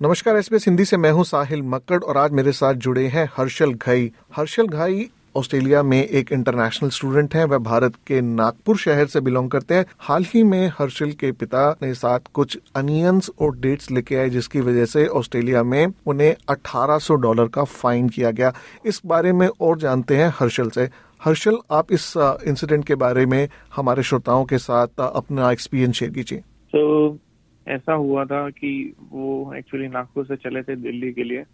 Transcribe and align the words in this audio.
नमस्कार, 0.00 0.36
एसबीएस 0.36 0.64
हिंदी 0.66 0.84
से 0.84 0.96
मैं 0.96 1.10
हूँ 1.10 1.24
साहिल 1.24 1.62
मक्कड़ 1.62 1.98
और 2.02 2.16
आज 2.16 2.32
मेरे 2.32 2.52
साथ 2.52 2.74
जुड़े 2.74 3.06
हैं 3.06 3.28
हर्षल 3.36 3.72
घाई। 3.74 4.10
हर्षल 4.36 4.66
घाई 4.66 5.08
ऑस्ट्रेलिया 5.36 5.82
में 5.82 5.98
एक 5.98 6.32
इंटरनेशनल 6.32 6.90
स्टूडेंट 6.90 7.34
हैं। 7.34 7.44
वह 7.44 7.58
भारत 7.58 7.94
के 8.06 8.20
नागपुर 8.20 8.76
शहर 8.76 9.06
से 9.06 9.20
बिलोंग 9.20 9.50
करते 9.50 9.74
हैं। 9.74 9.84
हाल 9.98 10.24
ही 10.24 10.42
में 10.42 10.72
हर्षल 10.78 11.12
के 11.12 11.32
पिता 11.32 11.68
ने 11.82 11.92
साथ 11.94 12.32
कुछ 12.34 12.58
अनियंस 12.76 13.30
और 13.40 13.56
डेट्स 13.56 13.90
लेके 13.90 14.16
आए, 14.16 14.28
जिसकी 14.30 14.60
वजह 14.60 14.84
से 14.84 15.06
ऑस्ट्रेलिया 15.06 15.62
में 15.62 15.86
उन्हें 16.06 16.34
1800 16.48 17.14
डॉलर 17.16 17.48
का 17.48 17.64
फाइन 17.64 18.08
किया 18.08 18.30
गया। 18.30 18.52
इस 18.86 19.02
बारे 19.06 19.32
में 19.32 19.48
और 19.60 19.78
जानते 19.78 20.16
हैं 20.16 20.32
हर्षल 20.38 20.70
से। 20.70 20.88
हर्षल, 21.22 21.58
आप 21.70 21.92
इस 21.92 22.12
इंसिडेंट 22.46 22.86
के 22.86 22.94
बारे 22.94 23.26
में 23.26 23.48
हमारे 23.76 24.02
श्रोताओं 24.02 24.44
के 24.44 24.58
साथ 24.58 25.00
अपना 25.00 25.52
एक्सपीरियंस 25.52 25.94
शेयर 25.94 26.12
कीजिए। 26.12 26.38
तो 26.38 27.18
ऐसा 27.66 27.92
हुआ 27.94 28.24
था 28.24 28.48
कि 28.50 28.70
वो 29.10 29.54
एक्चुअली 29.54 29.88
नागपुर 29.88 30.24
से 30.26 30.36
चले 30.36 30.62
थे 30.62 30.76
दिल्ली 30.76 31.12
के 31.12 31.24
लिए। 31.24 31.44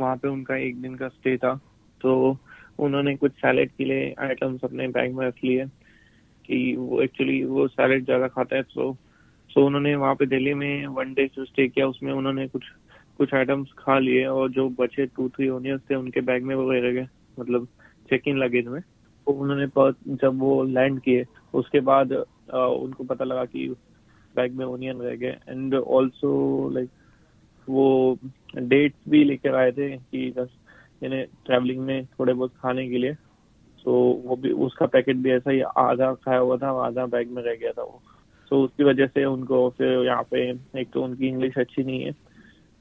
वहाँ 0.00 0.16
पे 0.16 0.28
उनका 0.28 0.56
एक 0.56 0.80
दिन 0.82 0.94
का 0.94 1.08
स्टे 1.08 1.36
था। 1.36 1.54
तो 2.00 2.36
उन्होंने 2.78 3.14
कुछ 3.16 3.32
सैलेड 3.32 3.70
के 3.78 3.84
लिए 3.84 4.14
आइटम्स 4.18 4.64
अपने 4.64 4.88
बैग 4.88 5.14
में 5.14 5.26
रख 5.26 5.44
लिए 5.44 5.64
कि 6.44 6.74
वो 6.76 7.00
एक्चुअली 7.02 7.42
वो 7.44 7.66
सैलेड 7.68 8.04
ज़्यादा 8.04 8.28
खाता 8.28 8.56
है 8.56 8.62
तो 8.64 8.96
सो 9.50 9.64
उन्होंने 9.66 9.94
वहाँ 9.96 10.14
पे 10.14 10.26
दिल्ली 10.26 10.54
में 10.54 10.86
वन 10.86 11.12
डे 11.14 11.26
जो 11.26 11.44
स्टे 11.44 11.66
किया, 11.68 11.86
उसमें 11.88 12.12
उन्होंने 12.12 12.46
कुछ 12.48 12.64
कुछ 13.18 13.34
आइटम्स 13.34 13.72
खा 13.78 13.98
लिए 13.98 14.24
और 14.26 14.50
जो 14.50 14.68
बचे 14.70 15.06
टू 15.06 15.28
थ्री 15.28 15.48
ओनियंस 15.48 15.80
थे, 15.90 15.94
उनके 15.94 16.20
बैग 16.20 16.44
में 16.44 16.54
वो 16.54 16.70
रह 16.70 16.92
गए। 16.92 17.06
मतलब 17.38 17.66
चेक 18.10 18.28
इन 18.28 18.38
लगेज 18.38 18.66
में। 18.66 18.80
तो 18.80 19.32
उन्होंने 19.32 19.66
जब 20.16 20.38
वो 20.38 20.62
लैंड 20.64 21.00
किए, 21.00 21.24
उसके 21.54 21.80
बाद 21.80 22.12
उनको 22.12 23.04
पता 23.04 23.24
लगा 23.24 23.44
कि 23.44 23.68
बैग 24.36 24.54
में 24.56 24.64
ओनियन 24.66 25.00
रह 25.00 25.16
गए 25.16 25.36
एंड 25.48 25.74
ऑल्सो 25.74 26.68
लाइक 26.74 26.88
वो 27.68 28.18
डेट्स 28.56 29.08
भी 29.08 29.24
लेकर 29.24 29.54
आए 29.54 29.72
थे 29.72 29.90
कि 29.90 30.30
बस 30.38 30.48
यानी 31.02 31.22
ट्रैवलिंग 31.46 31.80
में 31.80 32.06
थोड़े 32.08 32.32
बहुत 32.32 32.52
खाने 32.56 32.88
के 32.88 32.98
लिए। 32.98 33.14
तो 33.84 33.92
वो 34.24 34.36
भी, 34.36 34.50
उसका 34.50 34.86
पैकेट 34.86 35.16
भी 35.16 35.30
ऐसा 35.32 35.50
ही 35.50 35.60
आधा 35.60 36.12
खाया 36.14 36.38
हुआ 36.38 36.56
था, 36.56 36.70
आधा 36.86 37.06
बैग 37.06 37.30
में 37.30 37.42
रह 37.42 37.54
गया 37.54 37.72
था 37.72 37.82
वो। 37.82 38.00
तो 38.50 38.62
उसकी 38.62 38.84
वजह 38.84 39.06
से 39.06 39.24
उनको 39.24 39.68
फिर 39.78 40.04
यहाँ 40.06 40.22
पे 40.30 40.40
एक 40.80 40.90
तो 40.94 41.02
उनकी 41.04 41.28
इंग्लिश 41.28 41.58
अच्छी 41.58 41.82
नहीं 41.82 42.02
है। 42.02 42.14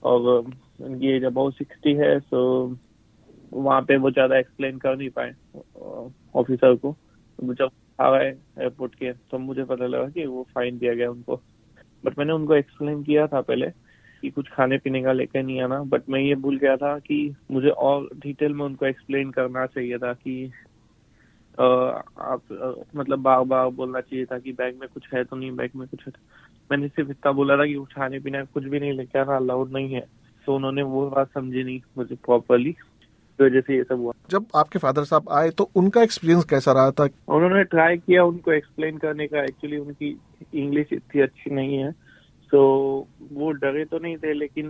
और 0.04 0.22
उनकी 0.82 1.08
एज 1.08 1.24
अबाउ 1.26 1.52
सिक्सटी 1.52 1.94
है 1.96 2.20
सो 2.20 2.42
वहाँ 3.52 3.82
पे 3.82 3.98
वो 3.98 4.12
ज़्यादा 4.12 4.38
एक्सप्लेन 4.38 4.78
कर 4.78 4.96
नहीं 4.98 5.10
पाए 5.10 5.34
ऑफिसर 6.36 6.76
को। 6.76 6.96
जब 7.40 7.70
गए 8.02 8.28
एयरपोर्ट 8.28 8.96
के 8.96 9.12
तो 9.14 9.38
मुझे 9.38 9.64
पता 9.64 9.88
लगा 9.88 10.10
कि 10.10 10.26
वो 10.26 10.48
फाइन 10.56 10.78
दिया 10.78 10.94
गया 10.94 11.10
उनको। 11.12 11.42
बट 12.06 12.18
मैंने 12.20 12.34
उनको 12.34 12.56
एक्सप्लेन 12.56 13.04
किया 13.04 13.28
था 13.28 13.42
पहले 13.42 13.70
कि 14.22 14.30
कुछ 14.30 14.50
खाने 14.50 14.78
पीने 14.78 15.02
का 15.04 15.14
लेकर 15.14 15.44
नहीं 15.44 15.62
आना। 15.62 15.82
बट 15.84 16.10
मैं 16.10 16.20
ये 16.20 16.36
भूल 16.36 16.58
गया 16.58 16.76
था 16.78 16.98
कि 17.00 17.36
मुझे 17.52 17.70
और 17.70 18.10
डिटेल 18.16 18.54
में 18.54 18.66
उनको 18.66 18.86
एक्सप्लेन 18.86 19.32
करना 19.32 19.66
चाहिए 19.66 19.98
था 19.98 20.14
कि 20.14 20.52
आप 21.60 22.42
मतलब 22.96 23.20
बार 23.20 23.44
बार 23.44 23.70
बोलना 23.70 24.02
चाहिए 24.02 24.26
था 24.26 24.40
कि 24.40 24.52
बैग 24.52 24.80
में 24.80 24.88
कुछ 24.94 25.08
है 25.14 25.24
तो 25.24 25.36
नहीं 25.36 25.52
बैग 25.52 25.72
में 25.76 25.88
कुछ 25.88 26.06
है 26.08 26.12
तो। 26.12 26.20
मैंने 26.72 26.88
सिर्फ़ 26.88 27.10
इतना 27.12 27.32
बोला 27.32 27.58
था 27.58 27.66
कि 27.66 27.86
खाने 27.96 28.20
पीने 28.20 28.44
कुछ 28.46 28.64
भी 28.64 28.80
नहीं 28.80 28.94
लेके 28.94 29.20
आना 29.20 29.36
अलाउड 29.36 29.72
नहीं 29.72 29.94
है। 29.94 30.06
तो 30.48 30.56
उन्होंने 30.56 30.82
वो 30.82 31.10
बात 31.10 31.32
समझी 31.34 31.64
नहीं 31.64 31.82
मुझे 31.98 32.16
प्रॉपरली 32.16 32.76
वजह 33.42 33.62
से 33.62 33.76
ये 33.76 33.84
सब 33.84 33.98
हुआ। 33.98 34.14
जब 34.30 34.46
आपके 34.56 34.80
फादर 34.80 35.04
साहब 35.04 35.30
आए 35.32 35.50
तो 35.50 35.70
उनका 35.76 36.02
एक्सपीरियंस 36.04 36.46
कैसा 36.46 36.72
रहा 36.72 36.92
था? 36.92 37.08
उन्होंने 37.30 37.64
ट्राई 37.66 37.98
किया 37.98 38.24
उनको 38.26 38.52
एक्सप्लेन 38.52 38.98
करने 38.98 39.28
का। 39.28 39.44
एक्चुअली 39.44 39.78
उनकी 39.78 40.18
इंग्लिश 40.56 40.94
इतनी 40.94 41.22
अच्छी 41.22 41.56
नहीं 41.56 41.78
है। 41.78 41.92
तो 42.52 42.62
वो 43.34 43.52
डरे 43.54 43.84
तो 43.86 44.00
नहीं 44.00 44.18
थे 44.18 44.34
लेकिन 44.34 44.68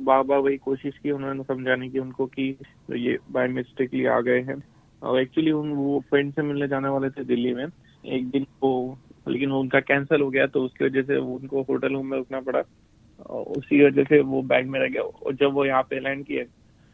बार 0.00 0.22
बार 0.22 0.38
वही 0.38 0.56
कोशिश 0.58 0.98
की 1.02 1.10
उन्होंने 1.10 1.42
समझाने 1.44 1.88
की 1.88 1.98
उनको 1.98 2.26
कि 2.28 2.48
ये 2.96 3.16
बाय 3.32 3.48
मिस्टेकली 3.48 4.04
आ 4.06 4.20
गए 4.20 4.40
हैं। 4.40 4.62
और 5.02 5.20
एक्चुअली 5.20 5.52
उन 5.52 5.72
वो 5.72 6.02
फ्रेंड 6.10 6.32
से 6.32 6.42
मिलने 6.42 6.68
जाने 6.68 6.88
वाले 6.88 7.10
थे 7.10 7.24
दिल्ली 7.24 7.54
में। 7.54 7.64
एक 7.64 8.28
दिन 8.30 8.46
वो 8.62 8.98
लेकिन 9.28 9.50
वो 9.50 9.60
उनका 9.60 9.80
कैंसिल 9.80 10.20
हो 10.22 10.28
गया 10.30 10.46
तो 10.46 10.62
उसकी 10.62 10.84
वजह 10.84 11.02
से 11.02 11.16
उनको 11.16 11.62
होटल 11.62 11.92
रूम 11.92 12.06
में 12.06 12.16
रुकना 12.18 12.40
पड़ा। 12.40 12.62
उसी 13.30 13.84
वजह 13.84 14.04
से 14.04 14.20
वो 14.20 14.42
बैग 14.44 14.66
में 14.68 14.78
रह 14.80 14.88
गया। 14.88 15.02
और 15.02 15.34
जब 15.34 15.52
वो 15.54 15.64
यहाँ 15.64 15.82
पे 15.82 16.00
लैंड 16.00 16.24
किए 16.26 16.46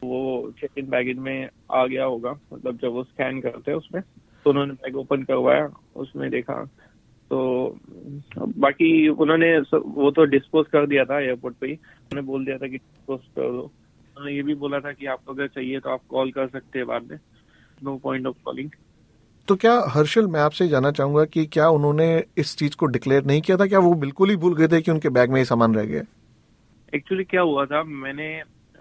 वो 0.02 0.50
चेक 0.60 0.78
इन 0.78 0.88
बैगेज 0.90 1.18
में 1.18 1.48
आ 1.72 1.84
गया 1.86 2.04
होगा। 2.04 2.32
मतलब 2.52 2.78
जब 2.78 2.92
वो 2.92 3.04
स्कैन 3.04 3.40
करते 3.40 3.70
हैं 3.70 3.78
उसमें 3.78 4.02
तो 4.44 4.50
उन्होंने 4.50 4.72
बैग 4.74 4.96
ओपन 4.96 5.22
करवाया 5.22 5.68
उसमें 5.96 6.28
देखा। 6.30 6.62
तो 7.30 7.78
बाकी 8.58 9.08
उन्होंने 9.08 9.58
वो 9.58 10.10
तो 10.10 10.24
डिस्पोज 10.26 10.66
कर 10.66 10.86
दिया 10.86 11.04
था 11.04 11.20
एयरपोर्ट 11.20 11.56
पे 11.56 11.66
ही। 11.66 11.72
उन्होंने 11.72 12.26
बोल 12.26 12.44
दिया 12.44 12.56
था 12.58 12.66
कि 12.66 12.76
डिस्पोज 12.76 13.20
कर 13.20 13.50
दो। 13.52 13.62
उन्होंने 13.62 14.34
ये 14.36 14.42
भी 14.42 14.54
बोला 14.56 14.80
था 14.80 14.92
कि 14.92 15.06
आपको 15.06 15.32
अगर 15.32 15.48
चाहिए 15.48 15.80
तो 15.80 15.90
आप 15.90 16.00
कॉल 16.10 16.30
कर 16.32 16.48
सकते 16.48 16.78
हैं 16.78 16.86
बाद 16.88 17.10
में। 17.10 17.18
नो 17.78 17.96
पॉइंट 17.96 18.26
ऑफ़ 18.26 18.36
कॉलिंग 18.44 18.70
तो 19.48 19.56
क्या 19.56 19.72
हर्षल 19.88 20.26
मैं 20.26 20.40
आपसे 20.40 20.66
जानना 20.68 20.90
चाहूँगा 20.90 21.24
कि 21.24 21.44
क्या 21.46 21.68
उन्होंने 21.70 22.06
इस 22.38 22.56
चीज़ 22.56 22.76
को 22.76 22.86
डिक्लेयर 22.86 23.24
नहीं 23.24 23.40
किया 23.40 23.56
था? 23.56 23.66
क्या 23.66 23.78
वो 23.78 23.92
बिल्कुल 23.96 24.30
ही 24.30 24.36
भूल 24.36 24.56
गए 24.56 24.68
थे 24.68 24.80
कि 24.82 24.90
उनके 24.90 25.08
बैग 25.08 25.30
में 25.30 25.38
ही 25.38 25.44
सामान 25.44 25.74
रह 25.74 25.84
गया? 25.84 26.02
एक्चुअली 26.94 27.24
क्या 27.24 27.42
हुआ 27.42 27.64
था 27.66 27.82
मैंने 27.84 28.26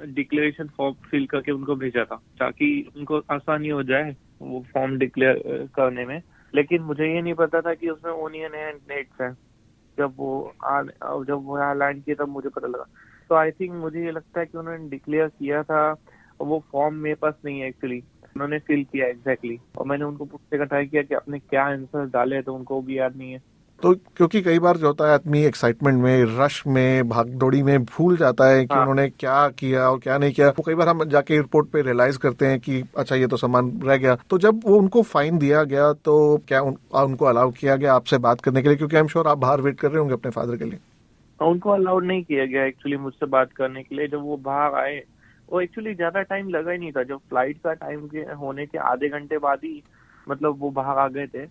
डिक्लेरेशन 0.06 0.68
फॉर्म 0.68 0.96
फिल 1.10 1.26
करके 1.26 1.52
उनको 1.52 1.76
भेजा 1.76 2.04
था 2.06 2.16
ताकि 2.40 2.70
उनको 2.98 3.22
आसानी 3.32 3.70
हो 3.70 3.84
जाए 3.84 4.16
वो 4.42 4.64
फॉर्म 4.74 4.98
डिक्लेयर 4.98 5.68
करने 5.76 6.06
में। 6.06 6.22
लेकिन 6.54 6.82
मुझे 6.82 7.14
ये 7.14 7.22
नहीं 7.22 7.34
पता 7.34 7.62
था 7.62 7.74
कि 7.74 7.90
उसमें 7.90 8.12
ओनियन 8.12 8.54
है 8.56 8.68
एंड 8.70 8.80
नेट्स 8.90 9.22
है। 9.22 9.32
जब 9.98 10.14
वो 10.18 10.54
आ, 10.64 10.82
जब 10.82 11.46
वो 11.46 11.60
यहाँ 11.60 11.76
लैंड 11.76 12.04
किया 12.04 12.24
तब 12.24 12.30
मुझे 12.30 12.50
पता 12.50 12.68
लगा। 12.68 12.86
तो 13.30 13.36
आई 13.36 13.52
थिंक 13.52 13.72
मुझे 13.72 14.06
ये 14.06 14.12
लगता 14.12 14.40
है 14.40 14.46
कि 14.46 14.58
उन्होंने 14.58 14.90
डिक्लेयर 14.90 15.28
किया 15.28 15.64
था 15.64 15.90
वो 16.40 16.64
फॉर्म 16.72 16.96
मेरे 16.96 17.16
पास 17.16 17.34
नहीं 17.46 17.60
है 17.60 17.68
एक्चुअली 17.68 17.98
उन्होंने 18.36 18.60
फिल 18.60 18.84
किया 18.84 19.08
एग्जैक्टली 19.08 19.50
exactly. 19.50 19.80
और 19.80 19.86
मैंने 19.86 20.06
उनको 20.06 20.26
पूछने 20.26 20.58
का 20.60 20.66
ट्राई 20.66 20.86
किया 20.86 21.02
कि 21.04 21.16
आपने 21.16 21.40
क्या 21.40 21.64
आंसर 21.66 22.06
डाले 22.06 22.42
तो 22.42 22.56
उनको 22.56 22.82
भी 22.82 22.98
याद 22.98 23.16
नहीं 23.16 23.32
है। 23.32 23.40
तो 23.84 23.94
क्योंकि 24.18 24.42
कई 24.42 24.60
बार 24.60 24.78
जो 24.78 24.88
होता 24.88 25.08
है 25.08 25.14
आदमी 25.14 25.42
एक्साइटमेंट 25.46 26.02
में 26.04 26.38
रश 26.38 26.62
में 26.68 27.10
भागदौड़ी 27.10 27.62
में 27.64 27.84
भूल 27.86 28.16
जाता 28.18 28.46
है 28.46 28.66
कि 28.66 28.74
हाँ। 28.74 28.82
उन्होंने 28.82 29.08
क्या 29.10 29.48
किया 29.50 29.90
और 29.90 30.00
क्या 30.00 30.18
नहीं 30.18 30.34
किया। 30.34 30.50
तो 30.52 30.64
कई 30.64 30.76
बार 30.76 30.90
हम 30.90 31.04
जाके 31.06 31.34
एयरपोर्ट 31.34 31.68
पे 31.72 31.82
रियलाइज़ 31.82 32.18
करते 32.18 32.46
हैं 32.46 32.60
कि 32.60 32.82
अच्छा 32.98 33.16
ये 33.16 33.28
तो 33.28 33.38
सामान 33.38 33.72
रह 33.84 33.98
गया। 33.98 34.16
तो 34.30 34.38
जब 34.38 34.62
वो 34.66 34.78
उनको 34.78 35.02
फाइन 35.04 35.38
दिया 35.38 35.64
गया 35.64 35.92
तो 35.96 36.16
क्या 36.48 36.62
उन, 36.62 36.78
उनको 36.96 37.26
अलाउ 37.26 37.52
किया 37.52 37.76
गया 37.76 37.94
आपसे 37.94 38.18
बात 38.18 38.42
करने 38.42 38.62
के 38.62 38.68
लिए? 38.70 38.78
क्योंकि 38.78 38.96
आई 38.96 39.02
एम 39.02 39.08
श्योर 39.08 39.28
आप 39.28 39.38
बाहर 39.38 39.62
वेट 39.62 39.80
कर 39.80 39.92
रहे 39.92 40.00
होंगे 40.00 40.14
अपने 40.14 40.32
फादर 40.32 40.58
के 40.58 40.66
लिए। 40.66 40.80
हाँ, 41.40 41.50
उनको 41.50 41.70
अलाउड 41.70 42.06
नहीं 42.06 42.24
किया 42.24 42.46
गया 42.46 42.66
एक्चुअली 42.66 42.98
मुझसे 42.98 43.26
बात 43.28 43.54
करने 43.54 43.84
के 43.84 43.96
लिए। 43.96 44.08
जब 44.08 44.22
वो 44.22 44.38
बाहर 44.46 44.76
आए 44.76 45.02
वो 45.50 45.62
एक्चुअली 45.62 45.94
ज़्यादा 45.96 46.22
टाइम 46.24 46.50
लगा 46.50 46.72
ही 46.72 46.78
नहीं 46.78 46.92
था। 46.92 47.04
जब 47.04 47.18
फ़्लाइट 47.20 47.58
का 47.64 47.74
टाइम 47.76 48.08
के 48.08 48.20
होने 48.36 48.66
के 48.66 48.78
आधे 48.78 49.10
घंटे 49.10 49.38
बाद 49.38 49.60
ही 49.64 49.82
मतलब 50.28 50.60
वो 50.60 50.70
बाहर 50.72 50.98
आ 50.98 51.08
गए 51.08 51.28
थे। 51.28 51.46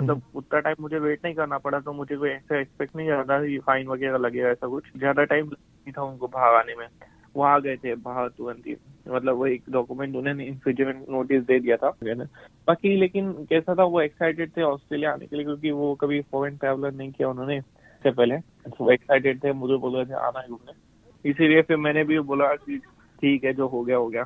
मतलब 0.00 0.16
हम्म। 0.16 0.38
उतना 0.38 0.60
टाइम 0.60 0.76
मुझे 0.80 0.98
वेट 0.98 1.24
नहीं 1.24 1.34
करना 1.34 1.58
पड़ा 1.58 1.80
तो 1.80 1.92
मुझे 1.92 2.16
कोई 2.16 2.30
ऐसा 2.30 2.60
एक्सपेक्ट 2.60 2.96
नहीं 2.96 3.08
कर 3.08 3.24
रहा 3.24 3.58
फाइन 3.66 3.86
वगैरह 3.86 4.18
लगेगा 4.18 4.48
ऐसा 4.48 4.68
कुछ। 4.68 4.84
ज़्यादा 4.96 5.24
टाइम 5.24 5.46
नहीं 5.46 5.92
था 5.92 6.02
उनको 6.02 6.26
बाहर 6.28 6.54
आने 6.54 6.74
में। 6.74 6.86
वो 7.34 7.42
आ 7.42 7.58
गए 7.58 7.76
थे 7.76 7.94
बाहर 7.94 8.28
तुरंत 8.28 8.66
ही। 8.66 8.76
मतलब 9.08 9.36
वो 9.36 9.46
एक 9.46 9.62
डॉक्यूमेंट 9.70 10.16
उन्होंने 10.16 10.44
इन्फिजमेंट 10.44 11.04
नोटिस 11.10 11.42
दे 11.42 11.58
दिया 11.60 11.76
था। 11.76 11.90
बाकी 12.68 12.96
लेकिन 12.96 13.32
कैसा 13.50 13.74
था 13.74 13.84
वो 13.84 14.00
एक्साइटेड 14.00 14.50
थे 14.56 14.62
ऑस्ट्रेलिया 14.62 15.12
आने 15.12 15.26
के 15.26 15.36
लिए 15.36 15.44
क्योंकि 15.44 15.70
वो 15.70 15.94
कभी 15.94 16.20
फॉरेन 16.22 16.56
ट्रैवलर 16.56 16.92
नहीं 16.92 17.12
किया 17.12 17.28
उन्होंने 17.28 17.56
इससे 17.56 18.10
पहले। 18.10 18.36
वो 18.80 18.90
एक्साइटेड 18.90 19.44
थे 19.44 19.52
मुझे 19.52 19.76
बोल 19.76 19.96
रहे 19.96 20.04
थे 20.04 20.14
आना 20.14 20.40
है 20.40 20.48
घूमने। 20.48 21.30
इसीलिए 21.30 21.62
फिर 21.62 21.76
मैंने 21.76 22.04
भी 22.04 22.18
बोला 22.20 22.54
कि 22.54 22.78
ठीक 23.22 23.44
है 23.44 23.52
जो 23.52 23.68
हो 23.68 23.82
गया 23.84 23.96
हो 23.96 24.08
गया। 24.08 24.22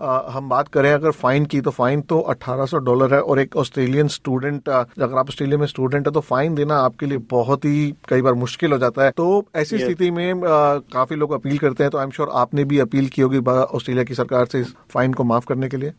आ, 0.00 0.30
हम 0.30 0.48
बात 0.48 0.68
करें 0.68 0.92
अगर 0.92 1.10
फाइन 1.10 1.44
की 1.44 1.60
तो 1.60 1.70
फाइन 1.70 2.00
तो 2.00 2.18
1800 2.20 2.78
डॉलर 2.78 3.14
है 3.14 3.20
और 3.20 3.38
एक 3.38 3.56
ऑस्ट्रेलियन 3.56 4.08
स्टूडेंट 4.08 4.68
अगर 4.68 5.18
आप 5.18 5.28
ऑस्ट्रेलिया 5.28 5.58
में 5.58 5.66
स्टूडेंट 5.66 6.06
है 6.06 6.12
तो 6.12 6.20
फाइन 6.20 6.54
देना 6.54 6.74
आपके 6.74 7.06
लिए 7.06 7.18
बहुत 7.18 7.64
ही 7.64 7.94
कई 8.08 8.22
बार 8.22 8.34
मुश्किल 8.34 8.72
हो 8.72 8.78
जाता 8.78 9.04
है। 9.04 9.10
तो 9.10 9.46
ऐसी 9.56 9.78
स्थिति 9.78 10.10
में 10.10 10.32
आ, 10.32 10.78
काफ़ी 10.78 11.16
लोग 11.16 11.32
अपील 11.32 11.58
करते 11.58 11.84
हैं 11.84 11.90
तो 11.90 11.98
आई 11.98 12.04
एम 12.04 12.10
श्योर 12.10 12.28
आपने 12.28 12.64
भी 12.64 12.78
अपील 12.78 13.08
की 13.08 13.22
होगी 13.22 13.38
ऑस्ट्रेलिया 13.38 14.04
की 14.04 14.14
सरकार 14.14 14.46
से 14.46 14.60
इस 14.60 14.74
फाइन 14.90 15.12
को 15.12 15.24
माफ़ 15.24 15.46
करने 15.46 15.68
के 15.68 15.76
लिए। 15.76 15.92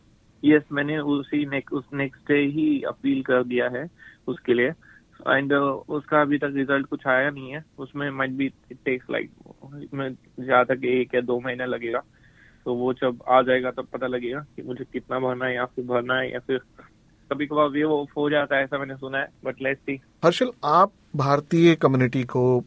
यस 0.44 0.62
मैंने 0.72 0.98
उसी 0.98 1.46
नेक, 1.46 1.72
उस 1.72 1.84
नेक्स्ट 1.94 2.28
डे 2.28 2.38
ही 2.38 2.82
अपील 2.82 3.22
कर 3.22 3.44
दिया 3.44 3.68
है 3.68 3.88
उसके 4.28 4.54
लिए। 4.54 4.72
एंड 5.28 5.52
uh, 5.52 5.58
उसका 5.58 6.20
अभी 6.20 6.38
तक 6.38 6.52
रिज़ल्ट 6.54 6.86
कुछ 6.86 7.06
आया 7.06 7.30
नहीं 7.30 7.50
है। 7.50 7.64
उसमें 7.78 8.10
माइट 8.10 8.30
बी 8.30 8.48
टेक्स 8.72 9.06
लाइक 9.10 9.30
ज़्यादा 10.40 10.74
एक 10.88 11.14
या 11.14 11.20
दो 11.20 11.40
महीना 11.40 11.64
लगेगा। 11.64 12.02
तो 12.66 12.74
वो 12.74 12.92
जब 12.94 13.18
आ 13.28 13.42
जाएगा 13.42 13.70
तब 13.70 13.86
पता 13.92 14.06
लगेगा 14.06 14.40
कि 14.40 14.62
मुझे 14.62 14.84
कितना 14.84 15.18
भरना 15.18 15.46
है 15.46 15.54
या 15.54 15.64
फिर 15.64 15.84
भरना 15.84 16.14
है 16.14 16.32
या 16.32 16.38
फिर 16.38 16.58
कभी 17.30 17.46
कभार 17.46 17.68
भी 17.68 17.84
वो 17.84 18.06
हो 18.16 18.30
जाता 18.30 18.56
है 18.56 18.64
ऐसा 18.64 18.78
मैंने 18.78 18.96
सुना 18.96 19.18
है 19.18 19.28
बट 19.44 19.62
लेट्स 19.62 19.82
सी 19.82 20.00
हर्षल 20.24 20.50
आप 20.64 20.92
भारतीय 21.16 21.74
कम्युनिटी 21.74 22.22
को 22.22 22.60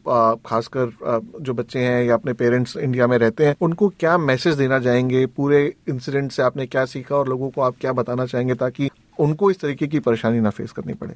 खासकर 0.46 0.92
जो 1.40 1.54
बच्चे 1.54 1.78
हैं 1.78 2.02
या 2.04 2.14
अपने 2.14 2.32
पेरेंट्स 2.32 2.76
इंडिया 2.76 3.06
में 3.06 3.18
रहते 3.18 3.46
हैं 3.46 3.54
उनको 3.60 3.88
क्या 3.88 4.18
मैसेज 4.18 4.54
देना 4.54 4.78
चाहेंगे? 4.78 5.26
पूरे 5.26 5.74
इंसिडेंट 5.88 6.32
से 6.32 6.42
आपने 6.42 6.66
क्या 6.66 6.84
सीखा 6.84 7.16
और 7.16 7.28
लोगों 7.28 7.50
को 7.50 7.60
आप 7.60 7.74
क्या 7.80 7.92
बताना 7.92 8.26
चाहेंगे 8.26 8.54
ताकि 8.54 8.88
उनको 9.20 9.50
इस 9.50 9.60
तरीके 9.60 9.86
की 9.86 10.00
परेशानी 10.00 10.40
ना 10.40 10.50
फेस 10.50 10.72
करनी 10.72 10.94
पड़े? 10.94 11.14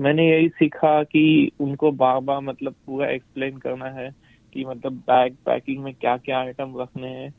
मैंने 0.00 0.28
यही 0.30 0.48
सीखा 0.48 1.02
कि 1.02 1.50
उनको 1.60 1.92
बार 1.92 2.20
बार 2.20 2.40
मतलब 2.40 2.74
पूरा 2.86 3.08
एक्सप्लेन 3.10 3.58
करना 3.58 3.86
है 3.86 4.10
कि 4.54 4.64
मतलब 4.64 4.92
बैग 4.92 5.36
पैकिंग 5.46 5.84
में 5.84 5.94
क्या 5.94 6.16
क्या 6.16 6.38
आइटम 6.38 6.74
रखने 6.80 7.08
हैं 7.08 7.32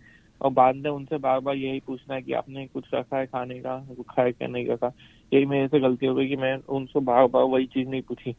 और 0.44 0.52
बाद 0.52 0.76
में 0.76 0.90
उनसे 0.92 1.18
बार 1.18 1.40
बार 1.40 1.56
यही 1.56 1.80
पूछना 1.88 2.16
है 2.16 2.22
कि 2.22 2.34
आपने 2.34 2.66
कुछ 2.68 2.90
रखा 2.94 3.18
है 3.18 3.26
खाने 3.26 3.60
का 3.62 3.78
खाए 4.10 4.32
क्या, 4.32 4.48
नहीं 4.48 4.68
रखा? 4.68 4.92
यही 5.32 5.46
मेरे 5.46 5.68
से 5.68 5.80
गलती 5.80 6.06
हो 6.06 6.16
गई 6.16 6.28
कि 6.30 6.36
मैं 6.38 6.56
उनसे 6.70 7.00
बार 7.02 7.28
बार 7.28 7.44
वही 7.46 7.66
चीज़ 7.68 7.90
नहीं 7.90 8.02
पूछी। 8.02 8.36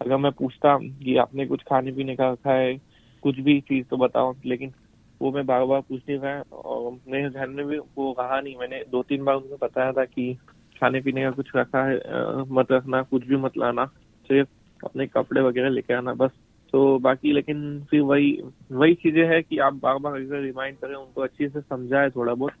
अगर 0.00 0.16
मैं 0.18 0.32
पूछता 0.32 0.76
कि 0.78 1.16
आपने 1.18 1.46
कुछ 1.46 1.62
खाने 1.62 1.92
पीने 1.92 2.16
का 2.16 2.30
रखा 2.32 2.54
है, 2.54 2.76
कुछ 3.22 3.40
भी 3.40 3.60
चीज़ 3.60 3.86
तो 3.90 3.96
बताओ, 3.96 4.34
लेकिन 4.46 4.72
वो 5.20 5.32
मैं 5.32 5.46
बार 5.46 5.64
बार 5.66 5.80
पूछ 5.80 6.02
नहीं 6.08 6.18
रहा 6.20 6.40
और 6.58 6.92
मेरे 7.08 7.30
घर 7.30 7.48
में 7.48 7.66
भी 7.66 7.78
वो 7.78 8.12
कहा 8.14 8.40
नहीं। 8.40 8.56
मैंने 8.58 8.84
दो 8.90 9.02
तीन 9.02 9.24
बार 9.24 9.36
उनको 9.36 9.56
बताया 9.66 9.92
था 9.92 10.04
कि 10.04 10.34
खाने 10.80 11.00
पीने 11.02 11.22
का 11.22 11.30
कुछ 11.30 11.50
रखा 11.56 11.84
है 11.86 11.96
मत 12.52 12.72
रखना, 12.72 13.02
कुछ 13.02 13.26
भी 13.26 13.36
मत 13.38 13.58
लाना, 13.58 13.86
सिर्फ़ 14.30 14.48
अपने 14.86 15.06
कपड़े 15.08 15.42
वगैरह 15.42 15.68
लेके 15.70 15.94
आना, 15.94 16.14
बस। 16.14 16.30
तो 16.72 16.98
बाकी 16.98 17.32
लेकिन 17.32 17.86
फिर 17.90 18.00
वही 18.00 18.42
वही 18.72 18.94
चीज़ें 18.94 19.26
है 19.26 19.42
कि 19.42 19.58
आप 19.58 19.74
बार 19.74 19.98
बार 19.98 20.18
रिमाइंड 20.18 20.76
करें, 20.78 20.94
उनको 20.94 21.20
अच्छे 21.20 21.48
से 21.48 21.60
समझाए 21.60 22.10
थोड़ा 22.10 22.34
बहुत 22.34 22.52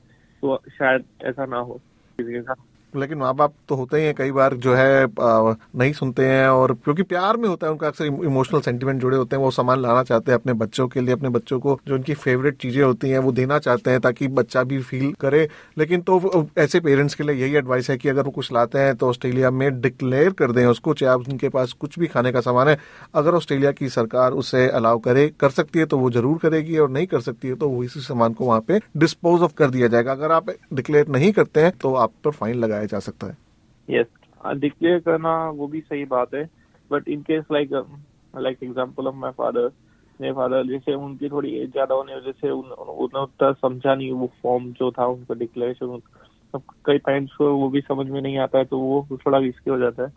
तो 0.42 0.62
शायद 0.68 1.04
ऐसा 1.22 1.46
ना 1.46 1.56
हो। 1.56 1.80
किसी 2.18 2.32
के 2.32 2.42
साथ 2.42 2.54
लेकिन 2.96 3.18
माँ 3.18 3.34
बाप 3.34 3.52
तो 3.68 3.74
होते 3.74 3.96
ही 3.96 4.04
हैं, 4.04 4.14
कई 4.14 4.30
बार 4.32 4.54
जो 4.56 4.74
है 4.74 5.06
नहीं 5.18 5.92
सुनते 5.92 6.24
हैं 6.24 6.48
और 6.48 6.72
क्योंकि 6.74 7.02
प्यार 7.04 7.36
में 7.36 7.48
होता 7.48 7.66
है, 7.66 7.72
उनका 7.72 7.86
अक्सर 7.86 8.04
इमोशनल 8.04 8.60
सेंटिमेंट 8.60 9.00
जुड़े 9.00 9.16
होते 9.16 9.36
हैं, 9.36 9.42
वो 9.42 9.50
सामान 9.52 9.80
लाना 9.82 10.02
चाहते 10.02 10.32
हैं 10.32 10.38
अपने 10.38 10.52
बच्चों 10.54 10.86
के 10.88 11.00
लिए, 11.00 11.14
अपने 11.14 11.28
बच्चों 11.30 11.58
को 11.60 11.78
जो 11.88 11.94
उनकी 11.94 12.14
फेवरेट 12.16 12.56
चीज़ें 12.62 12.82
होती 12.82 13.10
हैं, 13.10 13.18
वो 13.18 13.32
देना 13.32 13.58
चाहते 13.60 13.90
हैं 13.90 14.00
ताकि 14.00 14.28
बच्चा 14.30 14.62
भी 14.64 14.80
फील 14.80 15.12
करे। 15.20 15.48
लेकिन 15.78 16.00
तो 16.02 16.46
ऐसे 16.58 16.80
पेरेंट्स 16.80 17.14
के 17.14 17.24
लिए 17.24 17.36
यही 17.36 17.56
एडवाइस 17.56 17.90
है 17.90 17.96
कि 17.96 18.08
अगर 18.08 18.22
वो 18.22 18.30
कुछ 18.32 18.52
लाते 18.52 18.78
हैं 18.78 18.94
तो 18.96 19.08
ऑस्ट्रेलिया 19.08 19.50
में 19.52 19.80
डिक्लेयर 19.80 20.32
कर 20.32 20.52
दें 20.52 20.64
उसको, 20.66 20.94
चाहे 20.94 21.14
उनके 21.14 21.48
पास 21.48 21.72
कुछ 21.74 21.98
भी 21.98 22.06
खाने 22.06 22.32
का 22.32 22.40
सामान 22.40 22.68
है, 22.68 22.78
अगर 23.14 23.34
ऑस्ट्रेलिया 23.34 23.72
की 23.72 23.88
सरकार 23.90 24.32
उसे 24.34 24.66
अलाउ 24.70 24.98
करे, 25.00 25.28
कर 25.40 25.50
सकती 25.52 25.78
है 25.78 25.84
तो 25.86 25.98
वो 25.98 26.10
ज़रूर 26.10 26.38
करेगी, 26.38 26.78
और 26.78 26.90
नहीं 26.90 27.06
कर 27.06 27.20
सकती 27.22 27.48
है 27.48 27.54
तो 27.54 27.68
वो 27.68 27.82
इसी 27.84 28.00
सामान 28.02 28.32
को 28.32 28.44
वहाँ 28.44 28.60
पे 28.60 28.78
डिस्पोज 28.96 29.42
ऑफ़ 29.42 29.52
कर 29.54 29.70
दिया 29.70 29.88
जाएगा। 29.88 30.12
अगर 30.12 30.32
आप 30.32 30.50
डिक्लेयर 30.72 31.08
नहीं 31.08 31.32
करते 31.32 31.60
हैं 31.60 31.72
तो 31.80 31.94
आप 31.96 32.12
पर 32.24 32.30
फाइन 32.32 32.56
लगाया 32.56 32.81
जा 32.86 32.98
सकता 33.00 33.26
है। 33.26 33.36
यस 33.88 34.06
डिक्लेयर 34.58 34.98
करना 35.00 35.34
वो 35.50 35.66
भी 35.66 35.80
सही 35.80 36.04
बात 36.06 36.34
है 36.34 36.48
but 36.90 37.08
in 37.08 37.22
case 37.22 37.44
like 37.52 37.72
like 38.34 38.62
example 38.62 39.06
of 39.06 39.14
my 39.14 39.30
father 39.30 39.70
मेरे 40.20 40.32
फादर 40.34 40.66
जैसे 40.66 40.94
उनकी 40.94 41.28
थोड़ी 41.28 41.54
एज 41.56 41.70
ज़्यादा 41.72 41.94
होने 41.94 42.16
वजह 42.16 42.32
से 42.32 42.50
उतना 42.50 43.52
समझा 43.52 43.94
नहीं 43.94 44.10
वो 44.12 44.30
फॉर्म 44.42 44.72
जो 44.72 44.90
था, 44.90 45.06
उनका 45.06 45.34
डिक्लेरेशन 45.34 46.00
अब 46.54 46.62
कई 46.86 46.98
पेरेंट्स 46.98 47.34
को 47.34 47.52
वो 47.56 47.68
भी 47.70 47.80
समझ 47.80 48.06
में 48.06 48.20
नहीं 48.20 48.38
आता 48.38 48.58
है 48.58 48.64
तो 48.64 48.78
वो 48.78 49.06
थोड़ा 49.26 49.38
रिस्की 49.38 49.70
हो 49.70 49.78
जाता 49.78 50.02
है। 50.02 50.12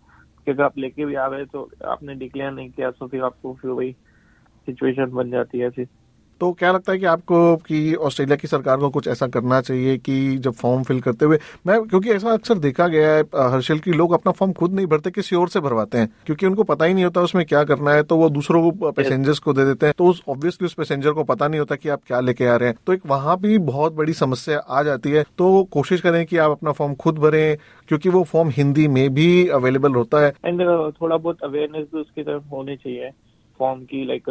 क्योंकि 0.48 0.62
आप 0.64 0.78
लेके 0.78 1.06
भी 1.06 1.16
आ 1.16 1.26
रहे 1.28 1.46
तो 1.46 1.70
आपने 1.86 2.16
डिक्लेयर 2.16 2.52
नहीं 2.52 2.70
किया 2.70 2.92
तो 2.92 3.08
फिर 3.08 3.24
आपको 3.24 3.54
फिर 3.62 3.72
वही 3.72 3.92
सिचुएशन 4.68 5.12
बन 5.12 5.32
जाती 5.32 5.60
है 5.60 5.70
फिर 5.70 5.88
तो 6.40 6.52
क्या 6.52 6.72
लगता 6.72 6.92
है 6.92 6.98
कि 7.00 7.06
आपको 7.06 7.56
कि 7.58 7.94
ऑस्ट्रेलिया 7.96 8.36
की 8.36 8.48
सरकार 8.48 8.78
को 8.78 8.90
कुछ 8.90 9.08
ऐसा 9.08 9.28
करना 9.28 9.60
चाहिए 9.62 9.98
कि 9.98 10.38
जब 10.38 10.54
फॉर्म 10.54 10.84
फिल 10.84 11.00
करते 11.02 11.26
हुए 11.26 11.40
मैं 11.68 11.82
क्योंकि 11.82 12.12
ऐसा 12.12 12.32
अक्सर 12.32 12.58
देखा 12.58 12.88
गया 12.88 13.12
है 13.12 13.22
हर्षल 13.52 13.80
की 13.80 13.92
लोग 13.92 14.12
अपना 14.12 14.32
फॉर्म 14.32 14.54
खुद 14.54 14.74
नहीं 14.74 14.88
भरते 14.88 15.12
किसी 15.12 15.36
और 15.36 15.50
से 15.50 15.60
भरवाते 15.60 15.98
हैं 15.98 16.10
क्योंकि 16.26 16.46
उनको 16.46 16.64
पता 16.64 16.86
ही 16.86 16.94
नहीं 16.94 17.04
होता 17.04 17.22
उसमें 17.22 17.46
क्या 17.46 17.64
करना 17.64 17.92
है 17.92 18.04
तो 18.04 18.18
वो 18.18 18.30
दूसरों 18.30 18.72
को 18.72 18.92
पैसेंजर्स 18.92 19.40
को 19.40 19.54
दे 19.54 19.66
देते 19.66 19.86
हैं। 19.86 19.96
तो 19.98 20.06
उस 20.06 20.22
ऑब्वियसली 20.30 20.66
उस 20.66 20.74
पैसेंजर 20.74 21.12
को 21.12 21.24
पता 21.24 21.48
नहीं 21.48 21.60
होता 21.60 21.76
कि 21.76 21.90
आप 21.90 22.02
क्या 22.08 22.20
लेके 22.20 22.46
आ 22.46 22.56
रहे 22.56 22.70
हैं। 22.70 22.78
तो 22.88 22.94
एक 22.94 23.02
वहाँ 23.06 23.38
भी 23.40 23.58
बहुत 23.60 23.94
बड़ी 23.94 24.14
समस्या 24.14 24.60
आ 24.60 24.84
जाती 24.84 25.12
है। 25.12 25.24
तो 25.38 25.64
कोशिश 25.72 26.02
करें 26.02 26.26
कि 26.26 26.38
आप 26.38 26.52
अपना 26.52 26.72
फॉर्म 26.72 26.94
खुद 26.96 27.20
भरें 27.20 27.58
क्योंकि 27.88 28.10
वो 28.10 28.24
फॉर्म 28.24 28.50
हिंदी 28.50 28.88
में 28.88 29.14
भी 29.14 29.48
अवेलेबल 29.50 29.96
होता 29.96 30.20
है। 30.20 30.34
एंड 30.46 30.62
थोड़ा 31.02 31.18
बहुत 31.18 31.44
अवेयरनेस 31.44 31.88
भी 31.94 32.02
उसकी 32.02 32.24
तरफ़ 32.24 32.44
होनी 32.52 32.76
चाहिए 32.76 33.10
फॉर्म 33.60 33.82
की 33.82 34.06
लाइक 34.06 34.30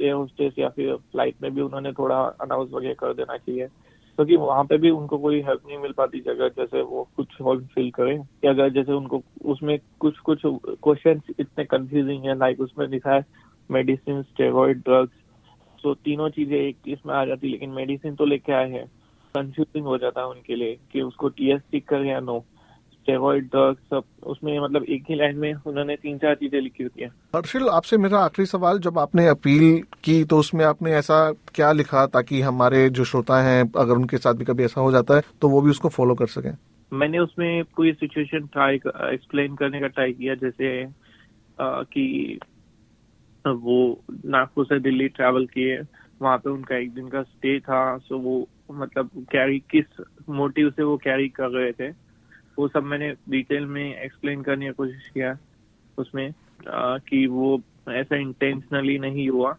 एयर 0.00 0.12
होस्टेस 0.12 0.52
या 0.58 0.68
फिर 0.68 0.94
फ़्लाइट 0.96 1.34
में 1.42 1.54
भी 1.54 1.60
उन्होंने 1.60 1.92
थोड़ा 1.92 2.20
अनाउंस 2.40 2.70
वगैरह 2.72 2.94
कर 2.94 3.14
देना 3.14 3.36
चाहिए। 3.36 3.66
क्योंकि 3.66 4.36
तो 4.36 4.40
वहाँ 4.40 4.64
पे 4.64 4.78
भी 4.78 4.90
उनको 4.90 5.18
कोई 5.18 5.40
हेल्प 5.42 5.60
नहीं 5.66 5.78
मिल 5.78 5.92
पाती 5.92 6.20
जगह, 6.20 6.48
जैसे 6.48 6.82
वो 6.82 7.08
कुछ 7.16 7.26
फॉर्म 7.38 7.66
फिल 7.66 7.90
करें। 7.90 8.18
या 8.44 8.50
अगर 8.50 8.70
जैसे 8.70 8.92
उनको, 8.92 9.22
उसमें 9.44 9.78
कुछ 10.00 10.18
कुछ 10.18 10.40
क्वेश्चन 10.46 11.20
इतने 11.38 11.64
कंफ्यूजिंग 11.64 12.24
है 12.24 12.38
लाइक 12.38 12.60
उसमें 12.60 12.86
लिखा 12.88 13.14
है 13.14 13.24
मेडिसिन 13.70 14.22
स्टेरॉइड 14.22 14.78
ड्रग्स 14.78 15.12
तो 15.84 15.94
तीनों 15.94 16.28
चीज़ें 16.28 16.56
एक 16.56 16.78
इसमें 16.88 17.14
आ 17.14 17.24
जाती, 17.24 17.48
लेकिन 17.48 17.70
मेडिसिन 17.70 18.14
तो 18.14 18.24
लेके 18.24 18.52
आए 18.52 18.70
हैं। 18.70 18.86
कंफ्यूजिंग 19.34 19.86
हो 19.86 19.98
जाता 19.98 20.20
है 20.20 20.26
उनके 20.26 20.56
लिए 20.56 20.78
कि 20.92 21.02
उसको 21.02 21.28
टी 21.28 21.50
एस 21.52 21.60
टिक 21.72 21.88
कर 21.88 22.04
या 22.04 22.20
नो 22.20 22.38
स्टेरॉइड 23.08 23.44
ड्रग्स 23.44 23.78
सब 23.90 24.02
उसमें 24.22 24.58
मतलब 24.60 24.84
एक 24.84 25.04
ही 25.08 25.14
लाइन 25.14 25.36
में 25.36 25.52
उन्होंने 25.66 25.96
तीन 25.96 26.18
चार 26.18 26.34
चीज़ें 26.34 26.60
लिखी 26.60 26.82
होती 26.82 27.02
हैं। 27.02 27.08
हर्षिल 27.36 27.68
आपसे 27.68 27.96
मेरा 27.96 28.18
आखिरी 28.18 28.46
सवाल 28.46 28.78
जब 28.78 28.98
आपने 28.98 29.26
अपील 29.26 29.82
की 30.04 30.24
तो 30.24 30.38
उसमें 30.38 30.64
आपने 30.64 30.92
ऐसा 30.92 31.18
क्या 31.54 31.72
लिखा 31.72 32.06
ताकि 32.06 32.40
हमारे 32.40 32.88
जो 32.90 33.04
श्रोता 33.04 33.40
हैं 33.42 33.62
अगर 33.76 33.94
उनके 33.94 34.18
साथ 34.18 34.34
भी 34.34 34.44
कभी 34.44 34.64
ऐसा 34.64 34.80
हो 34.80 34.92
जाता 34.92 35.14
है 35.14 35.22
तो 35.40 35.48
वो 35.48 35.60
भी 35.60 35.70
उसको 35.70 35.88
फॉलो 35.88 36.14
कर 36.14 36.26
सकें? 36.26 36.52
मैंने 36.92 37.18
उसमें 37.18 37.64
कोई 37.76 37.92
सिचुएशन 37.92 38.46
ट्राई 38.46 38.74
एक्सप्लेन 39.14 39.54
करने 39.56 39.80
का 39.80 39.86
ट्राई 39.86 40.12
किया 40.12 40.34
जैसे 40.34 40.84
आ, 41.60 41.82
कि 41.82 42.38
वो 43.46 43.78
नागपुर 44.26 44.64
से 44.64 44.80
दिल्ली 44.80 45.08
ट्रैवल 45.08 45.46
किए 45.46 45.80
वहाँ 46.22 46.38
पे 46.38 46.50
उनका 46.50 46.76
एक 46.76 46.92
दिन 46.94 47.08
का 47.08 47.22
स्टे 47.22 47.60
था 47.60 47.80
सो 47.98 48.18
वो 48.18 48.48
मतलब 48.72 49.10
कैरी 49.32 49.58
किस 49.58 50.04
मोटिव 50.28 50.70
से 50.70 50.82
वो 50.82 50.96
कैरी 50.96 51.28
कर 51.28 51.48
रहे 51.48 51.72
थे? 51.72 52.07
वो 52.58 52.68
सब 52.68 52.82
मैंने 52.82 53.14
डिटेल 53.28 53.66
में 53.66 54.02
एक्सप्लेन 54.02 54.42
करने 54.42 54.66
की 54.66 54.72
कोशिश 54.72 55.08
किया 55.08 55.38
उसमें 55.98 56.32
आ, 56.68 56.98
कि 56.98 57.26
वो 57.26 57.62
ऐसा 57.88 58.16
इंटेंशनली 58.16 58.98
नहीं 58.98 59.28
हुआ। 59.28 59.56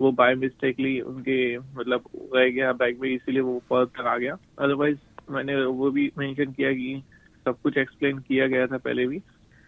वो 0.00 0.12
बाय 0.12 0.34
मिस्टेकली 0.34 1.00
उनके 1.00 1.58
मतलब 1.58 2.02
रह 2.34 2.50
गया 2.50 2.72
बैग 2.72 3.00
में 3.00 3.08
इसीलिए 3.10 3.40
वो 3.40 3.62
पर्थ 3.70 3.88
तक 3.88 4.00
आ 4.00 4.16
गया। 4.16 4.36
अदरवाइज़ 4.58 4.98
मैंने 5.30 5.64
वो 5.64 5.90
भी 5.90 6.12
मेंशन 6.18 6.52
किया 6.52 6.72
कि 6.72 7.02
सब 7.44 7.56
कुछ 7.62 7.76
एक्सप्लेन 7.76 8.18
किया 8.18 8.46
गया 8.46 8.66
था 8.66 8.78
पहले 8.78 9.06
भी। 9.06 9.20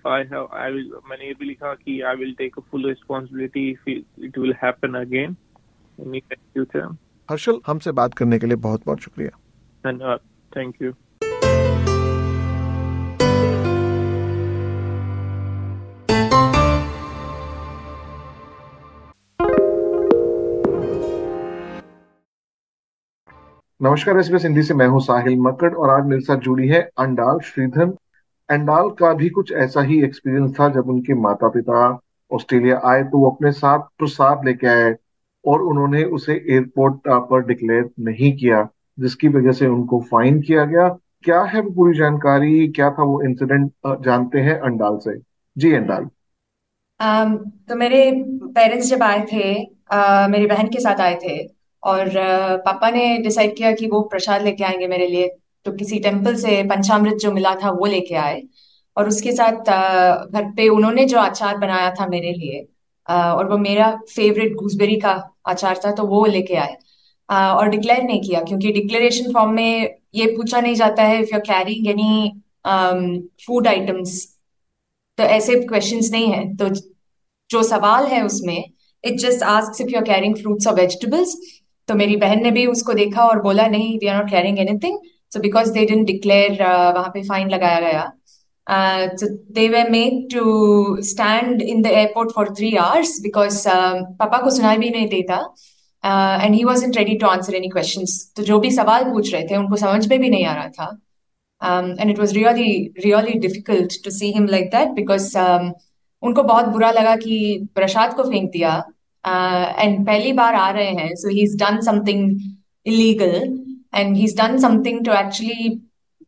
आई 0.06 0.22
हैव 0.22 0.48
आई 0.52 0.72
विल 0.72 0.92
मैंने 1.10 1.26
ये 1.26 1.34
भी 1.34 1.44
लिखा 1.44 1.74
कि 1.74 2.00
I 2.00 2.16
will 2.16 2.34
take 2.34 2.58
a 2.58 2.60
full 2.60 2.86
responsibility 2.86 3.78
it 3.88 4.38
will 4.38 4.54
happen 4.64 4.94
again 4.94 5.36
in 6.00 6.20
future 6.30 6.96
Harshal 7.30 7.60
हमसे 7.66 7.92
बात 7.92 8.14
करने 8.14 8.38
के 8.38 8.46
लिए 8.46 8.56
बहुत 8.56 8.82
बहुत 8.86 9.00
शुक्रिया। 9.00 9.30
धन्यवाद। 9.92 10.20
थैंक 10.56 10.74
यू 10.82 10.92
नमस्कार 23.80 24.18
एस 24.18 24.30
हिंदी 24.44 24.62
से 24.62 24.74
मैं 24.74 24.86
हूँ 24.88 25.00
साहिल 25.00 25.36
मक्कड़ 25.40 25.72
और 25.72 25.90
आज 25.90 26.06
मेरे 26.06 26.20
साथ 26.20 26.36
जुड़ी 26.36 26.68
है 26.68 26.80
अंडाल 26.98 27.38
श्रीधर। 27.40 27.92
अंडाल 28.48 28.88
का 28.90 29.12
भी 29.14 29.28
कुछ 29.28 29.52
ऐसा 29.64 29.82
ही 29.82 30.02
एक्सपीरियंस 30.04 30.54
था 30.60 30.68
जब 30.68 30.88
उनके 30.90 31.14
माता 31.14 31.48
पिता 31.48 31.82
ऑस्ट्रेलिया 32.30 32.80
आए 32.84 33.02
तो 33.02 33.18
वो 33.18 33.30
अपने 33.30 33.52
साथ 33.52 33.78
प्रसाद 33.98 34.44
लेके 34.44 34.66
आए 34.66 34.94
और 35.44 35.62
उन्होंने 35.62 36.02
उसे 36.16 36.34
एयरपोर्ट 36.50 36.96
पर 37.30 37.44
डिक्लेयर 37.46 37.88
नहीं 38.00 38.32
किया 38.36 38.62
जिसकी 39.00 39.28
वजह 39.28 39.52
से 39.52 39.66
उनको 39.66 40.00
फाइन 40.00 40.40
किया 40.40 40.64
गया। 40.64 40.88
क्या 41.22 41.42
है 41.42 41.60
वो 41.60 41.70
पूरी 41.70 41.98
जानकारी? 41.98 42.68
क्या 42.68 42.90
था 42.90 43.02
वो 43.02 43.20
इंसिडेंट 43.22 43.70
जानते 44.04 44.40
हैं 44.40 44.58
अंडाल 44.60 44.98
से। 44.98 45.18
जी 45.56 45.72
अंडाल। 45.72 46.08
um, 47.00 47.38
तो 47.68 47.76
मेरे 47.76 48.10
पेरेंट्स 48.48 48.90
जब 48.90 49.02
आए 49.02 49.24
थे 49.32 49.54
uh, 49.64 50.28
मेरी 50.30 50.46
बहन 50.46 50.66
के 50.66 50.80
साथ 50.80 51.00
आए 51.00 51.14
थे 51.14 51.57
और 51.82 52.10
पापा 52.64 52.90
ने 52.90 53.16
डिसाइड 53.18 53.56
किया 53.56 53.72
कि 53.72 53.86
वो 53.88 54.00
प्रसाद 54.10 54.42
लेके 54.42 54.64
आएँगे 54.64 54.86
मेरे 54.88 55.06
लिए। 55.08 55.28
तो 55.66 55.72
किसी 55.72 55.98
टेंपल 56.00 56.34
से 56.36 56.62
पंचामृत 56.64 57.16
जो 57.20 57.32
मिला 57.32 57.54
था 57.62 57.70
वो 57.70 57.86
लेके 57.86 58.14
आए। 58.16 58.42
और 58.96 59.08
उसके 59.08 59.32
साथ 59.32 59.70
घर 60.32 60.50
पे 60.56 60.68
उन्होंने 60.68 61.04
जो 61.04 61.18
अचार 61.20 61.56
बनाया 61.58 61.90
था 61.94 62.06
मेरे 62.08 62.32
लिए 62.32 62.66
और 63.08 63.48
वो 63.50 63.58
मेरा 63.58 63.90
फेवरेट 64.08 64.54
गूसबेरी 64.56 64.96
का 65.00 65.12
अचार 65.46 65.80
था 65.84 65.92
तो 65.92 66.06
वो 66.06 66.24
लेके 66.26 66.54
आए। 66.56 66.76
और 67.28 67.68
डिक्लेयर 67.68 68.02
नहीं 68.02 68.20
किया, 68.22 68.40
क्योंकि 68.42 68.72
डिक्लेरेशन 68.72 69.32
फॉर्म 69.32 69.52
में 69.54 69.94
ये 70.14 70.26
पूछा 70.36 70.60
नहीं 70.60 70.74
जाता 70.74 71.02
है 71.02 71.20
if 71.22 71.28
you 71.32 71.38
are 71.38 71.44
carrying 71.46 71.88
any 71.88 72.40
food 73.46 73.68
items 73.68 74.24
तो 75.18 75.24
ऐसे 75.24 75.54
क्वेश्चन 75.62 76.00
नहीं 76.12 76.32
है। 76.32 76.56
तो 76.56 76.68
जो 77.50 77.62
सवाल 77.62 78.06
है 78.06 78.24
उसमें 78.24 78.64
it 79.04 79.18
just 79.20 79.42
ask 79.44 79.80
if 79.82 79.90
you 79.90 80.00
carrying 80.04 80.36
fruits 80.36 80.66
और 80.66 80.74
वेजिटेबल्स 80.74 81.36
तो 81.88 81.94
मेरी 81.94 82.16
बहन 82.16 82.42
ने 82.42 82.50
भी 82.50 82.66
उसको 82.66 82.92
देखा 82.92 83.24
और 83.24 83.42
बोला 83.42 83.66
नहीं 83.66 83.98
we 83.98 84.06
are 84.06 84.16
not 84.16 84.30
carrying 84.30 84.58
anything 84.58 84.98
so 85.32 85.40
because 85.40 85.72
they 85.72 85.84
didn't 85.86 86.06
declare 86.06 86.62
वहाँ 86.94 87.10
पे 87.14 87.22
फाइन 87.22 87.50
लगाया 87.50 87.80
गया 87.80 88.12
they 89.56 89.66
were 89.70 89.88
made 89.90 90.16
to 90.32 90.42
stand 91.02 91.62
in 91.62 91.78
the 91.82 91.92
airport 92.00 92.32
for 92.32 92.44
three 92.46 92.72
hours 92.78 93.12
uh, 93.26 93.94
पापा 94.18 94.38
को 94.38 94.50
सुनाई 94.50 94.78
भी 94.78 94.90
नहीं 94.90 95.08
देता 95.08 95.36
and 96.44 96.54
he 96.54 96.64
was 96.64 96.84
in 96.84 96.92
ready 96.92 97.16
to 97.16 97.26
answer 97.26 97.54
any 97.54 97.68
question 97.68 98.04
तो 98.36 98.42
जो 98.42 98.58
भी 98.58 98.70
सवाल 98.70 99.04
पूछ 99.04 99.32
रहे 99.34 99.42
थे 99.42 99.56
उनको 99.56 99.76
समझ 99.76 100.08
में 100.08 100.18
भी 100.20 100.28
नहीं 100.28 100.44
आ 100.44 100.54
रहा 100.54 100.68
था। 100.68 101.96
And 102.00 102.10
it 102.10 102.18
was 102.18 102.34
really 102.34 102.94
really 103.04 103.38
difficult 103.38 104.04
to 104.04 104.10
see 104.10 104.32
him 104.32 104.46
like 104.46 104.66
that 104.66 104.88
because 104.88 105.38
उनको 106.22 106.42
बहुत 106.42 106.66
बुरा 106.66 106.90
लगा 106.90 107.16
कि 107.16 107.68
प्रसाद 107.74 108.14
को 108.14 108.22
फेंक 108.22 108.50
दिया 108.50 108.84
एंड 109.26 109.98
uh, 109.98 110.06
पहली 110.06 110.32
बार 110.32 110.54
आ 110.54 110.70
रहे 110.70 110.90
हैं 110.90 111.14
so 111.14 111.28
he 111.28 111.42
is 111.42 111.56
done 111.58 111.80
something 111.80 112.30
illegal 112.86 113.34
and 113.94 114.16
he 114.16 114.24
is 114.24 114.36
done 114.36 114.58
something 114.58 115.04
to 115.04 115.12
actually 115.12 115.68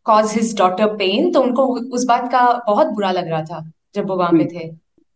cause 0.05 0.33
his 0.35 0.57
daughter 0.59 0.95
pain 0.97 1.33
तो 1.33 1.43
उनको 1.43 1.67
उस 1.95 2.05
बात 2.09 2.31
का 2.33 2.43
बहुत 2.67 2.87
बुरा 2.87 3.11
लग 3.11 3.29
रहा 3.29 3.43
था 3.43 3.71
जब 3.95 4.09
वो 4.09 4.17
वहाँ 4.17 4.33
पे 4.33 4.45
थे। 4.45 4.69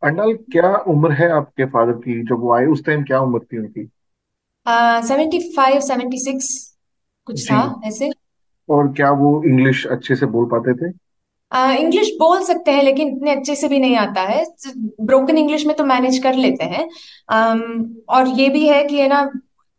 अंडल 0.03 0.35
क्या 0.53 0.75
उम्र 0.89 1.13
है 1.13 1.31
आपके 1.31 1.65
फादर 1.65 1.93
की? 1.93 2.21
जब 2.23 2.41
वो 2.41 2.53
आए 2.53 2.67
उस 2.67 2.85
टाइम 2.85 3.03
क्या 3.03 3.21
उम्र 3.21 3.39
थी 3.43 3.59
उनकी? 3.59 3.89
सेवेंटी 5.09 5.39
फाइव 5.57 5.81
सेवेंटी 5.81 6.19
सिक्स 6.19 6.49
कुछ 7.27 7.45
था 7.51 7.81
ऐसे। 7.85 8.11
और 8.69 8.93
क्या 8.93 9.11
वो 9.13 9.43
इंग्लिश 9.45 9.87
अच्छे 9.87 10.17
से 10.17 10.27
बोल 10.27 10.47
पाते 10.47 10.75
थे? 10.75 10.93
इंग्लिश 11.55 12.07
uh, 12.07 12.19
बोल 12.19 12.43
सकते 12.43 12.71
हैं 12.71 12.83
लेकिन 12.83 13.09
इतने 13.09 13.31
अच्छे 13.31 13.55
से 13.55 13.69
भी 13.69 13.79
नहीं 13.79 13.97
आता 13.97 14.21
है। 14.21 14.45
ब्रोकन 15.01 15.39
इंग्लिश 15.39 15.67
में 15.67 15.77
तो 15.77 15.85
मैनेज 15.85 16.19
कर 16.19 16.35
लेते 16.35 16.65
हैं। 16.65 16.89
Um, 17.33 17.85
और 18.09 18.29
ये 18.29 18.49
भी 18.49 18.67
है 18.69 18.85
कि 18.85 18.97
है 18.97 19.09
ना 19.09 19.31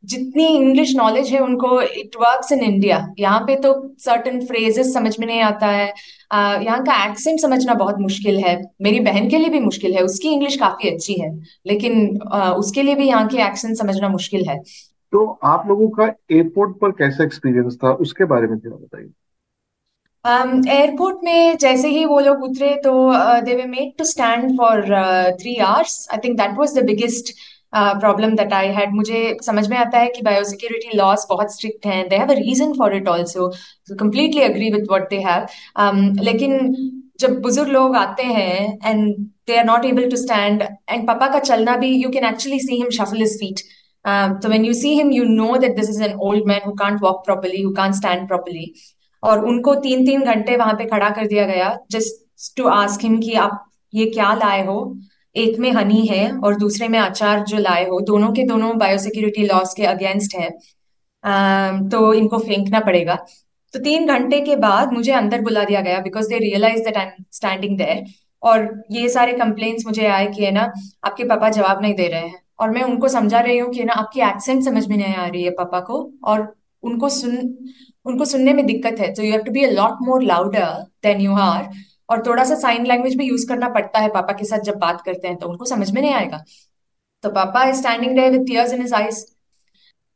जितनी 0.04 0.46
इंग्लिश 0.46 0.96
नॉलेज 0.96 1.30
है 1.30 1.40
उनको 1.40 1.82
इट 1.82 2.16
वर्क्स 2.16 2.52
इन 2.52 2.60
इंडिया 2.60 3.14
यहाँ 3.20 3.40
पे 3.40 3.56
तो 3.56 3.96
सर्टन 4.00 4.40
फ्रेजेस 4.46 4.94
समझ 4.94 5.20
में 5.20 5.28
नहीं 5.28 5.42
आता 5.42 5.68
है। 5.68 5.94
uh, 6.34 6.66
यहाँ 6.66 6.84
का 6.84 7.06
एक्सेंट 7.06 7.40
समझना 7.40 7.74
बहुत 7.74 8.00
मुश्किल 8.00 8.38
है। 8.38 8.62
मेरी 8.82 9.00
बहन 9.00 9.30
के 9.30 9.38
लिए 9.38 9.50
भी 9.50 9.60
मुश्किल 9.60 9.94
है। 9.94 10.04
उसकी 10.04 10.30
इंग्लिश 10.30 10.56
काफ़ी 10.56 10.90
अच्छी 10.90 11.14
है। 11.14 11.44
लेकिन 11.68 12.20
आ, 12.32 12.52
उसके 12.52 12.84
लिए 12.84 12.96
भी 12.96 13.08
यहाँ 13.08 13.28
के 13.28 13.38
एक्सेंट 13.38 13.78
समझना 13.78 14.10
मुश्किल 14.10 14.46
है। 14.50 14.60
तो 15.12 15.40
आप 15.44 15.68
लोगों 15.68 15.90
का 15.90 16.06
एयरपोर्ट 16.32 16.78
पर 16.78 16.92
कैसा 16.92 17.24
एक्सपीरियंस 17.24 17.78
था? 17.84 17.92
उसके 17.92 18.26
बारे 18.26 18.48
में 18.48 18.60
थोड़ा 18.60 18.76
बताइए। 18.76 19.10
एयरपोर्ट 20.26 21.16
um, 21.16 21.24
में 21.24 21.58
जैसे 21.58 21.88
ही 21.90 22.06
वो 22.06 22.20
लोग 22.20 22.44
उतरे 22.44 22.74
तो 22.84 22.92
they 23.46 23.56
were 23.56 23.66
made 23.66 23.92
to 23.98 24.04
stand 24.06 24.58
for 24.58 24.82
three 25.42 25.56
hours 25.64 26.08
I 26.14 26.18
think 26.24 26.38
that 26.38 26.58
was 26.58 26.74
the 26.78 26.84
biggest 26.86 27.32
problem 27.74 28.36
that 28.36 28.54
I 28.54 28.68
had 28.74 28.94
मुझे 28.96 29.22
समझ 29.44 29.68
में 29.70 29.78
आता 29.78 30.00
है 30.00 30.10
कि 30.10 30.22
बायोसिक्योरिटी 30.22 30.98
लॉस 30.98 31.26
बहुत 31.30 31.54
स्ट्रिक्ट 31.54 31.86
हैं. 31.86 32.08
They 32.10 32.18
have 32.18 32.32
a 32.32 32.36
reason 32.36 32.74
for 32.74 32.96
it 32.96 33.08
also 33.08 33.48
completely 34.00 34.42
agree 34.42 34.72
with 34.72 34.90
what 34.92 35.10
they 35.10 35.20
have 35.28 36.24
लेकिन 36.24 36.76
जब 37.20 37.40
बुज़ुर्ग 37.42 37.70
लोग 37.72 37.96
आते 37.96 38.24
हैं 38.24 38.80
and 38.86 39.16
they 39.48 39.58
are 39.58 39.66
not 39.66 39.86
able 39.86 40.10
to 40.10 40.18
stand 40.18 40.64
and 40.90 41.08
पापा 41.08 41.28
का 41.28 41.40
चलना 41.42 41.78
भी 41.78 41.94
you 41.96 42.10
can 42.10 42.26
actually 42.26 42.60
see 42.60 42.76
him 42.76 42.90
shuffle 42.98 43.18
his 43.18 43.40
feet 43.40 43.60
तो 44.42 44.50
when 44.50 44.66
you 44.66 44.74
see 44.74 44.94
him 44.96 45.12
you 45.12 45.24
know 45.26 45.56
that 45.58 45.76
this 45.76 45.90
is 45.90 46.04
an 46.04 46.14
old 46.24 46.48
man 46.48 46.62
who 46.66 46.72
can't 46.80 47.02
walk 47.04 47.24
properly 47.26 47.62
who 47.62 47.74
stand 47.94 48.28
properly 48.28 48.74
और 49.26 49.46
उनको 49.46 49.76
तीन 49.82 50.06
तीन 50.06 50.24
घंटे 50.24 50.56
वहाँ 50.58 50.74
पे 50.74 50.86
खड़ा 50.86 51.10
कर 51.10 51.28
दिया 51.28 51.46
गया 51.46 51.78
जस्ट 51.92 52.56
टू 52.58 52.68
आस्क 52.70 53.04
हिम 53.04 53.20
कि 53.20 53.34
आप 53.36 53.64
ये 53.94 54.06
क्या 54.06 54.34
लाए 54.36 54.66
हो? 54.66 54.78
एक 55.36 55.60
में 55.60 55.72
हनी 55.72 56.06
है 56.08 56.30
और 56.38 56.56
दूसरे 56.58 56.88
में 56.88 57.00
अचार 57.00 57.44
जो 57.44 57.58
लाए 57.58 57.84
हो। 57.88 58.00
दोनों 58.02 58.32
के 58.34 58.44
दोनों 58.44 58.78
बायोसिक्योरिटी 58.78 59.46
लॉस 59.46 59.74
के 59.74 59.86
अगेंस्ट 59.86 60.36
है। 60.36 60.50
तो 61.90 62.14
इनको 62.14 62.38
फेंकना 62.40 62.80
पड़ेगा। 62.80 63.16
तो 63.74 63.80
तीन 63.80 64.06
घंटे 64.08 64.40
के 64.42 64.56
बाद 64.56 64.92
मुझे 64.94 65.12
अंदर 65.12 65.42
बुला 65.42 65.64
दिया 65.64 65.82
गया 65.82 66.00
because 66.00 66.30
they 66.30 66.38
realize 66.40 66.84
that 66.84 66.98
I 66.98 67.06
am 67.06 67.24
standing 67.32 67.78
there 67.78 68.04
और 68.44 68.84
ये 68.92 69.08
सारे 69.10 69.34
कंप्लेन्ट्स 69.34 69.86
मुझे 69.86 70.06
आए 70.08 70.28
कि 70.28 70.44
है 70.46 70.52
ना, 70.52 70.72
आपके 71.04 71.24
पापा 71.24 71.50
जवाब 71.50 71.82
नहीं 71.82 71.94
दे 71.94 72.08
रहे 72.08 72.22
हैं। 72.22 72.42
और 72.60 72.70
मैं 72.70 72.82
उनको 72.84 73.08
समझा 73.08 73.40
रही 73.40 73.58
हूँ 73.58 73.72
कि 73.74 73.84
ना, 73.84 73.94
आपकी 73.94 74.22
एक्सेंट 74.22 74.64
समझ 74.64 74.88
में 74.88 74.98
नहीं 74.98 75.16
आ 75.16 75.26
रही 75.28 75.44
है 75.44 75.50
पापा 75.52 75.80
को। 75.80 75.98
और 76.24 76.56
उनको 76.84 77.10
सुन 77.10 77.36
उनको 78.06 78.26
सुनने 78.26 78.54
में 78.54 78.66
दिक्कत 78.66 79.00
है। 79.00 79.14
तो 79.14 79.24
you 79.24 79.32
have 79.32 79.42
to 79.42 79.52
be 79.52 79.64
a 79.66 79.72
lot 79.72 80.02
more 80.02 80.24
louder 80.24 80.82
than 81.04 81.22
you 81.22 81.36
are 81.42 81.70
और 82.10 82.24
थोड़ा 82.26 82.44
सा 82.44 82.56
साइन 82.56 82.86
लैंग्वेज 82.86 83.16
भी 83.18 83.28
यूज़ 83.28 83.48
करना 83.50 83.70
पड़ता 83.70 84.00
है 84.00 84.10
पापा 84.10 84.34
के 84.34 84.46
साथ 84.46 84.60
जब 84.64 84.78
बात 84.80 85.02
करते 85.02 85.28
हैं 85.28 85.38
तो 85.38 85.48
उनको 85.48 85.66
समझ 85.66 85.92
में 85.92 86.02
नहीं 86.02 86.14
आएगा। 86.14 86.44
तो 87.24 87.30
पापा 87.32 87.64
is 87.64 87.76
standing 87.76 88.16
there 88.16 88.32
with 88.32 88.46
tears 88.48 88.74
in 88.74 88.82
his 88.82 88.94
eyes 88.94 89.26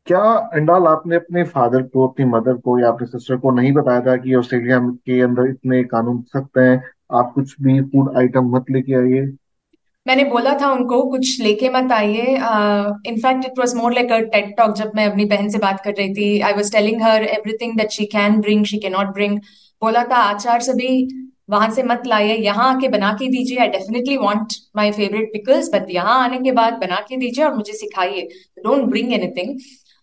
क्या 0.08 0.20
अंडाल 0.54 0.86
आपने 0.88 1.16
अपने 1.16 1.44
फादर 1.46 1.82
को, 1.84 2.08
अपनी 2.08 2.26
मदर 2.26 2.54
को 2.56 2.80
या 2.80 2.88
अपने 2.88 3.08
सिस्टर 3.08 3.38
को 3.38 3.52
नहीं 3.52 3.72
बताया 3.74 4.02
था 4.02 4.16
कि 4.18 4.36
ऑस्ट्रेलिया 4.36 4.80
के 4.80 5.20
अंदर 5.22 5.50
इतने 5.50 5.84
कानून 5.86 6.22
सख्त 6.28 6.58
हैं? 6.58 6.82
आप 7.12 7.32
कुछ 7.36 7.56
भी 7.62 7.80
फ़ूड 7.82 8.18
आइटम 8.18 8.50
मत 8.56 8.72
लेके 8.72 8.94
आइए। 8.94 9.22
मैंने 10.06 10.24
बोला 10.26 10.54
था 10.62 10.72
उनको, 10.72 11.02
कुछ 11.12 11.40
लेके 11.42 11.70
मत 11.70 11.92
आइए। 11.92 12.26
In fact 13.08 13.46
it 13.46 13.60
was 13.60 13.74
more 13.76 13.94
like 13.94 14.12
a 14.12 14.20
TED 14.32 14.56
talk 14.58 14.76
जब 14.78 14.92
मैं 14.96 15.06
अपनी 15.10 15.26
बहन 15.26 15.50
से 15.50 15.58
बात 15.60 15.82
कर 15.84 15.94
रही 15.94 16.14
थी। 16.14 16.40
I 16.42 16.54
was 16.54 16.72
telling 16.74 17.02
her 17.04 17.24
everything 17.26 17.76
that 17.78 17.92
she 17.92 18.06
can 18.14 18.40
bring 18.42 18.66
she 18.66 18.78
can 18.78 18.92
not 18.94 19.14
bring 19.14 19.38
बोला 19.82 20.04
था, 20.04 20.16
आचार 20.16 20.62
सभी 20.62 21.08
वहाँ 21.50 21.70
से 21.72 21.84
मत 21.84 22.04
लाइए, 22.08 22.36
यहाँ 22.36 22.74
आके 22.74 22.88
बना 22.88 23.12
के 23.20 23.28
दीजिए। 23.28 23.58
I 23.60 23.68
definitely 23.68 24.18
want 24.18 24.54
my 24.76 24.92
favourite 24.92 25.30
pickles 25.34 25.70
but 25.74 25.86
यहाँ 25.92 26.18
आने 26.24 26.38
के 26.40 26.52
बाद 26.54 26.74
बना 26.82 26.96
के 27.10 27.18
दीजिए 27.18 27.46
और 27.46 27.56
मुझे 27.56 27.74
सिखाइए। 27.74 28.28
डोंट 28.64 28.84
ब्रिंग 28.90 29.14
एनीथिंग 29.14 29.56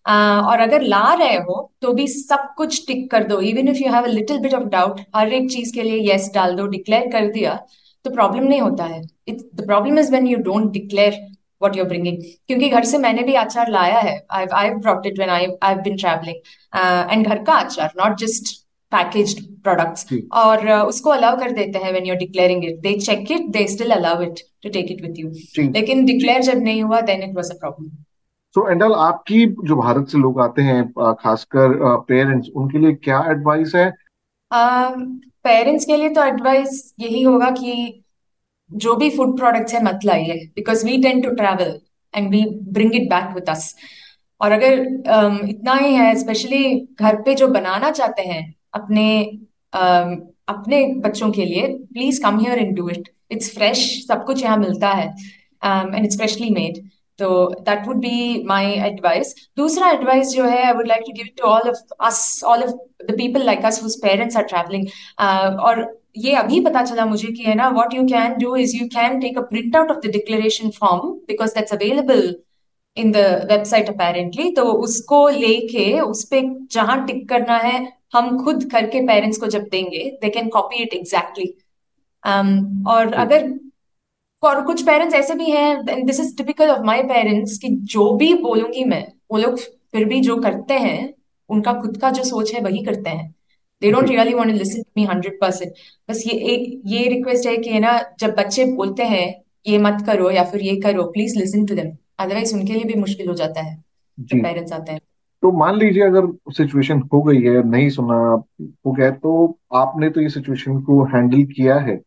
और 0.07 0.61
अगर 0.61 0.83
ला 0.85 1.13
रहे 1.15 1.37
हो 1.39 1.55
तो 1.83 1.93
भी 1.93 2.07
सब 2.09 2.49
कुछ 2.57 2.87
टिक 2.87 3.11
कर 3.11 3.25
दो। 3.25 3.41
Even 3.43 3.69
if 3.69 3.79
you 3.79 3.93
have 3.93 4.05
a 4.05 4.09
little 4.09 4.39
bit 4.41 4.55
of 4.55 4.65
doubt 4.71 5.01
हर 5.17 5.33
एक 5.33 5.51
चीज़ 5.53 5.73
के 5.75 5.83
लिए 5.83 6.13
यस 6.13 6.31
डाल 6.35 6.55
दो। 6.57 6.67
डिक्लेयर 6.69 7.11
कर 7.13 7.27
दिया। 7.33 7.59
तो 8.07 8.11
प्रॉब्लम 8.11 8.45
नहीं 8.45 8.61
होता 8.61 8.85
है। 8.85 9.01
It's 9.29 9.45
the 9.55 9.67
problem 9.67 9.99
is 9.99 10.11
when 10.11 10.27
you 10.27 10.39
don't 10.51 10.71
declare 10.73 11.25
what 11.63 11.77
you're 11.77 11.87
bringing 11.89 12.23
क्योंकि 12.23 12.69
घर 12.69 12.85
से 12.85 12.99
मैंने 12.99 13.23
भी 13.23 13.35
अचार 13.43 13.71
लाया 13.71 13.99
है। 13.99 14.21
I 14.31 14.47
I 14.55 14.71
brought 14.77 15.07
it 15.07 15.19
when 15.19 15.31
I 15.31 15.47
I 15.63 15.75
been 15.89 15.97
travelling 15.97 17.13
and 17.13 17.27
घर 17.27 17.43
का 17.43 17.59
अचार 17.61 17.93
नॉट 17.99 18.19
जस्ट 18.19 18.55
पैकेज्ड 18.93 19.39
प्रोडक्ट्स 19.63 20.07
और 20.33 20.59
uh, 20.59 20.83
उसको 20.89 21.11
अलाउ 21.11 21.39
कर 21.39 21.51
देते 21.53 21.79
हैं 21.79 21.91
when 21.93 22.05
you 22.07 22.15
are 22.15 22.19
declaring 22.19 22.65
it 22.65 22.79
they 22.81 22.93
check 22.99 23.33
it 23.33 23.49
they 23.53 23.67
still 23.69 23.91
allow 23.91 24.23
it 24.23 24.41
to 24.63 24.71
take 24.71 24.91
it 24.91 25.03
with 25.03 25.19
you 25.19 25.31
लेकिन 25.71 26.05
declare 26.07 26.43
जब 26.43 26.63
नहीं 26.63 26.83
हुआ 26.83 27.01
then 27.11 27.23
it 27.23 27.35
was 27.37 27.51
a 27.51 27.59
problem 27.61 27.89
so 28.55 28.69
एंडल 28.71 28.93
आपकी 28.95 29.45
जो 29.65 29.77
भारत 29.77 30.09
से 30.09 30.19
लोग 30.19 30.41
आते 30.41 30.63
हैं 30.63 30.83
खासकर 31.21 31.75
पेरेंट्स 32.09 32.49
उनके 32.57 32.79
लिए 32.79 32.93
क्या 33.05 33.19
एडवाइस 33.31 33.73
है? 33.75 33.87
पेरेंट्स 34.51 35.83
um, 35.83 35.89
के 35.89 35.97
लिए 35.97 36.09
तो 36.09 36.25
एडवाइस 36.25 36.95
यही 37.01 37.23
होगा 37.23 37.51
कि 37.53 38.03
जो 38.71 38.95
भी 38.97 39.11
फ़ूड 39.11 39.37
प्रोडक्ट्स 39.39 39.75
है 39.75 39.83
मत 39.85 40.05
लाइए 40.05 40.37
because 40.57 40.85
we 40.87 40.99
tend 41.03 41.21
to 41.23 41.31
travel 41.35 41.79
and 42.15 42.31
we 42.31 42.45
bring 42.73 42.95
it 42.95 43.09
back 43.11 43.35
with 43.35 43.51
us 43.51 43.75
और 44.41 44.53
अगर 44.53 44.79
um, 44.79 45.49
इतना 45.49 45.75
ही 45.75 45.95
है 45.95 46.15
स्पेशली 46.19 46.65
घर 47.01 47.23
पे 47.23 47.35
जो 47.35 47.49
बनाना 47.49 47.91
चाहते 47.91 48.23
हैं 48.23 48.43
अपने 48.75 49.07
uh, 49.73 50.17
अपने 50.49 50.85
बच्चों 50.99 51.31
के 51.31 51.45
लिए 51.45 51.67
please 51.93 52.23
come 52.23 52.39
here 52.39 52.59
and 52.59 52.77
do 52.77 52.89
it 52.89 53.09
it's 53.31 53.55
fresh 53.55 53.81
सब 54.09 54.25
कुछ 54.25 54.43
यहाँ 54.43 54.57
मिलता 54.57 54.91
है 54.93 55.07
एंड 55.63 56.05
इट्स 56.05 56.17
फ्रेशली 56.17 56.51
मेड 56.51 56.79
तो 57.19 57.29
that 57.61 57.87
would 57.87 57.97
be 57.99 58.43
my 58.47 58.73
advice 58.87 59.35
दूसरा 59.57 59.91
एडवाइस 59.91 60.29
जो 60.29 60.45
है 60.45 60.63
I 60.65 60.73
would 60.73 60.87
like 60.89 61.03
to 61.07 61.13
give 61.13 61.29
to 61.39 61.49
all 61.49 61.69
of 61.71 61.95
us 62.07 62.41
all 62.47 62.63
of 62.63 62.73
the 63.05 63.17
people 63.17 63.45
like 63.45 63.65
us 63.65 63.83
whose 63.83 63.97
parents 64.03 64.37
are 64.37 64.43
travelling 64.45 64.87
और 65.61 65.85
ये 66.19 66.35
अभी 66.35 66.61
पता 66.61 66.83
चला 66.85 67.05
मुझे 67.07 67.29
कि 67.29 67.43
है 67.43 67.55
ना 67.55 67.69
what 67.69 67.95
you 67.95 68.03
can 68.07 68.37
do 68.39 68.57
is 68.57 68.77
you 68.77 68.87
can 68.89 69.21
take 69.21 69.39
a 69.39 69.43
print 69.51 69.77
out 69.77 69.91
of 69.91 69.99
the 69.99 70.11
declaration 70.13 70.71
form 70.79 71.13
because 71.29 71.55
that's 71.55 71.73
available 71.73 72.35
in 72.97 73.11
the 73.13 73.25
website 73.51 73.89
apparently 73.89 74.51
तो 74.51 74.65
उसको 74.85 75.29
लेके 75.29 76.01
उस 76.01 76.25
पर 76.25 76.55
जहाँ 76.73 77.05
टिक 77.07 77.29
करना 77.29 77.57
है 77.59 77.77
हम 78.15 78.45
खुद 78.45 78.65
करके 78.71 79.01
पेरेंट्स 79.07 79.39
को 79.39 79.47
जब 79.49 79.69
देंगे 79.71 80.05
they 80.23 80.29
can 80.31 80.49
copy 80.49 80.83
it 80.83 80.95
exactly 80.95 81.47
और 82.93 83.13
अगर 83.15 83.49
और 84.47 84.63
कुछ 84.65 84.83
पेरेंट्स 84.83 85.15
ऐसे 85.15 85.35
भी 85.35 85.51
हैं 85.51 86.05
this 86.07 86.21
is 86.21 86.37
typical 86.37 86.71
of 86.71 86.83
my 86.85 87.03
parents 87.03 87.59
कि 87.59 87.69
जो 87.93 88.11
भी 88.17 88.33
बोलूँगी 88.43 88.85
मैं 88.85 89.07
वो 89.33 89.39
लोग 89.39 89.59
फिर 89.59 90.05
भी 90.05 90.21
जो 90.21 90.37
करते 90.37 90.75
हैं 90.75 91.13
उनका 91.51 91.73
खुद 91.73 91.97
का 91.97 92.11
जो 92.11 92.25
सोच 92.25 92.53
है 92.55 92.61
वही 92.61 92.85
करते 92.85 93.11
हैं। 93.11 93.35
They 93.83 93.91
don't 93.93 94.09
really 94.09 94.35
want 94.35 94.51
to 94.51 94.57
listen 94.59 94.83
to 94.83 94.91
me 94.97 95.05
hundred 95.05 95.41
percent 95.41 95.73
बस 96.11 96.23
ये 96.27 96.39
एक 96.53 96.83
ये 96.87 97.09
रिक्वेस्ट 97.09 97.47
है 97.49 97.57
कि 97.57 97.79
ना 97.81 97.99
जब 98.21 98.35
बच्चे 98.39 98.65
बोलते 98.75 99.05
हैं 99.05 99.27
ये 99.67 99.79
मत 99.79 100.03
करो 100.07 100.31
या 100.31 100.45
फिर 100.45 100.63
ये 100.63 100.77
करो 100.81 101.05
please 101.13 101.39
listen 101.39 101.67
to 101.67 101.75
them 101.75 101.91
otherwise 102.19 102.55
उनके 102.55 102.73
लिए 102.73 102.85
भी 102.85 102.95
मुश्किल 102.95 103.29
हो 103.29 103.35
जाता 103.35 103.63
है 103.63 103.77
जब 104.19 104.43
पेरेंट्स 104.43 104.73
आते 104.73 104.93
हैं। 104.93 105.01
तो 105.43 105.51
मान 105.53 105.79
लीजिए 105.79 106.03
अगर 106.03 106.27
सिचुएशन 106.53 107.01
हो 107.13 107.23
गई 107.23 107.41
है 107.43 107.63
नहीं 107.71 107.89
सुना 107.91 108.17
हो 108.87 108.93
गया 108.93 109.11
तो 109.11 109.33
आपने 109.75 110.11
तो 110.11 110.21
ये 110.21 110.29
सिचुएशन 110.29 110.81
को 110.81 111.03
हैंडल 111.05 111.43
किया 111.47 111.75
है। 111.79 112.01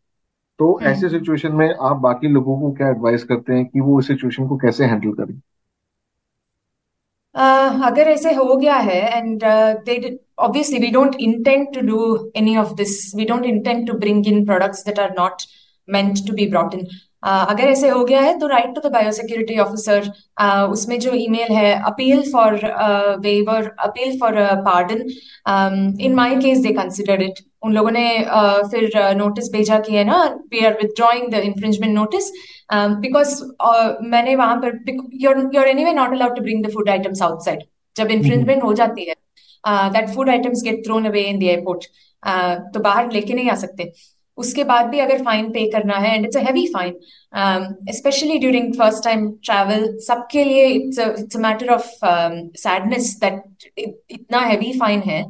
तो 0.60 0.80
ऐसे 0.88 1.08
सिचुएशन 1.08 1.52
में 1.56 1.68
आप 1.90 1.96
बाकी 2.06 2.28
लोगों 2.28 2.60
को 2.60 2.72
क्या 2.78 2.88
एडवाइस 2.88 3.24
करते 3.24 3.52
हैं 3.52 3.64
कि 3.66 3.80
वो 3.80 3.98
इस 4.00 4.06
सिचुएशन 4.06 4.48
को 4.48 4.56
कैसे 4.64 4.84
हैंडल 4.84 5.12
करें? 5.20 5.40
Uh, 7.34 7.86
अगर 7.86 8.08
ऐसे 8.08 8.32
हो 8.34 8.56
गया 8.56 8.76
है 8.76 9.00
and 9.16 9.44
they 9.86 10.18
obviously 10.44 10.78
we 10.80 10.90
don't 10.90 11.16
intend 11.24 11.68
to 11.74 11.82
do 11.82 11.98
any 12.40 12.56
of 12.56 12.70
this 12.76 12.94
we 13.18 13.26
don't 13.30 13.48
intend 13.50 13.86
to 13.88 13.94
bring 14.04 14.24
in 14.24 14.44
products 14.46 14.82
that 14.84 14.98
are 14.98 15.12
not 15.18 15.44
meant 15.88 16.22
to 16.26 16.36
be 16.38 16.46
brought 16.54 16.74
in. 16.78 16.84
uh, 17.22 17.46
अगर 17.50 17.68
ऐसे 17.68 17.88
हो 17.88 18.04
गया 18.04 18.20
है 18.20 18.38
तो 18.38 18.46
write 18.46 18.74
to 18.74 18.88
the 18.88 18.92
biosecurity 18.92 19.58
officer 19.58 20.10
उसमें 20.72 20.98
जो 21.00 21.12
email 21.14 21.52
है 21.56 21.72
appeal 21.92 22.22
for 22.32 22.54
waiver 23.26 23.70
appeal 23.86 24.18
for 24.20 24.40
pardon 24.68 25.06
in 26.00 26.14
my 26.14 26.36
case 26.40 26.58
they 26.66 26.72
considered 26.74 27.22
it 27.22 27.40
उन 27.62 27.72
लोगों 27.72 27.90
ने 27.90 28.04
फिर 28.70 28.90
नोटिस 29.16 29.50
भेजा 29.52 29.78
कि 29.78 29.96
है 29.96 30.04
ना 30.04 30.22
we 30.52 30.64
are 30.66 30.72
withdrawing 30.72 31.30
the 31.32 31.40
infringement 31.44 31.94
notice 31.94 32.30
because 32.72 33.40
मैंने 34.10 34.36
वहाँ 34.36 34.56
पर 34.56 34.78
you're 35.54 35.68
anyway 35.68 35.92
not 35.92 36.12
allowed 36.12 36.36
to 36.36 36.42
bring 36.42 36.64
the 36.64 36.70
food 36.72 36.90
items 36.90 37.22
outside 37.22 37.64
जब 37.96 38.10
इन्फ्रिंजमेंट 38.10 38.62
हो 38.62 38.72
जाती 38.74 39.08
है 39.08 39.14
that 39.92 40.08
food 40.14 40.30
items 40.30 40.62
get 40.64 40.84
thrown 40.86 41.06
away 41.06 41.22
in 41.30 41.38
the 41.38 41.42
airport 41.42 41.84
तो 42.74 42.80
बाहर 42.80 43.10
लेके 43.12 43.34
नहीं 43.34 43.50
आ 43.50 43.54
सकते। 43.56 43.92
उसके 44.38 44.64
बाद 44.64 44.86
भी 44.86 44.98
अगर 45.00 45.22
फाइन 45.24 45.50
पे 45.52 45.64
करना 45.70 45.96
है 45.98 46.14
and 46.14 46.24
it's 46.26 46.36
a 46.36 46.40
heavy 46.40 46.66
fine 46.74 47.92
specially 47.92 48.38
during 48.38 48.72
first 48.74 49.04
time 49.04 49.30
travel 49.44 49.86
सबके 50.06 50.44
लिए 50.44 50.66
it's 50.66 50.98
it's 50.98 51.36
a 51.36 51.40
matter 51.40 51.70
of 51.74 51.90
sadness 52.58 53.16
that 53.20 53.68
इतना 53.78 54.40
हैवी 54.40 54.72
फाइन 54.78 55.00
है 55.06 55.22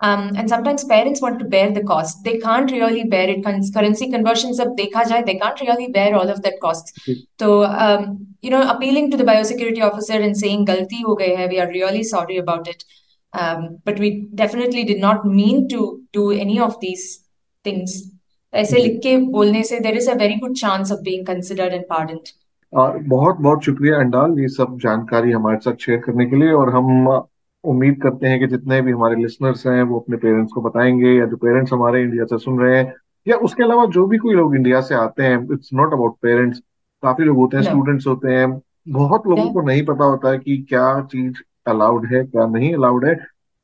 Um, 0.00 0.32
and 0.36 0.48
sometimes 0.48 0.84
parents 0.84 1.22
want 1.22 1.38
to 1.38 1.44
bear 1.44 1.70
the 1.70 1.84
cost. 1.84 2.24
They 2.24 2.38
can't 2.38 2.70
really 2.72 3.04
bear 3.04 3.28
it. 3.28 3.44
Currency 3.44 4.10
conversions 4.10 4.60
अब 4.60 4.74
देखा 4.76 5.04
जाए, 5.08 5.24
they 5.26 5.36
can't 5.38 5.60
really 5.60 5.92
bear 5.92 6.16
all 6.16 6.28
of 6.28 6.42
that 6.42 6.58
cost. 6.60 6.98
So, 7.38 7.64
um, 7.64 8.26
you 8.42 8.50
know, 8.50 8.62
appealing 8.68 9.10
to 9.12 9.16
the 9.16 9.24
biosecurity 9.24 9.80
officer 9.80 10.14
and 10.14 10.36
saying 10.36 10.64
गलती 10.66 11.00
हो 11.02 11.14
गई 11.20 11.34
है, 11.36 11.48
we 11.48 11.60
are 11.60 11.68
really 11.68 12.02
sorry 12.02 12.38
about 12.38 12.66
it. 12.66 12.84
Um, 13.32 13.78
but 13.84 13.98
we 13.98 14.28
definitely 14.34 14.84
did 14.84 15.00
not 15.00 15.24
mean 15.24 15.68
to 15.68 16.00
do 16.12 16.30
any 16.32 16.58
of 16.58 16.80
these 16.80 17.06
things. 17.64 17.94
ऐसे 18.54 18.78
लिख 18.78 19.00
के 19.02 19.16
बोलने 19.32 19.62
से 19.62 19.78
there 19.82 19.96
is 19.96 20.08
a 20.08 20.14
very 20.14 20.38
good 20.40 20.56
chance 20.56 20.90
of 20.90 21.02
being 21.04 21.24
considered 21.24 21.72
and 21.72 21.86
pardoned. 21.88 22.32
और 22.74 22.98
बहुत 22.98 23.36
बहुत 23.36 23.64
शुक्रिया 23.64 23.96
अंडाल 24.00 24.38
ये 24.40 24.48
सब 24.48 24.78
जानकारी 24.82 25.30
हमारे 25.32 25.58
साथ 25.60 25.84
शेयर 25.84 25.98
करने 26.06 26.26
के 26.26 26.36
लिए 26.36 26.52
और 26.60 26.74
हम 26.74 27.06
उम्मीद 27.67 27.99
करते 28.03 28.27
हैं 28.27 28.39
कि 28.39 28.47
जितने 28.47 28.81
भी 28.81 28.91
हमारे 28.91 29.15
लिसनर्स 29.15 29.65
हैं 29.67 29.81
वो 29.83 29.99
अपने 29.99 30.17
पेरेंट्स 30.17 30.53
को 30.53 30.61
बताएँगे 30.61 31.17
या 31.19 31.25
जो 31.25 31.37
पेरेंट्स 31.37 31.73
हमारे 31.73 32.01
इंडिया 32.01 32.25
से 32.25 32.37
सुन 32.37 32.59
रहे 32.59 32.77
हैं 32.77 32.93
या 33.27 33.37
उसके 33.45 33.63
अलावा 33.63 33.85
जो 33.91 34.05
भी 34.07 34.17
कोई 34.17 34.35
लोग 34.35 34.55
इंडिया 34.55 34.81
से 34.81 34.95
आते 34.95 35.23
हैं 35.23 35.37
इट्स 35.53 35.69
नॉट 35.73 35.93
अबाउट 35.93 36.15
पेरेंट्स 36.21 36.59
काफ़ी 37.03 37.25
लोग 37.25 37.37
होते 37.37 37.57
हैं 37.57 37.63
स्टूडेंट्स 37.63 38.07
होते 38.07 38.33
हैं। 38.33 38.47
बहुत 38.91 39.27
लोगों 39.27 39.49
को 39.53 39.61
नहीं 39.61 39.85
पता 39.85 40.05
होता 40.05 40.31
है 40.31 40.37
कि 40.37 40.57
क्या 40.69 40.85
चीज़ 41.11 41.41
अलाउड 41.69 42.05
है 42.13 42.23
क्या 42.23 42.45
नहीं 42.47 42.73
अलाउड 42.73 43.05
है। 43.05 43.15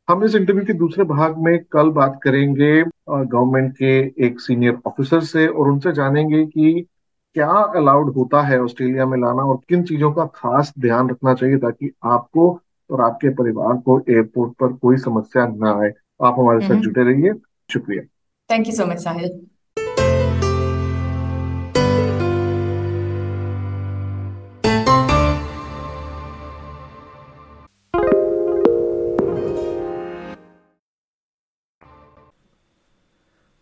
हम 0.07 0.23
इस 0.23 0.35
इंटरव्यू 0.35 0.65
के 0.65 0.73
दूसरे 0.73 1.03
भाग 1.03 1.37
में 1.37 1.57
कल 1.63 1.89
बात 1.91 2.19
करेंगे 2.23 2.71
गवर्नमेंट 3.09 3.73
के 3.77 3.97
एक 4.25 4.39
सीनियर 4.39 4.77
ऑफिसर 4.87 5.21
से 5.23 5.47
और 5.47 5.69
उनसे 5.69 5.91
जानेंगे 5.93 6.45
कि 6.45 6.85
क्या 7.35 7.49
अलाउड 7.77 8.13
होता 8.13 8.41
है 8.41 8.59
ऑस्ट्रेलिया 8.61 9.05
में 9.05 9.17
लाना 9.17 9.43
और 9.43 9.59
किन 9.69 9.83
चीज़ों 9.83 10.11
का 10.11 10.25
खास 10.35 10.73
ध्यान 10.79 11.09
रखना 11.09 11.33
चाहिए 11.33 11.57
ताकि 11.57 11.91
आपको 12.05 12.49
और 12.93 13.01
आपके 13.01 13.29
परिवार 13.29 13.77
को 13.77 13.99
एयरपोर्ट 13.99 14.53
पर 14.53 14.73
कोई 14.73 14.97
समस्या 14.97 15.47
ना 15.47 15.81
आए। 15.81 15.93
आप 16.23 16.35
हमारे 16.39 16.61
साथ 16.61 16.75
जुटे 16.75 17.03
रहिए। 17.03 17.33
शुक्रिया। 17.73 18.03
Thank 18.49 18.67
you 18.67 18.73
so 18.73 18.85
much 18.85 18.97
Sahil 18.97 19.47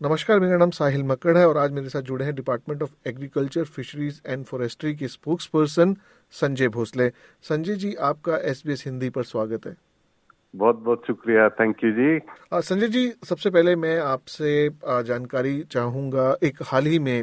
नमस्कार 0.02 0.38
मेरा 0.40 0.56
नाम 0.56 0.70
साहिल 0.70 1.02
मक्कड़ 1.04 1.36
है 1.38 1.46
और 1.48 1.58
आज 1.58 1.72
मेरे 1.72 1.88
साथ 1.88 2.02
जुड़े 2.02 2.24
हैं 2.24 2.34
department 2.34 2.82
of 2.82 3.08
agriculture 3.08 3.64
fisheries 3.64 4.20
and 4.26 4.44
forestry 4.44 4.94
के 4.94 5.08
स्पोक्स 5.08 5.46
पर्सन 5.46 5.94
संजय 6.34 6.68
भोसले। 6.68 7.08
संजय 7.44 7.74
जी 7.74 7.94
आपका 8.02 8.36
एसबीएस 8.50 8.82
हिंदी 8.86 9.10
पर 9.10 9.22
स्वागत 9.22 9.66
है। 9.66 9.74
बहुत 10.54 10.78
बहुत 10.78 11.06
शुक्रिया। 11.06 11.48
Thank 11.50 11.84
you 11.84 11.90
ji. 11.90 12.18
Sanjay 12.62 12.88
ji 12.88 13.06
सबसे 13.24 13.50
पहले 13.50 13.76
मैं 13.76 13.98
आपसे 14.00 14.68
जानकारी 14.84 15.58
चाहूँगा। 15.72 16.36
एक 16.42 16.62
हाल 16.62 16.86
ही 16.86 16.98
में 16.98 17.22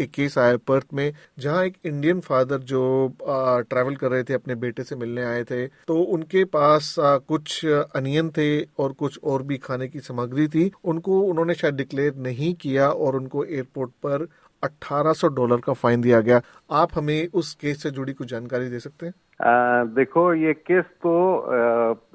एक 0.00 0.10
केस 0.10 0.38
आया 0.38 0.56
पर्थ 0.68 0.86
में 0.94 1.12
जहाँ 1.38 1.64
एक 1.64 1.76
इंडियन 1.84 2.20
फादर 2.20 2.58
जो 2.58 2.82
ट्रैवल 3.22 3.96
कर 3.96 4.10
रहे 4.10 4.22
थे 4.22 4.34
अपने 4.34 4.54
बेटे 4.54 4.82
से 4.82 4.96
मिलने 4.96 5.24
आए 5.24 5.44
थे 5.44 5.66
तो 5.66 5.96
उनके 5.96 6.44
पास 6.44 6.94
आ, 7.00 7.16
कुछ 7.16 7.66
अनियन 7.66 8.30
थे 8.30 8.62
और 8.78 8.92
कुछ 8.92 9.18
और 9.24 9.42
भी 9.42 9.56
खाने 9.56 9.88
की 9.88 10.00
सामग्री 10.00 10.46
थी। 10.48 10.70
उनको 10.84 11.20
उन्होंने 11.20 11.54
शायद 11.54 11.74
डिक्लेयर 11.74 12.14
नहीं 12.16 12.54
किया 12.54 12.88
और 12.88 13.16
उनको 13.16 13.44
एयरपोर्ट 13.44 13.90
पर 13.90 14.26
1800 14.62 15.28
डॉलर 15.28 15.56
का 15.56 15.72
फाइन 15.72 16.00
दिया 16.00 16.20
गया। 16.20 16.40
आप 16.70 16.88
हमें 16.94 17.28
उस 17.34 17.54
केस 17.54 17.82
से 17.82 17.90
जुड़ी 17.90 18.12
कुछ 18.12 18.30
जानकारी 18.30 18.68
दे 18.68 18.78
सकते 18.78 19.06
हैं? 19.06 19.12
आ, 19.40 19.84
देखो 19.84 20.34
ये 20.34 20.52
केस 20.52 20.84
तो 20.84 21.12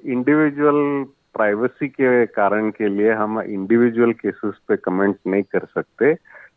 इंडिविजुअल 0.05 1.05
प्राइवेसी 1.35 1.87
के 1.87 2.25
कारण 2.25 2.69
के 2.69 2.89
लिए 2.89 3.13
हम 3.13 3.39
इंडिविजुअल 3.41 4.11
केसेस 4.13 4.53
पे 4.67 4.75
कमेंट 4.75 5.15
नहीं 5.27 5.43
कर 5.43 5.65
सकते। 5.65 6.13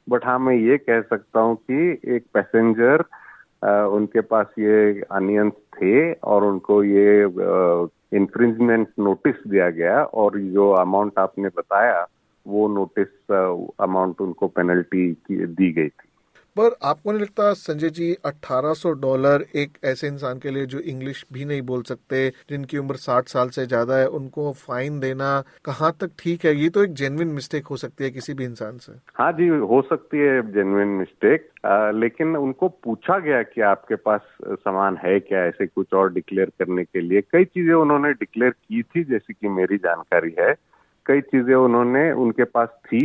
बट 0.08 0.24
हाँ 0.24 0.38
मैं 0.38 0.54
ये 0.54 0.78
कह 0.78 1.00
सकता 1.00 1.40
हूँ 1.40 1.56
कि 1.70 2.00
एक 2.16 2.24
पैसेंजर 2.34 3.04
उनके 3.88 4.20
पास 4.20 4.46
ये 4.58 5.02
अनियंस 5.12 5.52
थे 5.52 6.12
और 6.12 6.44
उनको 6.44 6.82
ये 6.84 7.22
इन्फ्रिंजमेंट 8.16 8.88
नोटिस 8.98 9.34
दिया 9.48 9.70
गया 9.70 10.02
और 10.04 10.38
जो 10.38 10.70
अमाउंट 10.70 11.18
आपने 11.18 11.48
बताया, 11.48 12.06
वो 12.46 12.68
नोटिस 12.68 13.32
अमाउंट 13.80 14.20
उनको 14.20 14.48
पेनल्टी 14.48 15.12
दी 15.30 15.72
गई 15.72 15.88
थी। 15.88 16.07
पर 16.58 16.74
आपको 16.84 17.12
नहीं 17.12 17.20
लगता 17.22 17.52
संजय 17.54 17.90
जी 17.90 18.12
1800 18.26 18.92
डॉलर 19.00 19.44
एक 19.56 19.76
ऐसे 19.86 20.06
इंसान 20.08 20.38
के 20.38 20.50
लिए 20.50 20.66
जो 20.66 20.78
इंग्लिश 20.82 21.24
भी 21.32 21.44
नहीं 21.44 21.62
बोल 21.62 21.82
सकते, 21.82 22.28
जिनकी 22.50 22.78
उम्र 22.78 22.96
60 22.98 23.28
साल 23.28 23.48
से 23.50 23.66
ज़्यादा 23.66 23.96
है, 23.96 24.06
उनको 24.08 24.52
फाइन 24.58 24.98
देना 25.00 25.28
कहाँ 25.64 25.92
तक 26.00 26.10
ठीक 26.18 26.44
है? 26.44 26.54
ये 26.54 26.68
तो 26.68 26.84
एक 26.84 26.94
जेनविन 26.94 27.28
मिस्टेक 27.30 27.66
हो 27.66 27.76
सकती 27.76 28.04
है 28.04 28.10
किसी 28.10 28.34
भी 28.34 28.44
इंसान 28.44 28.78
से। 28.78 28.92
हाँ 29.14 29.30
जी, 29.32 29.48
हो 29.48 29.80
सकती 29.82 30.18
है 30.18 30.40
जेनविन 30.52 30.88
मिस्टेक 30.98 31.48
लेकिन 31.94 32.36
उनको 32.36 32.68
पूछा 32.84 33.18
गया 33.18 33.42
कि 33.44 33.60
आपके 33.68 33.94
पास 33.98 34.20
सामान 34.44 34.96
है 35.04 35.18
क्या, 35.20 35.44
ऐसे 35.44 35.66
कुछ 35.66 35.94
और 35.94 36.12
डिक्लेयर 36.12 36.52
करने 36.58 36.84
के 36.84 37.00
लिए। 37.00 37.20
कई 37.22 37.44
चीज़ें 37.44 37.74
उन्होंने 37.74 38.12
डिक्लेयर 38.14 38.50
की 38.52 38.82
थी, 38.82 39.04
जैसे 39.04 39.34
कि 39.34 39.48
मेरी 39.50 39.76
जानकारी 39.78 40.34
है। 40.38 40.54
कई 41.06 41.20
चीज़ें 41.22 41.54
उन्होंने 41.54 42.10
उनके 42.22 42.44
पास 42.46 42.68
थी 42.86 43.00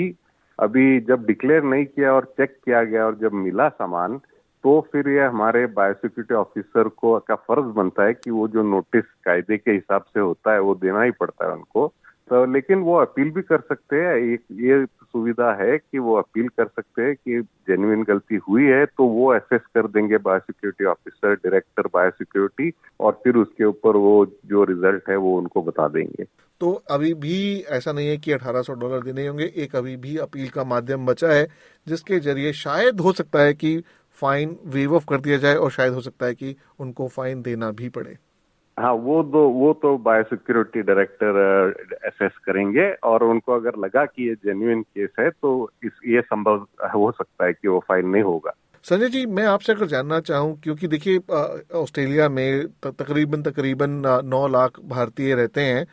अभी 0.60 1.00
जब 1.00 1.26
डिक्लेयर 1.26 1.64
नहीं 1.64 1.86
किया 1.86 2.14
और 2.14 2.26
चेक 2.26 2.58
किया 2.66 2.84
गया 2.84 3.06
और 3.06 3.16
जब 3.16 3.34
मिला 3.34 3.70
सामान 3.70 4.20
तो 4.64 4.88
फिर 4.92 5.10
ये 5.10 5.26
हमारे 5.26 5.66
बायोसिक्योरिटी 5.66 6.34
ऑफिसर 6.34 6.88
को 6.88 7.20
का 7.20 7.36
फ़र्ज़ 7.36 7.66
बनता 7.66 8.04
है 8.04 8.14
कि 8.14 8.32
वो 8.32 8.48
जो 8.48 8.64
नोटिस 8.64 9.04
कायदे 9.26 9.58
के 9.58 9.72
हिसाब 9.72 10.02
से 10.02 10.20
होता 10.20 10.54
है, 10.54 10.60
वो 10.60 10.76
देना 10.76 11.02
ही 11.02 11.12
पड़ता 11.12 11.46
है 11.46 11.54
उनको। 11.54 11.94
तो 12.30 12.46
लेकिन 12.46 12.80
वो 12.80 12.96
अपील 12.96 13.30
भी 13.32 13.42
कर 13.42 13.60
सकते 13.60 13.96
हैं। 13.96 14.16
एक 14.16 14.42
ये 14.52 14.86
सुविधा 14.86 15.52
है 15.54 15.78
कि 15.78 16.00
वो 16.00 16.16
अपील 16.16 16.48
कर 16.48 16.66
सकते 16.66 17.02
हैं 17.02 17.16
कि 17.16 17.42
जेन्युइन 17.42 18.04
गलती 18.04 18.36
हुई 18.50 18.64
है 18.64 18.86
तो 18.86 19.06
वो 19.08 19.32
असेस 19.34 19.62
कर 19.76 19.88
देंगे 19.88 20.18
बायोसिक्योरिटी 20.18 20.86
ऑफिसर 20.86 21.34
डायरेक्टर 21.34 21.88
बायोसिक्योरिटी 21.94 22.72
और 23.00 23.20
फिर 23.24 23.36
उसके 23.36 23.64
ऊपर 23.64 23.96
वो 23.98 24.16
जो 24.46 24.64
रिज़ल्ट 24.64 25.10
है 25.10 25.18
वो 25.18 25.38
उनको 25.38 25.62
बता 25.62 25.88
देंगे। 25.88 26.26
तो 26.62 26.72
अभी 26.92 27.14
भी 27.14 27.60
ऐसा 27.70 27.92
नहीं 27.92 28.08
है 28.08 28.18
कि 28.18 28.32
1800 28.32 28.74
डॉलर 28.74 29.04
देने 29.04 29.28
होंगे। 29.28 29.52
एक 29.56 29.76
अभी 29.76 29.96
भी 29.98 30.18
अपील 30.18 30.50
का 30.50 30.64
माध्यम 30.64 31.06
बचा 31.06 31.28
है 31.28 31.48
जिसके 31.88 32.20
ज़रिए 32.20 32.54
शायद 32.54 33.00
हो 33.00 33.12
सकता 33.12 33.40
है 33.40 33.54
कि 33.54 33.82
फाइन 34.22 34.58
वेव 34.66 34.96
ऑफ़ 34.96 35.06
कर 35.10 35.22
दिया 35.22 35.38
जाए 35.38 35.56
और 35.56 35.72
शायद 35.72 35.94
हो 35.94 36.02
सकता 36.02 36.26
है 36.26 36.36
कि 36.36 36.56
उनको 36.80 37.08
फाइन 37.08 37.42
देना 37.42 37.72
भी 37.72 37.90
पड़े। 37.90 38.18
हाँ 38.78 38.92
वो 38.94 39.22
दो, 39.24 39.40
वो 39.50 39.72
तो 39.82 39.98
बायोसिक्योरिटी 39.98 40.82
डायरेक्टर 40.82 41.38
असेस 42.08 42.38
करेंगे 42.46 42.90
और 43.04 43.24
उनको 43.24 43.54
अगर 43.54 43.78
लगा 43.80 44.06
कि 44.06 44.28
ये 44.28 44.36
जेन्युइन 44.36 44.82
केस 44.82 45.10
है 45.20 45.30
तो 45.30 45.70
इस, 45.86 45.92
ये 46.08 46.22
संभव 46.22 46.66
हो 46.96 47.12
सकता 47.12 47.46
है 47.46 47.54
कि 47.54 47.68
वो 47.68 47.80
फाइन 47.88 48.08
नहीं 48.08 48.24
होगा। 48.24 48.54
संजय 48.86 49.10
जी, 49.10 49.26
मैं 49.26 49.46
आपसे 49.46 49.74
अगर 49.74 49.86
जानना 49.86 50.20
चाहूँ, 50.22 50.60
क्योंकि 50.64 50.88
देखिए 50.88 51.18
ऑस्ट्रेलिया 51.76 52.30
में 52.30 52.68
तकरीबन 52.86 53.42
तकरीबन 53.42 54.02
नौ 54.26 54.48
लाख 54.48 54.80
भारतीय 54.86 55.36
रहते 55.36 55.62
हैं 55.62 55.86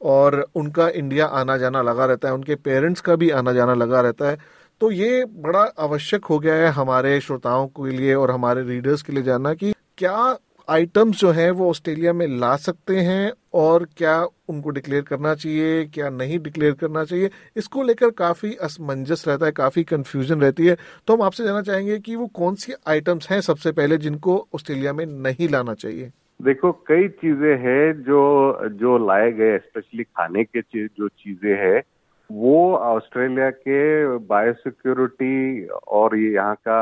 और 0.00 0.44
उनका 0.54 0.88
इंडिया 0.90 1.26
आना 1.26 1.56
जाना 1.56 1.82
लगा 1.82 2.04
रहता 2.06 2.28
है, 2.28 2.34
उनके 2.34 2.54
पेरेंट्स 2.54 3.00
का 3.00 3.16
भी 3.16 3.30
आना 3.30 3.52
जाना 3.52 3.74
लगा 3.74 4.00
रहता 4.00 4.30
है। 4.30 4.38
तो 4.80 4.90
ये 4.92 5.24
बड़ा 5.38 5.62
आवश्यक 5.80 6.24
हो 6.24 6.38
गया 6.38 6.54
है 6.54 6.68
हमारे 6.72 7.20
श्रोताओं 7.20 7.66
के 7.68 7.90
लिए 7.90 8.14
और 8.14 8.30
हमारे 8.30 8.62
रीडर्स 8.64 9.02
के 9.02 9.12
लिए 9.12 9.22
जानना 9.22 9.54
कि 9.54 9.72
क्या 9.98 10.36
आइटम्स 10.68 11.20
जो 11.20 11.30
है 11.30 11.50
वो 11.50 11.68
ऑस्ट्रेलिया 11.70 12.12
में 12.12 12.26
ला 12.30 12.54
सकते 12.56 12.96
हैं 12.96 13.30
और 13.54 13.84
क्या 13.96 14.16
उनको 14.48 14.70
डिक्लेयर 14.70 15.02
करना 15.02 15.34
चाहिए, 15.34 15.84
क्या 15.84 16.10
नहीं 16.10 16.38
डिक्लेयर 16.38 16.72
करना 16.72 17.04
चाहिए, 17.04 17.30
इसको 17.56 17.82
लेकर 17.82 18.10
काफ़ी 18.10 18.54
असमंजस 18.62 19.24
रहता 19.28 19.46
है, 19.46 19.52
काफ़ी 19.52 19.84
कंफ्यूजन 19.84 20.40
रहती 20.40 20.66
है। 20.66 20.76
तो 21.06 21.14
हम 21.14 21.22
आपसे 21.22 21.44
जानना 21.44 21.62
चाहेंगे 21.62 21.98
कि 21.98 22.16
वो 22.16 22.26
कौन 22.34 22.54
सी 22.54 22.72
आइटम्स 22.88 23.30
हैं 23.30 23.40
सबसे 23.40 23.72
पहले 23.72 23.98
जिनको 23.98 24.36
ऑस्ट्रेलिया 24.54 24.92
में 24.92 25.04
नहीं 25.06 25.48
लाना 25.48 25.74
चाहिए? 25.74 26.10
देखो, 26.40 26.72
कई 26.88 27.08
चीज़ें 27.08 27.56
हैं 27.58 28.02
जो 28.02 28.68
जो 28.74 28.98
लाए 29.06 29.32
गए 29.32 29.58
स्पेशली 29.58 30.04
खाने 30.04 30.44
के 30.44 30.60
जो 30.76 31.08
चीज़ें 31.08 31.54
हैं, 31.56 31.82
वो 32.30 32.74
ऑस्ट्रेलिया 32.76 33.50
के 33.50 34.16
बायोसिक्योरिटी 34.28 35.66
और 35.66 36.18
यहाँ 36.18 36.54
का 36.54 36.80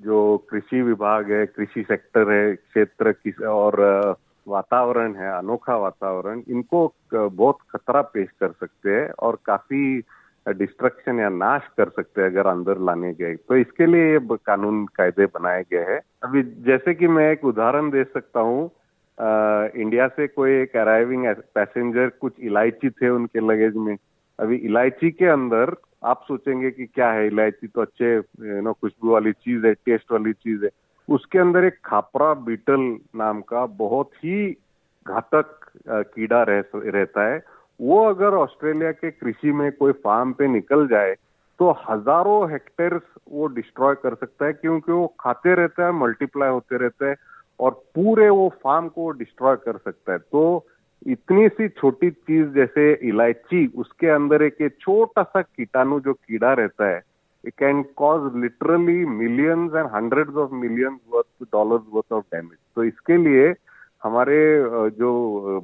जो 0.00 0.36
कृषि 0.50 0.82
विभाग 0.82 1.30
है, 1.32 1.44
कृषि 1.46 1.82
सेक्टर 1.88 2.30
है, 2.30 2.54
क्षेत्र 2.54 3.46
और 3.46 4.16
वातावरण 4.46 5.14
है, 5.14 5.30
अनोखा 5.38 5.76
वातावरण, 5.76 6.42
इनको 6.48 6.92
बहुत 7.14 7.58
खतरा 7.70 8.02
पेश 8.02 8.28
कर 8.40 8.50
सकते 8.50 8.90
हैं 8.90 9.08
और 9.18 9.38
काफ़ी 9.46 10.02
डिस्ट्रक्शन 10.46 11.20
या 11.20 11.28
नाश 11.28 11.68
कर 11.76 11.88
सकते 11.88 12.22
हैं 12.22 12.28
अगर 12.30 12.46
अंदर 12.46 12.78
लाने 12.78 13.12
गए। 13.14 13.34
तो 13.34 13.56
इसके 13.56 13.86
लिए 13.86 14.12
ये 14.12 14.36
कानून 14.46 14.84
कायदे 14.86 15.26
बनाए 15.26 15.64
गए 15.72 15.84
हैं। 15.92 16.00
अभी 16.22 16.42
जैसे 16.66 16.94
कि 16.94 17.08
मैं 17.08 17.30
एक 17.32 17.44
उदाहरण 17.44 17.90
दे 17.90 18.04
सकता 18.04 18.40
हूँ 18.40 18.70
इंडिया 19.18 20.08
से 20.08 20.26
कोई 20.28 20.52
एक 20.52 20.76
अराइविंग 20.76 21.26
पैसेंजर 21.54 22.08
कुछ 22.20 22.32
इलायची 22.40 22.90
थे 22.90 23.08
उनके 23.08 23.40
लगेज 23.40 23.76
में। 23.76 23.96
अभी 24.38 24.56
इलायची 24.56 25.10
के 25.10 25.26
अंदर 25.26 25.74
आप 26.04 26.24
सोचेंगे 26.28 26.70
कि 26.70 26.86
क्या 26.86 27.10
है 27.12 27.26
इलायची 27.26 27.66
तो 27.66 27.80
अच्छे 27.80 28.16
नो 28.62 28.72
खुशबू 28.72 29.12
वाली 29.12 29.32
चीज़ 29.34 29.66
है 29.66 29.72
टेस्ट 29.74 30.12
वाली 30.12 30.32
चीज़ 30.34 30.64
है। 30.64 30.70
उसके 31.08 31.38
अंदर 31.38 31.64
एक 31.64 31.78
खापरा 31.84 32.32
बीटल 32.44 32.80
नाम 33.16 33.40
का 33.42 33.64
बहुत 33.78 34.10
ही 34.14 34.50
घातक 35.06 35.58
कीड़ा 35.88 36.42
रह, 36.42 36.62
रहता 36.74 37.28
है। 37.28 37.42
वो 37.80 38.04
अगर 38.04 38.34
ऑस्ट्रेलिया 38.36 38.90
के 38.92 39.10
कृषि 39.10 39.52
में 39.52 39.70
कोई 39.72 39.92
फार्म 40.04 40.32
पे 40.32 40.48
निकल 40.48 40.86
जाए 40.88 41.14
तो 41.60 41.70
हज़ारों 41.88 42.50
हेक्टेयर 42.50 43.00
वो 43.30 43.46
डिस्ट्रॉय 43.54 43.94
कर 43.94 44.14
सकता 44.14 44.46
है 44.46 44.52
क्योंकि 44.52 44.92
वो 44.92 45.06
खाते 45.20 45.54
रहता 45.54 45.86
है 45.86 45.92
मल्टीप्लाई 45.92 46.50
होते 46.50 46.78
रहते 46.78 47.06
हैं 47.06 47.16
और 47.60 47.70
पूरे 47.94 48.28
वो 48.30 48.48
फार्म 48.64 48.88
को 48.88 49.10
डिस्ट्रॉय 49.18 49.56
कर 49.56 49.76
सकता 49.76 50.12
है। 50.12 50.18
तो 50.18 50.66
इतनी 51.06 51.48
सी 51.48 51.68
छोटी 51.70 52.10
चीज़ 52.10 52.48
जैसे 52.50 52.92
इलायची, 53.08 53.66
उसके 53.76 54.08
अंदर 54.10 54.42
एक 54.42 54.56
छोटा 54.80 55.22
सा 55.22 55.42
कीटाणु 55.42 56.00
जो 56.00 56.12
कीड़ा 56.12 56.52
रहता 56.52 56.88
है 56.88 57.02
it 57.44 57.52
can 57.58 57.82
cause 57.96 58.30
literally 58.42 59.04
millions 59.06 59.74
and 59.74 59.86
hundred 59.94 60.36
of 60.36 60.52
millions 60.54 60.98
worth 61.14 61.46
dollars 61.52 61.82
worth 61.92 62.12
of 62.12 62.24
damage 62.34 62.58
तो 62.76 62.84
इसके 62.84 63.16
लिए 63.24 63.54
हमारे 64.04 64.38
जो 64.98 65.10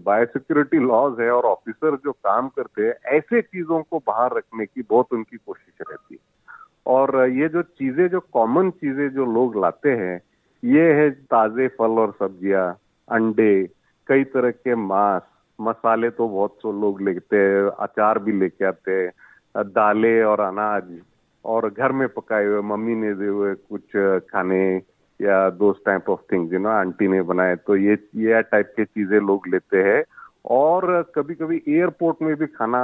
बायोसिक्योरिटी 0.05 0.79
लॉज 0.81 1.20
है 1.20 1.31
और 1.31 1.44
ऑफिसर 1.44 1.96
जो 2.05 2.12
काम 2.12 2.48
करते 2.48 2.83
हैं, 2.83 2.94
ऐसे 3.07 3.40
चीज़ों 3.42 3.83
को 3.83 3.98
बाहर 4.07 4.37
रखने 4.37 4.66
की 4.66 4.83
बहुत 4.83 5.12
उनकी 5.12 5.37
कोशिश 5.37 5.87
रहती 5.90 6.14
है। 6.14 6.20
और 6.87 7.29
ये 7.31 7.48
जो 7.48 7.62
चीज़ें, 7.62 8.09
जो 8.09 8.20
कॉमन 8.33 8.70
चीज़ें 8.70 9.09
जो 9.14 9.26
लोग 9.35 9.61
लाते 9.61 9.90
हैं, 9.92 10.20
ये 10.62 10.92
है 10.92 11.11
ताजे 11.11 11.66
फल 11.68 11.98
और 12.00 12.14
सब्ज़ियाँ, 12.18 12.70
अंडे, 13.09 13.68
कई 14.09 14.24
तरह 14.24 14.50
के 14.50 14.74
मांस 14.74 15.22
मसाले 15.61 16.11
तो 16.11 16.29
बहुत 16.29 16.57
सो 16.62 16.73
लोग 16.81 17.01
लेते 17.03 17.37
हैं, 17.37 17.62
अचार 17.81 18.18
भी 18.18 18.33
लेके 18.33 18.64
आते 18.64 18.92
हैं, 18.92 19.12
दालें 19.55 20.23
और 20.25 20.40
अनाज, 20.40 20.85
और 21.44 21.68
घर 21.70 21.92
में 21.92 22.09
पकाए 22.09 22.46
हुए, 22.46 22.61
मम्मी 22.62 22.94
ने 22.94 23.14
दे 23.14 23.27
हुए 23.27 23.55
कुछ 23.55 23.96
खाने 24.31 24.62
या 25.20 25.49
दो 25.51 25.70
type 25.87 26.09
of 26.11 26.20
things 26.33 26.53
you 26.53 26.59
know 26.59 26.68
aunty 26.68 27.09
ने 27.09 27.20
बनाए 27.23 27.57
तो 27.57 27.77
ये 27.77 27.99
ये 28.16 28.42
टाइप 28.42 28.73
के 28.77 28.85
चीज़ें 28.85 29.18
लोग 29.20 29.49
लेते 29.49 29.83
हैं। 29.83 30.03
और 30.51 31.03
कभी 31.14 31.35
कभी 31.35 31.62
एयरपोर्ट 31.68 32.23
में 32.23 32.35
भी 32.37 32.46
खाना 32.46 32.81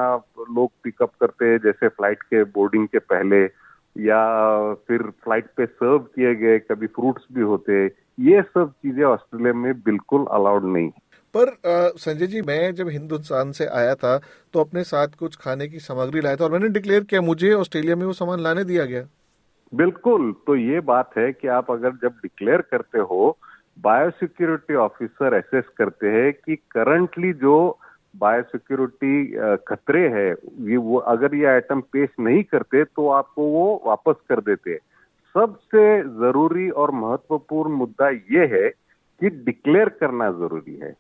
लोग 0.51 0.71
पिकअप 0.85 1.13
करते 1.21 1.45
हैं, 1.45 1.59
जैसे 1.59 1.89
फ़्लाइट 1.89 2.23
के 2.23 2.43
बोर्डिंग 2.45 2.87
के 2.89 2.99
पहले, 2.99 3.43
या 3.97 4.75
फिर 4.89 5.03
फ़्लाइट 5.03 5.47
पे 5.57 5.67
सर्व 5.67 5.99
किए 5.99 6.35
गए, 6.35 6.59
कभी 6.59 6.87
फ्रूट्स 6.87 7.27
भी 7.33 7.43
होते 7.43 7.73
हैं, 7.73 7.91
ये 8.21 8.43
सब 8.43 8.73
चीज़ें 8.73 9.05
ऑस्ट्रेलिया 9.05 9.53
में 9.53 9.73
बिल्कुल 9.83 10.27
अलाउड 10.31 10.65
नहीं 10.65 10.87
है। 10.87 11.06
पर 11.37 11.53
संजय 11.99 12.27
जी, 12.27 12.41
मैं 12.43 12.75
जब 12.75 12.89
हिंदुस्तान 12.91 13.53
से 13.53 13.67
आया 13.75 13.95
था 13.97 14.19
तो 14.55 14.61
अपने 14.61 14.85
साथ 14.85 15.17
कुछ 15.19 15.37
खाने 15.37 15.69
की 15.69 15.79
सामग्री 15.81 16.21
लाया 16.21 16.37
था 16.37 16.45
और 16.45 16.53
मैंने 16.53 16.69
डिक्लेयर 16.71 17.05
किया, 17.05 17.21
मुझे 17.23 17.53
ऑस्ट्रेलिया 17.55 17.97
में 17.97 18.07
वो 18.07 18.13
सामान 18.15 18.41
लाने 18.41 18.65
दिया 18.65 18.85
गया। 18.85 19.07
बिल्कुल। 19.73 20.33
तो 20.47 20.57
ये 20.57 20.81
बात 20.83 21.11
है 21.19 21.33
कि 21.33 21.49
आप 21.51 21.71
अगर 21.71 21.93
जब 22.03 22.19
डिक्लेयर 22.23 22.61
करते 22.71 22.99
हो, 23.01 23.37
बायोसिक्योरिटी 23.79 24.75
ऑफिसर 24.81 25.35
एसेस 25.37 25.65
करते 25.79 26.09
हैं 26.11 26.33
कि 26.35 26.57
करंटली 26.71 27.33
जो 27.41 27.57
बायोसिक्योरिटी 28.15 29.25
खतरे 29.69 30.07
है, 30.09 30.29
ये 30.31 30.77
वो 30.79 30.99
अगर 31.07 31.35
ये 31.35 31.47
आइटम 31.47 31.81
पेश 31.93 32.09
नहीं 32.21 32.43
करते 32.45 32.85
तो 32.87 33.09
आपको 33.13 33.47
वो 33.51 33.83
वापस 33.87 34.21
कर 34.29 34.41
देते 34.43 34.77
सबसे 35.35 35.83
ज़रूरी 36.21 36.69
और 36.73 36.91
महत्वपूर्ण 36.97 37.73
मुद्दा 37.75 38.09
ये 38.09 38.47
है 38.53 38.69
कि 38.69 39.31
डिक्लेयर 39.43 39.89
करना 40.01 40.31
ज़रूरी 40.33 40.77
है। 40.77 40.95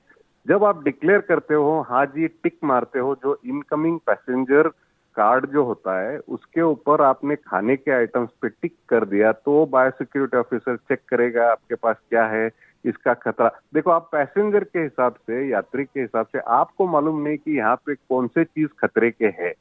जब 0.46 0.64
आप 0.64 0.82
डिक्लेयर 0.84 1.20
करते 1.20 1.54
हो 1.54 1.80
हाँ 1.88 2.04
जी 2.06 2.26
टिक 2.28 2.56
मारते 2.64 2.98
हो, 2.98 3.14
जो 3.14 3.38
इनकमिंग 3.46 3.98
पैसेंजर 4.06 4.68
कार्ड 5.16 5.46
जो 5.46 5.64
होता 5.64 5.98
है, 6.00 6.18
उसके 6.18 6.62
ऊपर 6.62 7.02
आपने 7.02 7.36
खाने 7.36 7.76
के 7.76 7.90
आइटम्स 7.90 8.30
पे 8.42 8.48
टिक 8.48 8.74
कर 8.88 9.04
दिया 9.04 9.32
तो 9.32 9.64
बायोसिक्योरिटी 9.66 10.36
ऑफिसर 10.36 10.76
चेक 10.76 11.00
करेगा 11.08 11.50
आपके 11.50 11.74
पास 11.74 11.96
क्या 12.10 12.24
है, 12.26 12.50
इसका 12.84 13.14
खतरा। 13.14 13.50
देखो, 13.74 13.90
आप 13.90 14.08
पैसेंजर 14.12 14.64
के 14.64 14.78
हिसाब 14.78 15.14
से, 15.14 15.48
यात्री 15.48 15.84
के 15.84 16.00
हिसाब 16.00 16.26
से, 16.26 16.38
आपको 16.38 16.86
मालूम 16.86 17.20
नहीं 17.22 17.36
कि 17.36 17.56
यहाँ 17.58 17.76
पे 17.76 17.94
कौन 17.94 18.26
से 18.28 18.44
चीज़ 18.44 18.68
खतरे 18.80 19.10
के 19.10 19.26
है। 19.40 19.52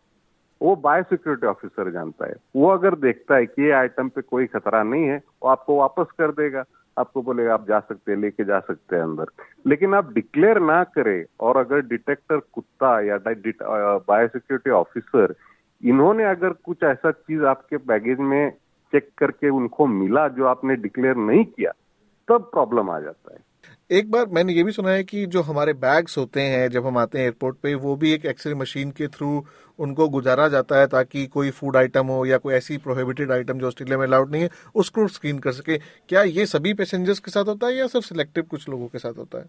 वो 0.61 0.75
बायोसिक्योरिटी 0.75 1.47
ऑफिसर 1.47 1.91
जानता 1.91 2.25
है। 2.25 2.35
वो 2.55 2.69
अगर 2.69 2.95
देखता 2.95 3.35
है 3.35 3.45
कि 3.45 3.63
ये 3.63 3.71
आइटम 3.71 4.09
पे 4.09 4.21
कोई 4.21 4.45
खतरा 4.45 4.83
नहीं 4.83 5.03
है, 5.03 5.17
वो 5.43 5.49
आपको 5.49 5.77
वापस 5.77 6.11
कर 6.17 6.31
देगा। 6.31 6.63
आपको 6.97 7.21
बोलेगा, 7.21 7.53
आप 7.53 7.67
जा 7.67 7.79
सकते 7.79 8.11
हैं, 8.11 8.19
लेके 8.19 8.43
जा 8.43 8.59
सकते 8.59 8.95
हैं 8.95 9.03
अंदर। 9.03 9.25
लेकिन 9.67 9.93
आप 9.93 10.13
डिक्लेयर 10.13 10.59
ना 10.59 10.83
करें, 10.83 11.25
और 11.39 11.57
अगर 11.57 11.81
डिटेक्टर 11.81 12.39
कुत्ता 12.53 12.99
या 13.01 13.17
बायोसिक्योरिटी 13.17 14.69
ऑफिसर 14.69 15.35
इन्होंने 15.83 16.23
अगर 16.23 16.49
कुछ 16.49 16.83
ऐसा 16.83 17.11
चीज़ 17.11 17.43
आपके 17.43 17.77
बैगेज 17.77 18.19
में 18.19 18.51
चेक 18.91 19.09
करके 19.17 19.49
उनको 19.49 19.85
मिला 19.87 20.27
जो 20.27 20.45
आपने 20.45 20.75
डिक्लेयर 20.75 21.15
नहीं 21.15 21.43
किया, 21.45 21.71
तब 22.27 22.41
प्रॉब्लम 22.43 22.89
आ 22.89 22.99
जाता 22.99 23.33
है। 23.33 23.39
एक 23.89 24.09
बार 24.11 24.25
मैंने 24.25 24.53
ये 24.53 24.63
भी 24.63 24.71
सुना 24.71 24.89
है 24.89 25.03
कि 25.03 25.25
जो 25.25 25.41
हमारे 25.41 25.73
बैग्स 25.73 26.17
होते 26.17 26.41
हैं, 26.41 26.69
जब 26.69 26.85
हम 26.85 26.97
आते 26.97 27.17
हैं 27.17 27.25
एयरपोर्ट 27.25 27.57
पे, 27.63 27.73
वो 27.75 27.95
भी 27.95 28.13
एक 28.13 28.25
एक्सरे 28.25 28.53
मशीन 28.53 28.91
के 28.91 29.07
थ्रू 29.07 29.45
उनको 29.79 30.07
गुजारा 30.09 30.47
जाता 30.47 30.79
है 30.79 30.87
ताकि 30.87 31.25
कोई 31.27 31.49
फ़ूड 31.49 31.77
आइटम 31.77 32.07
हो 32.07 32.25
या 32.25 32.37
कोई 32.37 32.53
ऐसी 32.53 32.77
प्रोहिबिटेड 32.77 33.31
आइटम 33.31 33.59
जो 33.59 33.67
ऑस्ट्रेलिया 33.67 33.97
में 33.97 34.05
अलाउड 34.05 34.31
नहीं 34.31 34.43
है, 34.43 34.49
उसको 34.75 35.07
स्क्रीन 35.07 35.39
कर 35.39 35.51
सके। 35.51 35.77
क्या 36.09 36.21
ये 36.21 36.45
सभी 36.45 36.73
पैसेंजर्स 36.73 37.19
के 37.19 37.31
साथ 37.31 37.45
होता 37.45 37.67
है 37.67 37.77
या 37.77 37.87
सिर्फ़ 37.87 38.05
सिलेक्टिव 38.05 38.43
कुछ 38.43 38.69
लोगों 38.69 38.87
के 38.87 38.99
साथ 38.99 39.17
होता 39.17 39.37
है? 39.37 39.45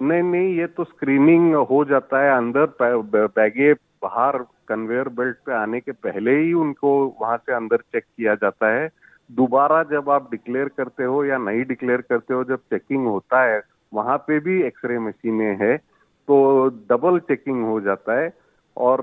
नहीं 0.00 0.22
नहीं, 0.22 0.56
ये 0.58 0.66
तो 0.66 0.84
स्क्रीनिंग 0.84 1.54
हो 1.54 1.84
जाता 1.84 2.22
है 2.24 2.36
अंदर 2.36 2.66
बैगे 3.28 3.72
बाहर 3.74 4.38
कन्वेयर 4.68 5.08
बेल्ट 5.08 5.36
पे 5.36 5.52
आने 5.52 5.80
के 5.80 5.92
पहले 5.92 6.30
ही 6.30 6.52
उनको 6.52 7.16
वहाँ 7.20 7.36
से 7.36 7.54
अंदर 7.54 7.76
चेक 7.76 8.04
किया 8.04 8.34
जाता 8.34 8.74
है। 8.74 8.88
दोबारा 9.30 9.82
जब 9.82 10.10
आप 10.10 10.30
डिक्लेयर 10.30 10.68
करते 10.68 11.04
हो 11.04 11.24
या 11.24 11.38
नहीं 11.38 11.64
डिक्लेयर 11.64 12.00
करते 12.00 12.34
हो, 12.34 12.44
जब 12.44 12.56
चेकिंग 12.56 13.06
होता 13.06 13.42
है, 13.42 13.62
वहाँ 13.94 14.16
पे 14.18 14.38
भी 14.40 14.62
एक्सरे 14.62 14.98
मशीनें 14.98 15.56
है 15.60 15.76
तो 16.28 16.68
डबल 16.90 17.18
चेकिंग 17.18 17.64
हो 17.64 17.80
जाता 17.80 18.18
है। 18.20 18.32
और 18.76 19.00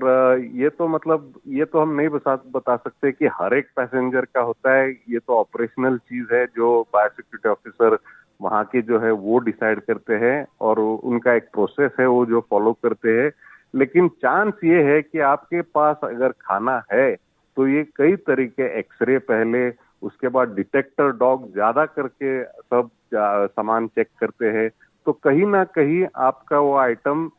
ये 0.54 0.68
तो 0.68 0.86
मतलब 0.88 1.32
ये 1.48 1.64
तो 1.64 1.80
हम 1.80 1.94
नहीं 1.94 2.08
बता 2.08 2.34
बता 2.54 2.76
सकते 2.76 3.12
कि 3.12 3.26
हर 3.32 3.54
एक 3.54 3.66
पैसेंजर 3.76 4.24
का 4.24 4.40
होता 4.40 4.74
है। 4.74 4.90
ये 4.90 5.18
तो 5.18 5.36
ऑपरेशनल 5.36 5.98
चीज़ 5.98 6.34
है 6.34 6.44
जो 6.56 6.70
बायोसिक्योरिटी 6.94 7.48
ऑफिसर 7.48 7.98
वहाँ 8.40 8.64
के 8.64 8.82
जो 8.82 8.98
है, 9.00 9.10
वो 9.10 9.38
डिसाइड 9.38 9.80
करते 9.80 10.14
हैं 10.14 10.46
और 10.60 10.78
उनका 10.78 11.34
एक 11.34 11.48
प्रोसेस 11.52 11.92
है, 12.00 12.06
वो 12.06 12.24
जो 12.26 12.40
फॉलो 12.50 12.72
करते 12.72 13.20
हैं। 13.20 13.30
लेकिन 13.74 14.08
चांस 14.08 14.54
ये 14.64 14.82
है 14.82 15.00
कि 15.02 15.18
आपके 15.20 15.60
पास 15.60 15.96
अगर 16.04 16.32
खाना 16.40 16.82
है 16.92 17.14
तो 17.56 17.66
ये 17.68 17.82
कई 17.96 18.16
तरीके 18.16 18.78
एक्सरे 18.78 19.18
पहले 19.18 19.68
उसके 20.02 20.28
बाद 20.28 20.54
डिटेक्टर 20.54 21.10
डॉग 21.18 21.52
ज़्यादा 21.52 21.84
करके 21.88 22.42
सब 22.44 22.90
सामान 23.12 23.86
चेक 23.88 24.08
करते 24.20 24.46
हैं। 24.48 24.68
तो 25.06 25.12
कहीं 25.14 25.46
ना 25.46 25.62
कहीं 25.66 26.04
आपका 26.18 26.58
वो 26.60 26.76
आइटम 26.78 27.30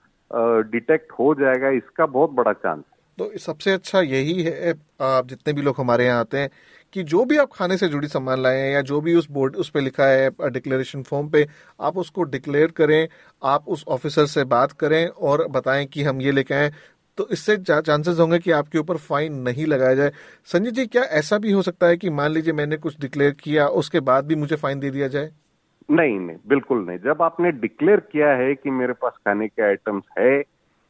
डिटेक्ट 0.72 1.12
हो 1.12 1.34
जाएगा, 1.36 1.69
इसका 1.72 2.06
बहुत 2.08 2.32
बड़ा 2.32 2.54
चांस 2.54 2.84
तो 3.17 3.32
सबसे 3.39 3.72
अच्छा 3.72 4.02
यही 4.02 4.41
है, 4.43 4.74
आप 5.02 5.28
जितने 5.28 5.54
भी 5.54 5.62
लोग 5.62 5.76
हमारे 5.80 6.06
यहाँ 6.06 6.19
आते 6.19 6.38
हैं, 6.38 6.50
कि 6.93 7.04
जो 7.04 7.24
भी 7.26 7.38
आप 7.38 7.50
खाने 7.54 7.78
से 7.78 7.88
जुड़ी 7.88 8.08
सामान 8.08 8.41
लाए 8.43 8.60
हैं 8.60 8.72
या 8.74 8.82
जो 8.82 9.00
भी 9.02 9.15
उस 9.15 9.30
बोर्ड 9.32 9.56
उस 9.56 9.69
पर 9.69 9.82
लिखा 9.82 10.06
है 10.06 10.30
डिक्लेरेशन 10.50 11.04
फॉर्म 11.04 11.30
पे, 11.30 11.45
आप 11.80 11.98
उसको 11.98 12.24
डिक्लेयर 12.26 12.72
करें, 12.72 13.08
आप 13.41 13.67
उस 13.67 13.84
ऑफिसर 13.88 14.26
से 14.28 14.43
बात 14.45 14.72
करें 14.74 15.08
और 15.08 15.48
बताएँ 15.50 15.86
कि 15.86 16.04
हम 16.04 16.22
ये 16.22 16.32
लेके 16.32 16.54
आए 16.54 16.72
तो 17.19 17.27
इससे 17.32 17.55
चांसेस 17.60 18.19
होंगे 18.19 18.38
कि 18.39 18.51
आपके 18.51 18.77
ऊपर 18.77 18.97
फाइन 19.05 19.34
नहीं 19.43 19.65
लगाया 19.65 19.95
जाए। 19.95 20.12
संजय 20.45 20.71
जी, 20.71 20.86
क्या 20.86 21.01
ऐसा 21.19 21.38
भी 21.38 21.51
हो 21.51 21.62
सकता 21.62 21.88
है 21.88 21.97
कि 21.97 22.10
मान 22.12 22.32
लीजिए 22.32 22.53
मैंने 22.53 22.77
कुछ 22.77 22.99
डिक्लेयर 22.99 23.32
किया, 23.41 23.67
उसके 23.67 23.99
बाद 23.99 24.25
भी 24.25 24.36
मुझे 24.36 24.55
फाइन 24.55 24.79
दे 24.79 24.89
दिया 24.89 25.08
जाए? 25.08 25.29
नहीं 25.89 26.19
नहीं, 26.19 26.38
बिल्कुल 26.47 26.86
नहीं। 26.86 26.97
जब 26.97 27.21
आपने 27.21 27.51
डिक्लेयर 27.51 27.99
किया 28.12 28.29
है 28.34 28.53
कि 28.55 28.71
मेरे 28.71 28.93
पास 28.93 29.13
खाने 29.17 29.47
के 29.47 29.63
आइटम्स 29.63 30.03
है 30.19 30.43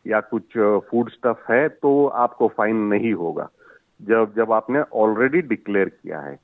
या 0.05 0.19
कुछ 0.33 0.57
फ़ूड 0.89 1.09
स्टफ़ 1.11 1.51
है 1.51 1.67
तो 1.69 2.05
आपको 2.17 2.47
फाइन 2.57 2.75
नहीं 2.87 3.13
होगा। 3.13 3.49
जब 4.01 4.33
जब 4.37 4.51
आपने 4.51 4.81
ऑलरेडी 4.95 5.41
डिक्लेयर 5.47 5.89
किया 5.89 6.19
है। 6.19 6.37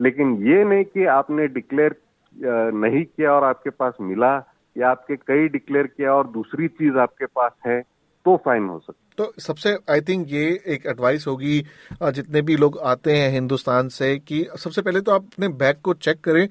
लेकिन 0.00 0.34
ये 0.46 0.64
नहीं 0.64 0.84
कि 0.84 1.04
आपने 1.14 1.46
डिक्लेयर 1.48 1.96
नहीं 2.74 3.04
किया 3.04 3.32
और 3.32 3.44
आपके 3.44 3.70
पास 3.70 3.94
मिला, 4.00 4.34
या 4.76 4.90
आपके 4.90 5.16
कई 5.16 5.48
डिक्लेयर 5.48 5.86
किया 5.86 6.14
और 6.14 6.26
दूसरी 6.28 6.68
चीज़ 6.68 6.98
आपके 6.98 7.26
पास 7.26 7.52
है। 7.66 7.82
तो 8.24 8.36
फाइन 8.36 8.68
हो 8.68 8.78
सकता 8.78 9.00
तो 9.18 9.32
सबसे 9.42 9.76
आई 9.90 10.00
थिंक 10.00 10.26
ये 10.30 10.44
एक 10.66 10.86
एडवाइस 10.86 11.26
होगी 11.26 11.60
जितने 12.02 12.42
भी 12.42 12.56
लोग 12.56 12.78
आते 12.82 13.16
हैं 13.16 13.30
हिंदुस्तान 13.30 13.88
से 13.88 14.16
कि 14.18 14.46
सबसे 14.58 14.82
पहले 14.82 15.00
तो 15.00 15.12
आप 15.12 15.24
अपने 15.24 15.48
बैग 15.48 15.76
को 15.76 15.94
चेक 15.94 16.20
करें 16.20 16.48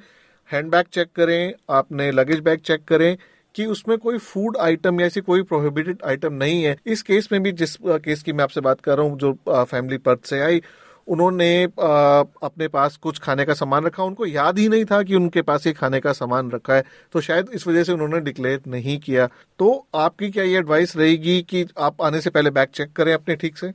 हैंड 0.50 0.70
बैग 0.72 0.86
चेक 0.94 1.08
करें, 1.16 1.54
आपने 1.70 2.12
लगेज 2.12 2.40
बैग 2.40 2.60
चेक 2.60 2.84
करें 2.84 3.18
कि 3.56 3.66
उसमें 3.66 3.98
कोई 3.98 4.18
फ़ूड 4.18 4.58
आइटम 4.58 5.00
या 5.02 5.08
ऐसी 5.08 5.22
कोई 5.22 5.42
प्रोहिबिटेड 5.44 6.02
आइटम 6.06 6.34
नहीं 6.34 6.64
है। 6.64 6.76
इस 6.86 7.02
केस 7.02 7.30
में 7.32 7.42
भी 7.44 7.52
जिस 7.52 7.76
केस 7.84 8.24
की 8.24 8.34
मैं 8.34 8.44
आपसे 8.44 8.62
बात 8.62 8.82
कर 8.82 8.98
रहा 8.98 9.06
हूँ, 9.06 9.18
जो 9.20 9.34
फैमिली 9.48 9.98
पर्थ 9.98 10.26
से 10.26 10.40
आई 10.42 10.62
उन्होंने 11.12 11.64
अपने 11.64 12.68
पास 12.68 12.96
कुछ 12.98 13.20
खाने 13.20 13.46
का 13.46 13.54
सामान 13.54 13.86
रखा। 13.86 14.04
उनको 14.04 14.26
याद 14.26 14.60
ही 14.60 14.68
नहीं 14.70 14.86
था 14.86 15.02
कि 15.04 15.16
उनके 15.16 15.42
पास 15.42 15.68
ये 15.68 15.74
खाने 15.74 16.00
का 16.00 16.12
सामान 16.14 16.52
रखा 16.52 16.74
है। 16.74 16.84
तो 17.14 17.22
शायद 17.22 17.50
इस 17.54 17.68
वजह 17.68 17.84
से 17.84 17.94
उन्होंने 17.94 18.20
डिक्लेयर 18.22 18.62
नहीं 18.68 18.98
किया। 19.00 19.28
तो 19.60 19.74
आपकी 19.96 20.30
क्या 20.32 20.44
ये 20.44 20.58
एडवाइस 20.60 20.96
रहेगी 20.98 21.42
कि 21.42 21.66
आप 21.80 22.02
आने 22.02 22.22
से 22.22 22.30
पहले 22.30 22.50
बैग 22.52 22.68
चेक 22.74 22.94
करें 22.94 23.14
अपने 23.14 23.36
ठीक 23.36 23.58
से? 23.58 23.72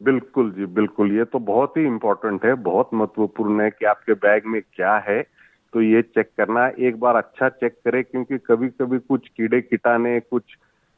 बिल्कुल 0.00 0.50
जी, 0.52 0.66
बिल्कुल। 0.66 1.16
ये 1.16 1.24
तो 1.24 1.38
बहुत 1.38 1.76
ही 1.76 1.84
इम्पोर्टेंट 1.86 2.44
है, 2.44 2.54
बहुत 2.54 2.90
महत्वपूर्ण 2.94 3.60
है 3.60 3.70
कि 3.70 3.86
आपके 3.86 4.14
बैग 4.16 4.46
में 4.46 4.60
क्या 4.74 4.96
है। 5.08 5.20
तो 5.72 5.82
ये 5.82 6.02
चेक 6.02 6.30
करना, 6.38 6.66
एक 6.78 6.98
बार 7.00 7.16
अच्छा 7.16 7.48
चेक 7.48 7.72
करें, 7.84 8.02
क्योंकि 8.04 8.38
कभी 8.46 8.68
कभी 8.70 8.98
कुछ 8.98 9.28
कीड़े 9.28 9.60
कीटाने 9.60 10.18
कुछ 10.20 10.42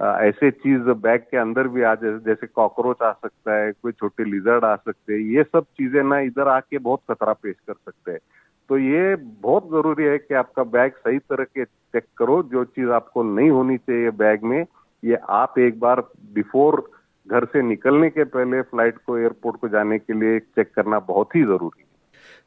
ऐसे 0.00 0.50
चीज़ 0.50 0.80
बैग 0.80 1.20
के 1.20 1.36
अंदर 1.36 1.68
भी 1.68 1.82
आ 1.82 1.94
जाए 1.94 2.18
जैसे 2.26 2.46
कॉकरोच 2.46 3.02
आ 3.02 3.10
सकता 3.12 3.54
है, 3.54 3.72
कोई 3.72 3.92
छोटे 3.92 4.24
लिजर्ड 4.24 4.64
आ 4.64 4.74
सकते 4.76 5.12
हैं, 5.12 5.20
ये 5.20 5.42
सब 5.42 5.64
चीज़ें 5.78 6.02
ना 6.02 6.18
इधर 6.20 6.48
आके 6.48 6.78
बहुत 6.78 7.00
खतरा 7.10 7.32
पेश 7.32 7.56
कर 7.66 7.74
सकते 7.74 8.12
हैं। 8.12 8.20
तो 8.70 8.78
ये 8.78 9.16
बहुत 9.16 9.66
ज़रूरी 9.66 10.04
है 10.04 10.18
कि 10.18 10.34
आपका 10.34 10.64
बैग 10.64 10.92
सही 10.92 11.18
तरह 11.18 11.44
के 11.44 11.64
चेक 11.64 12.04
करो, 12.18 12.42
जो 12.42 12.64
चीज़ 12.64 12.90
आपको 12.90 13.22
नहीं 13.22 13.50
होनी 13.50 13.76
चाहिए 13.76 14.10
बैग 14.10 14.44
में, 14.44 14.66
ये 15.02 15.18
आप 15.30 15.58
एक 15.58 15.78
बार 15.80 16.00
बिफोर 16.34 16.90
घर 17.26 17.44
से 17.44 17.62
निकलने 17.62 18.10
के 18.10 18.24
पहले 18.24 18.62
फ़्लाइट 18.62 18.98
को 19.06 19.18
एयरपोर्ट 19.18 19.60
को 19.60 19.68
जाने 19.68 19.98
के 19.98 20.12
लिए 20.12 20.38
चेक 20.40 20.72
करना 20.74 20.98
बहुत 20.98 21.36
ही 21.36 21.42
ज़रूरी 21.42 21.80
है। 21.80 21.89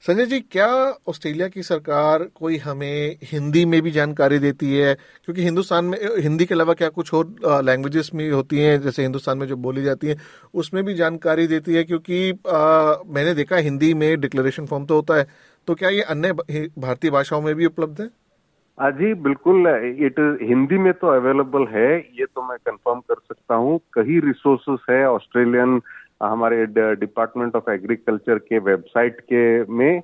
संजय 0.04 0.26
जी 0.26 0.40
क्या 0.42 0.68
ऑस्ट्रेलिया 1.10 1.48
की 1.48 1.62
सरकार 1.64 2.24
कोई 2.36 2.58
हमें 2.58 3.18
हिंदी 3.24 3.64
में 3.66 3.82
भी 3.82 3.92
जानकारी 3.92 4.40
देती 4.40 4.74
है? 4.76 4.94
क्योंकि 5.26 5.44
हिंदुस्तान 5.44 5.86
में 5.86 5.98
हिंदी 6.24 6.46
के 6.46 6.54
अलावा 6.56 6.74
क्या 6.74 6.90
कुछ 6.90 7.14
और 7.14 7.62
लैंग्वेजेस 7.66 8.10
में 8.14 8.30
होती 8.32 8.60
हैं? 8.60 8.82
जैसे 8.82 9.02
हिंदुस्तान 9.02 9.38
में 9.38 9.48
जो 9.48 9.56
बोली 9.58 9.84
जाती 9.84 10.08
है 10.08 10.16
उसमें 10.54 10.84
भी 10.86 10.94
जानकारी 10.94 11.48
देती 11.48 11.76
है? 11.76 11.84
क्योंकि 11.84 12.32
आ, 12.32 12.96
मैंने 13.08 13.34
देखा 13.34 13.56
हिंदी 13.70 13.94
में 13.94 14.20
डिक्लेरेशन 14.22 14.66
फॉर्म 14.66 14.86
तो 14.86 14.96
होता 14.96 15.18
है। 15.18 15.28
तो 15.68 15.76
क्या 15.76 15.90
ये 15.90 16.02
अन्य 16.02 16.34
भारतीय 16.34 17.12
भाषाओं 17.12 17.42
में 17.42 17.54
भी 17.56 17.66
उपलब्ध 17.66 18.02
है? 18.02 18.10
जी 18.78 19.14
बिल्कुल 19.24 19.68
इट 20.06 20.20
हिंदी 20.44 20.78
में 20.78 20.94
तो 20.94 21.08
अवेलेबल 21.16 21.68
है 21.72 21.90
ये 22.20 22.26
तो 22.26 22.48
मैं 22.50 22.58
कंफर्म 22.68 23.00
कर 23.00 23.16
सकता 23.16 23.56
हूँ। 23.56 23.80
कई 23.94 24.20
रिसोर्सेस 24.28 24.86
है 24.90 25.06
ऑस्ट्रेलियन 25.10 25.80
हमारे 26.24 26.66
डिपार्टमेंट 26.96 27.56
ऑफ़ 27.56 27.70
एग्रीकल्चर 27.72 28.38
के 28.40 28.60
वेबसाइट 28.62 29.20
के 29.32 29.44
में 29.74 30.02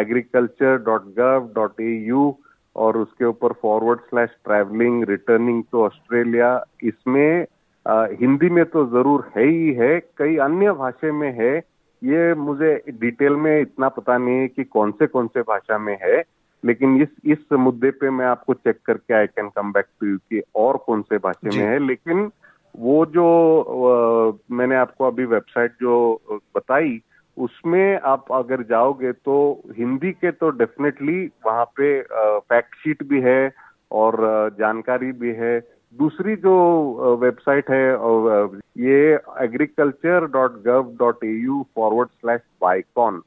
agriculture 0.00 0.76
dot 0.82 1.06
gov 1.16 1.50
dot 1.54 1.80
A 1.80 1.92
U 2.08 2.34
और 2.76 2.96
उसके 2.96 3.24
ऊपर 3.24 3.52
forward 3.62 4.00
slash 4.00 4.30
travelling 4.44 5.04
returning 5.08 5.62
to 5.72 5.82
Australia 5.82 6.50
इसमें 6.82 7.46
आ, 7.86 8.04
हिंदी 8.20 8.48
में 8.50 8.64
तो 8.64 8.84
ज़रूर 8.86 9.30
है 9.36 9.44
ही 9.46 9.72
है 9.74 9.98
कई 10.18 10.36
अन्य 10.46 10.72
भाषा 10.72 11.12
में 11.12 11.30
है 11.32 11.56
ये 12.02 12.34
मुझे 12.36 12.74
डिटेल 13.00 13.36
में 13.36 13.60
इतना 13.60 13.88
पता 13.88 14.16
नहीं 14.18 14.40
है 14.40 14.48
कि 14.48 14.64
कौन 14.64 14.90
से 14.92 15.06
कौन 15.06 15.26
से 15.26 15.40
भाषा 15.42 15.78
में 15.78 15.96
है 16.02 16.22
लेकिन 16.64 17.00
इस 17.02 17.08
इस 17.32 17.52
मुद्दे 17.58 17.90
पे 17.90 18.10
मैं 18.10 18.26
आपको 18.26 18.54
चेक 18.54 18.78
करके 18.86 19.14
I 19.14 19.26
can 19.26 19.48
come 19.56 19.72
back 19.72 19.86
to 20.00 20.06
you 20.06 20.16
कि 20.18 20.42
और 20.56 20.76
कौन 20.86 21.02
से 21.02 21.18
भाषा 21.18 21.56
में 21.56 21.64
है 21.64 21.78
लेकिन 21.86 22.30
वो 22.76 23.06
जो 23.06 23.26
आ, 23.62 24.38
मैंने 24.50 24.76
आपको 24.76 25.04
अभी 25.04 25.24
वेबसाइट 25.24 25.72
जो 25.80 26.22
बताई 26.30 27.00
उसमें 27.36 28.00
आप 28.00 28.24
अगर 28.32 28.62
जाओगे 28.62 29.12
तो 29.12 29.62
हिंदी 29.78 30.12
के 30.12 30.30
तो 30.30 30.50
डेफिनेटली 30.50 31.30
वहाँ 31.46 31.64
पे 31.64 32.02
फैक्ट 32.38 32.74
शीट 32.74 33.02
भी 33.02 33.20
है 33.20 33.52
और 33.92 34.16
जानकारी 34.58 35.12
भी 35.12 35.32
है। 35.32 35.60
दूसरी 35.98 36.36
जो 36.36 36.54
वेबसाइट 37.22 37.70
है 37.70 37.84
ये 38.84 39.14
agriculture 39.44 40.26
dot 40.26 40.62
gov 40.62 40.92
dot 40.98 41.24
A 41.24 41.28
U 41.28 41.66
forward 41.76 42.08
slash 42.08 42.40
BICON 42.62 43.22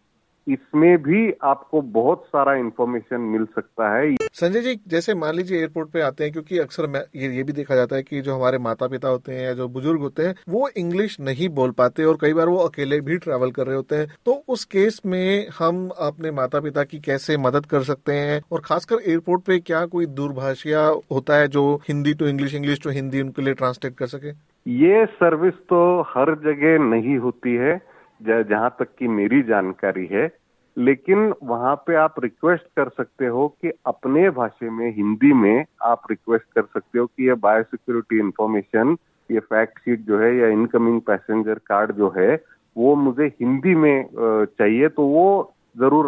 इसमें 0.47 0.97
भी 1.03 1.31
आपको 1.43 1.81
बहुत 1.91 2.23
सारा 2.27 2.53
इन्फॉर्मेशन 2.55 3.21
मिल 3.31 3.45
सकता 3.45 3.89
है। 3.95 4.15
संजय 4.33 4.61
जी 4.61 4.75
जैसे 4.87 5.13
मान 5.15 5.35
लीजिए 5.35 5.59
एयरपोर्ट 5.59 5.89
पे 5.89 6.01
आते 6.01 6.23
हैं 6.23 6.33
क्योंकि 6.33 6.57
अक्सर 6.59 6.85
ये 7.15 7.29
ये 7.35 7.43
भी 7.43 7.53
देखा 7.53 7.75
जाता 7.75 7.95
है 7.95 8.03
कि 8.03 8.21
जो 8.21 8.35
हमारे 8.35 8.57
माता 8.57 8.87
पिता 8.87 9.07
होते 9.07 9.31
हैं 9.31 9.43
या 9.43 9.53
जो 9.53 9.67
बुज़ुर्ग 9.67 10.01
होते 10.01 10.23
हैं 10.23 10.35
वो 10.49 10.69
इंग्लिश 10.77 11.19
नहीं 11.19 11.49
बोल 11.51 11.71
पाते 11.71 12.03
और 12.03 12.17
कई 12.21 12.33
बार 12.33 12.49
वो 12.49 12.57
अकेले 12.57 12.99
भी 13.01 13.17
ट्रैवल 13.17 13.51
कर 13.51 13.67
रहे 13.67 13.75
होते 13.75 13.95
हैं। 13.95 14.07
तो 14.25 14.33
उस 14.47 14.65
केस 14.65 15.01
में 15.05 15.47
हम 15.59 15.87
अपने 15.99 16.31
माता 16.31 16.59
पिता 16.59 16.83
की 16.83 16.99
कैसे 16.99 17.37
मदद 17.37 17.65
कर 17.65 17.83
सकते 17.83 18.13
हैं? 18.13 18.41
और 18.51 18.61
खासकर 18.65 19.09
एयरपोर्ट 19.09 19.41
पे 19.41 19.59
क्या 19.59 19.85
कोई 19.85 20.05
दूरभाषिया 20.07 20.81
होता 21.11 21.35
है 21.35 21.47
जो 21.47 21.63
Hindi 21.89 22.13
to 22.13 22.27
English 22.27 22.55
English 22.55 22.81
to 22.83 22.89
Hindi 22.89 23.21
उनके 23.21 23.41
लिए 23.41 23.53
ट्रांसलेट 23.53 23.95
कर 23.95 24.07
सके? 24.07 24.29
ये 24.65 25.05
सर्विस 25.05 25.53
तो 25.69 25.79
हर 26.09 26.33
जगह 26.43 26.77
नहीं 26.85 27.17
होती 27.17 27.55
है। 27.55 27.79
जहाँ 28.21 28.75
तक 28.79 28.95
की 28.99 29.07
मेरी 29.09 29.41
जानकारी 29.43 30.05
है, 30.05 30.29
लेकिन 30.77 31.33
वहाँ 31.43 31.75
पे 31.87 31.95
आप 31.95 32.15
रिक्वेस्ट 32.23 32.63
कर 32.77 32.89
सकते 32.89 33.25
हो 33.27 33.47
कि 33.61 33.71
अपने 33.85 34.29
भाषा 34.29 34.69
में, 34.71 34.93
हिंदी 34.95 35.33
में 35.33 35.65
आप 35.83 36.01
रिक्वेस्ट 36.11 36.45
कर 36.55 36.61
सकते 36.63 36.99
हो 36.99 37.05
कि 37.05 37.27
ये 37.27 37.33
बायोसिक्योरिटी 37.41 38.19
इंफॉर्मेशन 38.19 38.95
ये 39.29 39.39
फैक्ट 39.41 39.79
शीट 39.79 39.99
जो 40.05 40.19
है 40.19 40.35
या 40.35 40.47
इनकमिंग 40.49 41.01
पैसेंजर 41.01 41.59
कार्ड 41.65 41.91
जो 41.95 42.13
है, 42.17 42.33
वो 42.75 42.95
मुझे 42.95 43.25
हिंदी 43.41 43.75
में 43.75 44.05
चाहिए 44.15 44.87
तो 44.89 45.05
वो 45.07 45.53
ज़रूर 45.79 46.07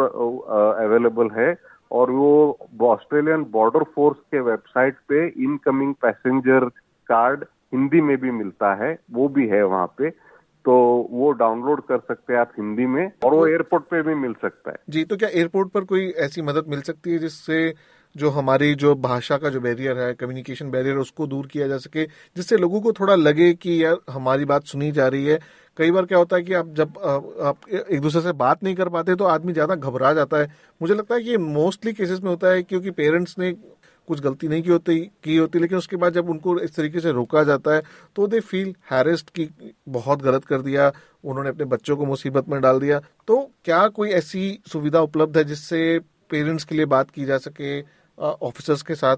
अवेलेबल 0.79 1.29
है 1.31 1.55
और 1.91 2.11
वो 2.11 2.57
ऑस्ट्रेलियन 2.83 3.43
बॉर्डर 3.51 3.83
फोर्स 3.95 4.17
के 4.31 4.39
वेबसाइट 4.41 4.95
पे 5.09 5.27
इनकमिंग 5.27 5.93
पैसेंजर 6.01 6.65
कार्ड 7.09 7.43
हिंदी 7.73 8.01
में 8.01 8.17
भी 8.17 8.31
मिलता 8.31 8.73
है, 8.75 8.97
वो 9.11 9.27
भी 9.27 9.47
है 9.47 9.63
वहाँ 9.65 9.87
पे। 9.97 10.09
तो 10.65 10.73
वो 11.11 11.31
डाउनलोड 11.33 11.81
कर 11.81 11.97
सकते 11.99 12.33
हैं 12.33 12.39
आप 12.39 12.51
हिंदी 12.57 12.85
में 12.87 13.11
और 13.23 13.33
वो 13.33 13.47
एयरपोर्ट 13.47 13.83
पे 13.83 14.01
भी 14.01 14.15
मिल 14.15 14.33
सकता 14.41 14.71
है। 14.71 14.77
जी 14.89 15.03
तो 15.03 15.17
क्या 15.17 15.29
एयरपोर्ट 15.29 15.71
पर 15.71 15.83
कोई 15.85 16.09
ऐसी 16.19 16.41
मदद 16.41 16.67
मिल 16.67 16.81
सकती 16.81 17.11
है 17.11 17.17
जिससे 17.19 17.73
जो 18.15 18.29
हमारी 18.29 18.73
जो 18.75 18.93
भाषा 18.97 19.37
का 19.37 19.49
जो 19.49 19.59
बैरियर 19.61 19.97
है 19.97 20.13
कम्युनिकेशन 20.13 20.69
बैरियर 20.71 20.97
उसको 20.97 21.27
दूर 21.27 21.47
किया 21.47 21.67
जा 21.67 21.77
सके 21.77 22.03
जिससे 22.05 22.57
लोगों 22.57 22.81
को 22.81 22.91
थोड़ा 22.93 23.15
लगे 23.15 23.53
कि 23.55 23.83
यार 23.83 23.97
हमारी 24.09 24.45
बात 24.45 24.65
सुनी 24.65 24.91
जा 24.91 25.07
रही 25.07 25.25
है? 25.25 25.39
कई 25.77 25.91
बार 25.91 26.05
क्या 26.05 26.17
होता 26.17 26.35
है 26.35 26.43
कि 26.43 26.53
आप 26.53 26.73
जब 26.75 26.97
आप 27.43 27.69
एक 27.69 28.01
दूसरे 28.01 28.21
से 28.21 28.31
बात 28.33 28.63
नहीं 28.63 28.75
कर 28.75 28.89
पाते 28.89 29.15
तो 29.15 29.25
आदमी 29.25 29.53
ज़्यादा 29.53 29.75
घबरा 29.75 30.13
जाता 30.13 30.37
है। 30.37 30.51
मुझे 30.81 30.93
लगता 30.93 31.15
है 31.15 31.23
कि 31.23 31.37
मोस्टली 31.39 31.93
केसेस 31.93 32.19
में 32.19 32.29
होता 32.29 32.51
है 32.51 32.63
क्योंकि 32.63 32.91
पेरेंट्स 32.93 33.35
ने 33.39 33.51
कुछ 34.07 34.21
गलती 34.21 34.47
नहीं 34.47 34.63
की 34.63 34.69
होती 34.69 34.99
की 35.23 35.37
होती 35.37 35.59
लेकिन 35.59 35.77
उसके 35.77 35.95
बाद 35.95 36.13
जब 36.13 36.29
उनको 36.29 36.59
इस 36.59 36.75
तरीके 36.75 36.99
से 36.99 37.11
रोका 37.11 37.43
जाता 37.43 37.75
है 37.75 37.81
तो 38.15 38.27
दे 38.27 38.39
फील 38.41 38.73
हैरेस्ट 38.91 39.29
की 39.29 39.49
बहुत 39.89 40.21
गलत 40.23 40.45
कर 40.45 40.61
दिया 40.61 40.91
उन्होंने 41.23 41.49
अपने 41.49 41.65
बच्चों 41.65 41.97
को 41.97 42.05
मुसीबत 42.05 42.49
में 42.49 42.59
डाल 42.61 42.79
दिया। 42.79 42.99
तो 43.27 43.37
क्या 43.65 43.87
कोई 43.89 44.09
ऐसी 44.11 44.59
सुविधा 44.67 45.01
उपलब्ध 45.01 45.37
है 45.37 45.43
जिससे 45.43 45.99
पेरेंट्स 46.29 46.63
के 46.63 46.75
लिए 46.75 46.85
बात 46.87 47.09
की 47.09 47.25
जा 47.25 47.37
सके 47.37 47.79
ऑफिसर्स 48.17 48.81
के 48.81 48.95
साथ? 48.95 49.17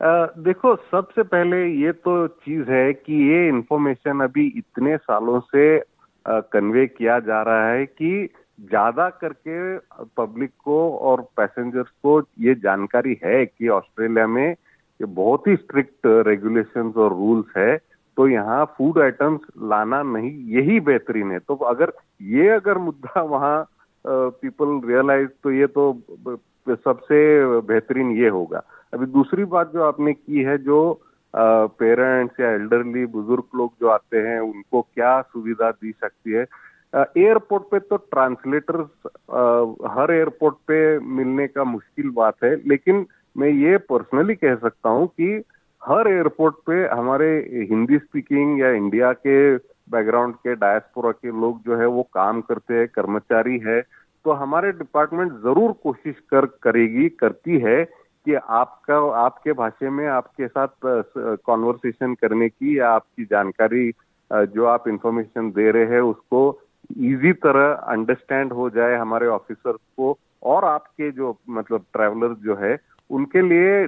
आ, 0.00 0.26
देखो 0.38 0.74
सबसे 0.90 1.22
पहले 1.24 1.56
ये 1.82 1.92
तो 1.92 2.26
चीज़ 2.28 2.70
है 2.70 2.92
कि 2.92 3.14
ये 3.30 3.48
इन्फॉर्मेशन 3.48 4.20
अभी 4.20 4.46
इतने 4.56 4.96
सालों 4.96 5.40
से 5.40 5.66
कन्वे 6.26 6.86
किया 6.86 7.18
जा 7.20 7.42
रहा 7.42 7.68
है 7.70 7.84
कि 7.86 8.28
ज़्यादा 8.62 9.08
करके 9.22 9.78
पब्लिक 10.16 10.50
को 10.64 10.78
और 10.98 11.20
पैसेंजर्स 11.36 11.88
को 12.02 12.20
ये 12.40 12.54
जानकारी 12.54 13.18
है 13.24 13.44
कि 13.46 13.68
ऑस्ट्रेलिया 13.68 14.26
में 14.26 14.48
ये 14.50 15.04
बहुत 15.04 15.46
ही 15.46 15.56
स्ट्रिक्ट 15.56 16.06
रेगुलेशंस 16.26 16.96
और 16.96 17.10
रूल्स 17.10 17.56
है 17.56 17.76
तो 18.16 18.28
यहाँ 18.28 18.64
फ़ूड 18.78 18.98
आइटम्स 19.02 19.40
लाना 19.62 20.02
नहीं, 20.02 20.30
यही 20.54 20.80
बेहतरीन 20.80 21.30
है। 21.32 21.38
तो 21.38 21.54
अगर 21.54 21.92
ये 22.20 22.48
अगर 22.48 22.78
मुद्दा 22.78 23.22
वहाँ 23.34 23.66
पीपल 24.04 24.80
रियलाइज़ 24.88 25.28
तो 25.42 25.50
ये 25.52 25.66
तो 25.66 25.92
सबसे 26.68 27.60
बेहतरीन 27.60 28.10
ये 28.16 28.28
होगा। 28.28 28.62
अभी 28.94 29.06
दूसरी 29.06 29.44
बात 29.44 29.72
जो 29.72 29.82
आपने 29.82 30.12
की 30.12 30.42
है, 30.42 30.56
जो 30.58 31.00
पेरेंट्स 31.34 32.40
या 32.40 32.50
एल्डरली 32.50 33.04
बुज़ुर्ग 33.06 33.56
लोग 33.56 33.72
जो 33.80 33.88
आते 33.88 34.18
हैं, 34.18 34.38
उनको 34.40 34.82
क्या 34.82 35.20
सुविधा 35.22 35.70
दी 35.70 35.92
सकती 35.92 36.32
है 36.32 36.44
एयरपोर्ट 36.94 37.62
पे 37.70 37.78
तो 37.78 37.96
ट्रांसलेटर्स 37.96 38.88
हर 39.90 40.12
एयरपोर्ट 40.12 40.54
पे 40.68 40.98
मिलने 41.18 41.46
का 41.48 41.64
मुश्किल 41.64 42.10
बात 42.14 42.34
है, 42.44 42.54
लेकिन 42.68 43.06
मैं 43.36 43.48
ये 43.48 43.76
पर्सनली 43.90 44.34
कह 44.34 44.54
सकता 44.54 44.88
हूँ 44.88 45.06
कि 45.08 45.42
हर 45.82 46.08
एयरपोर्ट 46.08 46.54
पे 46.66 46.86
हमारे 46.88 47.28
हिंदी 47.70 47.98
स्पीकिंग 47.98 48.60
या 48.60 48.70
इंडिया 48.70 49.12
के 49.12 49.56
बैकग्राउंड 49.90 50.34
के 50.34 50.54
डायस्पोरा 50.54 51.10
के 51.12 51.28
लोग 51.40 51.62
जो 51.66 51.76
है 51.76 51.86
वो 51.86 52.02
काम 52.14 52.40
करते 52.40 52.74
हैं, 52.74 52.86
कर्मचारी 52.88 53.58
है 53.58 53.80
तो 54.24 54.32
हमारे 54.32 54.70
डिपार्टमेंट 54.72 55.32
ज़रूर 55.32 55.72
कोशिश 55.82 56.14
कर, 56.30 56.46
करेगी, 56.62 57.08
करती 57.08 57.58
है 57.58 57.84
कि 57.84 58.34
आपका, 58.34 58.98
आपके 59.20 59.52
भाषा 59.52 59.90
में, 59.90 60.06
आपके 60.06 60.48
साथ 60.48 60.68
कॉन्वर्सेशन 61.46 62.14
करने 62.14 62.48
की 62.48 62.78
या 62.78 62.90
आपकी 62.90 63.24
जानकारी 63.24 63.90
जो 64.30 64.66
आप 64.66 64.86
इंफॉर्मेशन 64.88 65.50
दे 65.50 65.70
रहे 65.70 65.86
हैं 65.86 66.00
उसको 66.00 66.50
इजी 66.92 67.32
तरह 67.32 67.72
अंडरस्टैंड 67.92 68.52
हो 68.52 68.68
जाए 68.70 68.96
हमारे 68.96 69.26
ऑफिसर्स 69.26 69.80
को 69.96 70.16
और 70.42 70.64
आपके 70.64 71.10
जो 71.10 71.38
मतलब 71.50 71.84
ट्रैवलर 71.92 72.34
जो 72.44 72.56
है 72.56 72.78
उनके 73.10 73.42
लिए 73.42 73.84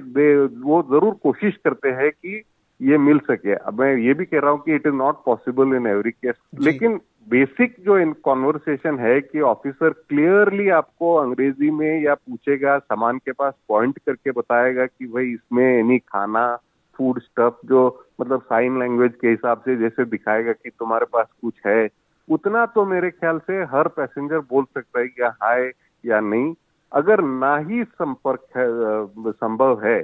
वो 0.61 0.81
ज़रूर 0.83 1.13
कोशिश 1.23 1.57
करते 1.63 1.89
हैं 1.89 2.11
कि 2.11 2.41
ये 2.81 2.97
मिल 2.97 3.19
सके। 3.19 3.53
अब 3.53 3.79
मैं 3.79 3.95
ये 3.97 4.13
भी 4.13 4.25
कह 4.25 4.39
रहा 4.39 4.51
हूँ 4.51 4.61
कि 4.63 4.75
it 4.75 4.87
is 4.87 4.93
not 4.93 5.23
possible 5.25 5.75
in 5.75 5.87
every 5.87 6.11
case 6.11 6.35
लेकिन 6.59 6.99
बेसिक 7.29 7.75
जो 7.85 7.97
इन 7.97 8.11
कॉन्वर्सेशन 8.23 8.99
है 8.99 9.19
कि 9.21 9.39
ऑफिसर 9.41 9.89
क्लियरली 9.89 10.69
आपको 10.69 11.13
अंग्रेज़ी 11.15 11.69
में 11.71 12.01
या 12.03 12.13
पूछेगा 12.13 12.77
सामान 12.77 13.17
के 13.17 13.31
पास 13.31 13.53
पॉइंट 13.67 13.97
करके 13.97 14.31
बताएगा 14.31 14.85
कि 14.85 15.07
भाई 15.07 15.31
इसमें 15.33 15.65
एनी 15.65 15.97
खाना 15.99 16.55
फ़ूड 16.95 17.19
स्टफ़ 17.19 17.67
जो 17.67 18.07
मतलब 18.21 18.41
साइन 18.41 18.79
लैंग्वेज 18.79 19.13
के 19.21 19.27
हिसाब 19.27 19.61
से 19.65 19.75
जैसे 19.75 20.05
दिखाएगा 20.05 20.51
कि 20.51 20.69
तुम्हारे 20.69 21.05
पास 21.13 21.27
कुछ 21.41 21.53
है 21.65 21.87
उतना 22.27 22.65
तो 22.65 22.85
मेरे 22.85 23.09
ख्याल 23.11 23.39
से 23.39 23.61
हर 23.71 23.87
पैसेंजर 23.87 24.39
बोल 24.49 24.65
सकता 24.65 24.99
है 24.99 25.05
या 25.19 25.29
हाय 25.43 25.71
या 26.03 26.19
नहीं। 26.21 26.53
अगर 26.91 27.21
ना 27.23 27.55
ही 27.59 27.83
संपर्क 27.83 28.47
संभव 29.35 29.85
है 29.85 30.01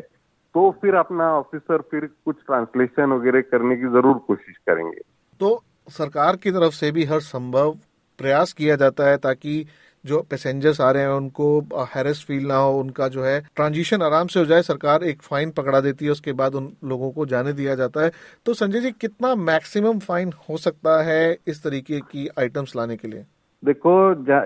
तो 0.56 0.70
फिर 0.82 0.96
अपना 0.96 1.32
ऑफिसर 1.34 1.82
फिर 1.82 2.06
कुछ 2.26 2.36
ट्रांसलेशन 2.46 3.12
वगैरह 3.12 3.42
करने 3.42 3.76
की 3.76 3.88
ज़रूर 3.90 4.18
कोशिश 4.28 4.58
करेंगे। 4.70 5.02
तो 5.40 5.62
सरकार 5.90 6.36
की 6.36 6.52
तरफ़ 6.52 6.74
से 6.74 6.92
भी 6.92 7.06
हर 7.06 7.20
संभव 7.22 7.72
प्रयास 8.20 8.54
किया 8.54 8.76
जाता 8.76 9.04
है 9.04 9.18
ताकि 9.18 9.66
जो 10.06 10.22
पैसेंजर्स 10.22 10.80
आ 10.82 10.90
रहे 10.92 11.04
हैं 11.04 11.10
उनको 11.10 11.48
हैरेस 11.96 12.24
फील 12.28 12.46
ना 12.48 12.56
हो 12.56 12.80
उनका 12.80 13.08
जो 13.08 13.24
है 13.24 13.40
ट्रांजिशन 13.56 14.02
आराम 14.02 14.28
से 14.28 14.40
हो 14.40 14.46
जाए 14.46 14.62
सरकार 14.62 15.04
एक 15.04 15.22
फाइन 15.22 15.52
पकड़ा 15.52 15.82
देती 15.82 16.06
है 16.06 16.12
उसके 16.12 16.34
बाद 16.34 16.56
उन 16.56 16.72
लोगों 16.84 17.12
को 17.12 17.26
जाने 17.26 17.54
दिया 17.54 17.76
जाता 17.76 18.04
है। 18.04 18.12
तो 18.46 18.54
संजय 18.54 18.80
जी 18.80 18.92
कितना 18.92 19.36
मैक्सिमम 19.36 20.00
फाइन 20.00 20.32
हो 20.50 20.58
सकता 20.58 21.02
है 21.04 21.38
इस 21.48 21.64
तरीके 21.64 22.00
की 22.02 22.28
आइटम्स 22.40 22.76
लाने 22.76 22.98
के 22.98 23.08
लिए? 23.08 23.26
देखो 23.64 23.94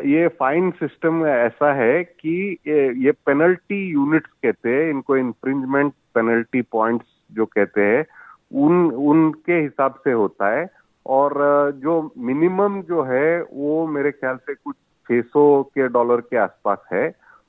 ये 0.08 0.28
फाइन 0.40 0.72
सिस्टम 0.72 1.26
ऐसा 1.28 1.74
है 1.74 2.04
कि 2.04 2.58
ये, 2.68 2.88
ये 3.06 3.12
पेनल्टी 3.12 3.86
यूनिट्स 3.92 4.32
कहते 4.44 4.70
हैं 4.70 4.90
इनको 4.90 5.18
इन्फ्रिंजमेंट 5.18 5.94
पेनल्टी 6.16 6.62
पॉइंट्स 6.62 7.06
जो 7.32 7.46
कहते 7.46 7.82
हैं 7.82 8.06
उन 8.62 8.90
उनके 8.92 9.62
हिसाब 9.62 9.96
से 10.04 10.12
होता 10.12 10.56
है। 10.58 10.68
और 11.06 11.34
जो 11.76 11.94
मिनिमम 12.18 12.82
जो 12.82 13.04
है 13.04 13.42
वो 13.44 13.86
मेरे 13.88 14.12
ख्याल 14.12 14.36
से 14.36 14.54
कुछ 14.54 14.76
600 15.10 15.64
के 15.66 15.88
डॉलर 15.90 16.22
के 16.22 16.38
आसपास 16.38 16.80
है 16.94 17.06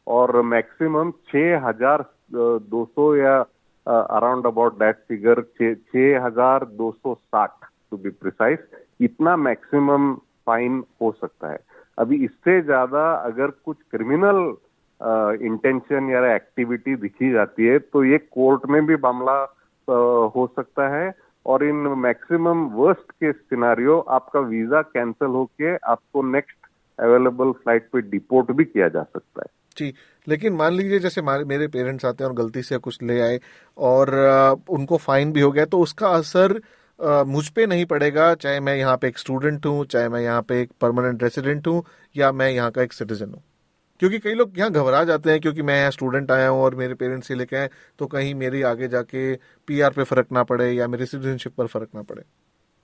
और 0.06 0.40
मैक्सिमम 0.44 1.10
छह 1.28 1.66
हज़ार 1.66 2.04
दो 2.32 2.84
सौ 2.86 3.14
या 3.16 3.38
अराउंड 3.86 4.46
अबाउट 4.46 4.78
दैट 4.78 4.96
फिगर 5.08 5.42
छह 5.52 6.26
हज़ार 6.26 6.64
दो 6.76 6.90
सौ 6.92 7.14
साठ 7.14 7.66
टू 7.90 7.96
बी 7.96 8.10
प्रिसाइज 8.22 8.58
इतना 9.00 9.36
मैक्सिमम 9.38 10.14
फाइन 10.46 10.82
हो 11.02 11.10
सकता 11.12 11.50
है। 11.50 11.58
अभी 11.98 12.16
इससे 12.24 12.60
ज़्यादा 12.62 13.10
अगर 13.14 13.50
कुछ 13.64 13.76
क्रिमिनल 13.90 14.40
इंटेंशन 15.46 16.10
या 16.10 16.34
एक्टिविटी 16.34 16.96
दिखी 16.96 17.30
जाती 17.32 17.66
है 17.66 17.78
तो 17.78 18.04
ये 18.04 18.18
कोर्ट 18.18 18.66
में 18.70 18.84
भी 18.86 18.96
मामला 19.04 19.40
हो 20.36 20.46
सकता 20.56 20.88
है 20.88 21.12
और 21.46 21.64
इन 21.64 21.88
मैक्सिमम 21.98 22.64
वर्स्ट 22.74 23.10
के 23.12 23.32
सिनारियो 23.32 23.98
आपका 24.10 24.40
वीज़ा 24.48 24.80
कैंसिल 24.84 25.28
होके 25.30 25.74
आपको 25.76 26.22
नेक्स्ट 26.30 26.65
अवेलेबल 26.98 27.52
फ़्लाइट 27.52 27.88
पे 27.92 28.00
डिपोर्ट 28.10 28.50
भी 28.52 28.64
किया 28.64 28.88
जा 28.88 29.02
सकता 29.02 29.42
है। 29.42 29.54
जी 29.76 29.92
लेकिन 30.26 30.52
मान 30.54 30.72
लीजिए 30.72 30.98
जैसे 30.98 31.22
मेरे 31.22 31.66
पेरेंट्स 31.68 32.04
आते 32.04 32.24
हैं 32.24 32.28
और 32.30 32.36
गलती 32.36 32.62
से 32.62 32.78
कुछ 32.78 33.02
ले 33.02 33.20
आए 33.20 33.38
और 33.78 34.14
उनको 34.70 34.96
फाइन 34.98 35.32
भी 35.32 35.40
हो 35.40 35.50
गया 35.52 35.64
तो 35.66 35.80
उसका 35.80 36.08
असर 36.10 36.60
मुझ 37.26 37.48
पे 37.48 37.66
नहीं 37.66 37.84
पड़ेगा 37.86 38.32
चाहे 38.36 38.60
मैं 38.60 38.76
यहाँ 38.76 38.96
पे 38.96 39.08
एक 39.08 39.18
स्टूडेंट 39.18 39.66
हूँ 39.66 39.84
चाहे 39.86 40.08
मैं 40.08 40.20
यहाँ 40.20 40.42
पे 40.42 40.60
एक 40.60 40.70
परमानेंट 40.80 41.22
रेसिडेंट 41.22 41.66
हूँ 41.66 41.82
या 42.16 42.30
मैं 42.32 42.50
यहाँ 42.50 42.70
का 42.70 42.82
एक 42.82 42.92
सिटीजन 42.92 43.32
हूँ। 43.34 43.42
क्योंकि 44.00 44.18
कई 44.18 44.34
लोग 44.34 44.58
यहाँ 44.58 44.70
घबरा 44.70 45.02
जाते 45.04 45.30
हैं 45.30 45.40
क्योंकि 45.40 45.62
मैं 45.62 45.78
यहाँ 45.78 45.90
स्टूडेंट 45.90 46.30
आया 46.30 46.48
हूँ 46.48 46.62
और 46.62 46.74
मेरे 46.74 46.94
पेरेंट्स 46.94 47.28
से 47.28 47.34
लेके 47.34 47.56
आए 47.56 47.68
तो 47.98 48.06
कहीं 48.06 48.34
मेरी 48.34 48.62
आगे 48.70 48.88
जाके 48.88 49.34
पीआर 49.68 49.92
पे 49.92 50.04
फ़र्क 50.04 50.32
ना 50.32 50.42
पड़े 50.44 50.70
या 50.72 50.88
मेरे 50.88 51.06
सिटीजनशिप 51.06 51.54
पर 51.58 51.66
फ़र्क 51.66 51.88
ना 51.94 52.02
पड़े। 52.02 52.22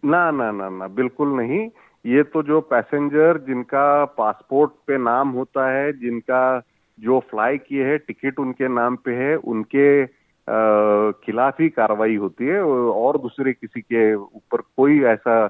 ना 0.03 0.31
ना 0.31 0.51
ना 0.53 0.69
ना 0.71 0.87
बिल्कुल 0.91 1.37
नहीं। 1.37 1.69
ये 2.05 2.23
तो 2.23 2.43
जो 2.43 2.61
पैसेंजर 2.61 3.39
जिनका 3.39 4.05
पासपोर्ट 4.05 4.71
पे 4.87 4.99
नाम 4.99 5.29
होता 5.31 5.71
है 5.73 5.93
जिनका 5.93 6.63
जो 6.99 7.19
फ्लाई 7.21 7.59
किए 7.59 7.85
है 7.85 7.99
टिकट 7.99 8.39
उनके 8.39 8.69
नाम 8.69 8.97
पे 8.97 9.15
है 9.15 9.37
उनके 9.37 10.07
खिलाफ 11.13 11.61
ही 11.61 11.69
कार्रवाई 11.69 12.17
होती 12.17 12.47
है 12.47 12.61
और 12.63 13.19
दूसरे 13.19 13.53
किसी 13.53 13.81
के 13.81 14.15
ऊपर 14.15 14.61
कोई 14.77 15.03
ऐसा 15.05 15.45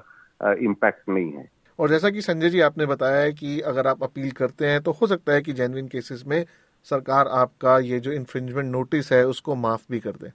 इम्पैक्ट 0.61 1.09
नहीं 1.09 1.31
है। 1.31 1.49
और 1.79 1.89
जैसा 1.89 2.09
कि 2.09 2.21
संजय 2.21 2.49
जी 2.49 2.59
आपने 2.59 2.85
बताया 2.85 3.21
है 3.21 3.33
कि 3.33 3.59
अगर 3.61 3.87
आप 3.87 4.03
अपील 4.03 4.31
करते 4.31 4.65
हैं 4.65 4.81
तो 4.81 4.91
हो 4.91 5.07
सकता 5.07 5.33
है 5.33 5.41
कि 5.41 5.53
जेनविन 5.53 5.87
केसेस 5.87 6.23
में 6.27 6.45
सरकार 6.87 7.27
आपका 7.27 7.77
ये 7.79 7.99
जो 7.99 8.11
इन्फ्रिंजमेंट 8.11 8.71
नोटिस 8.71 9.11
है 9.13 9.25
उसको 9.27 9.55
माफ़ 9.55 9.85
भी 9.91 9.99
कर 9.99 10.11
दे। 10.11 10.31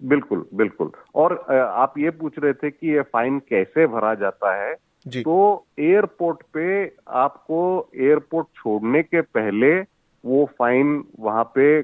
बिल्कुल 0.00 0.44
बिल्कुल। 0.54 0.90
और 1.14 1.32
आप 1.60 1.94
ये 1.98 2.10
पूछ 2.10 2.38
रहे 2.38 2.52
थे 2.52 2.70
कि 2.70 2.92
ये 2.92 3.02
फाइन 3.02 3.38
कैसे 3.38 3.86
भरा 3.86 4.14
जाता 4.14 4.54
है। 4.54 4.74
तो 5.22 5.66
एयरपोर्ट 5.78 6.42
पे 6.54 6.92
आपको 7.08 7.88
एयरपोर्ट 7.96 8.46
छोड़ने 8.56 9.02
के 9.02 9.20
पहले 9.20 9.80
वो 10.24 10.44
फाइन 10.58 11.04
वहाँ 11.20 11.44
पे 11.54 11.82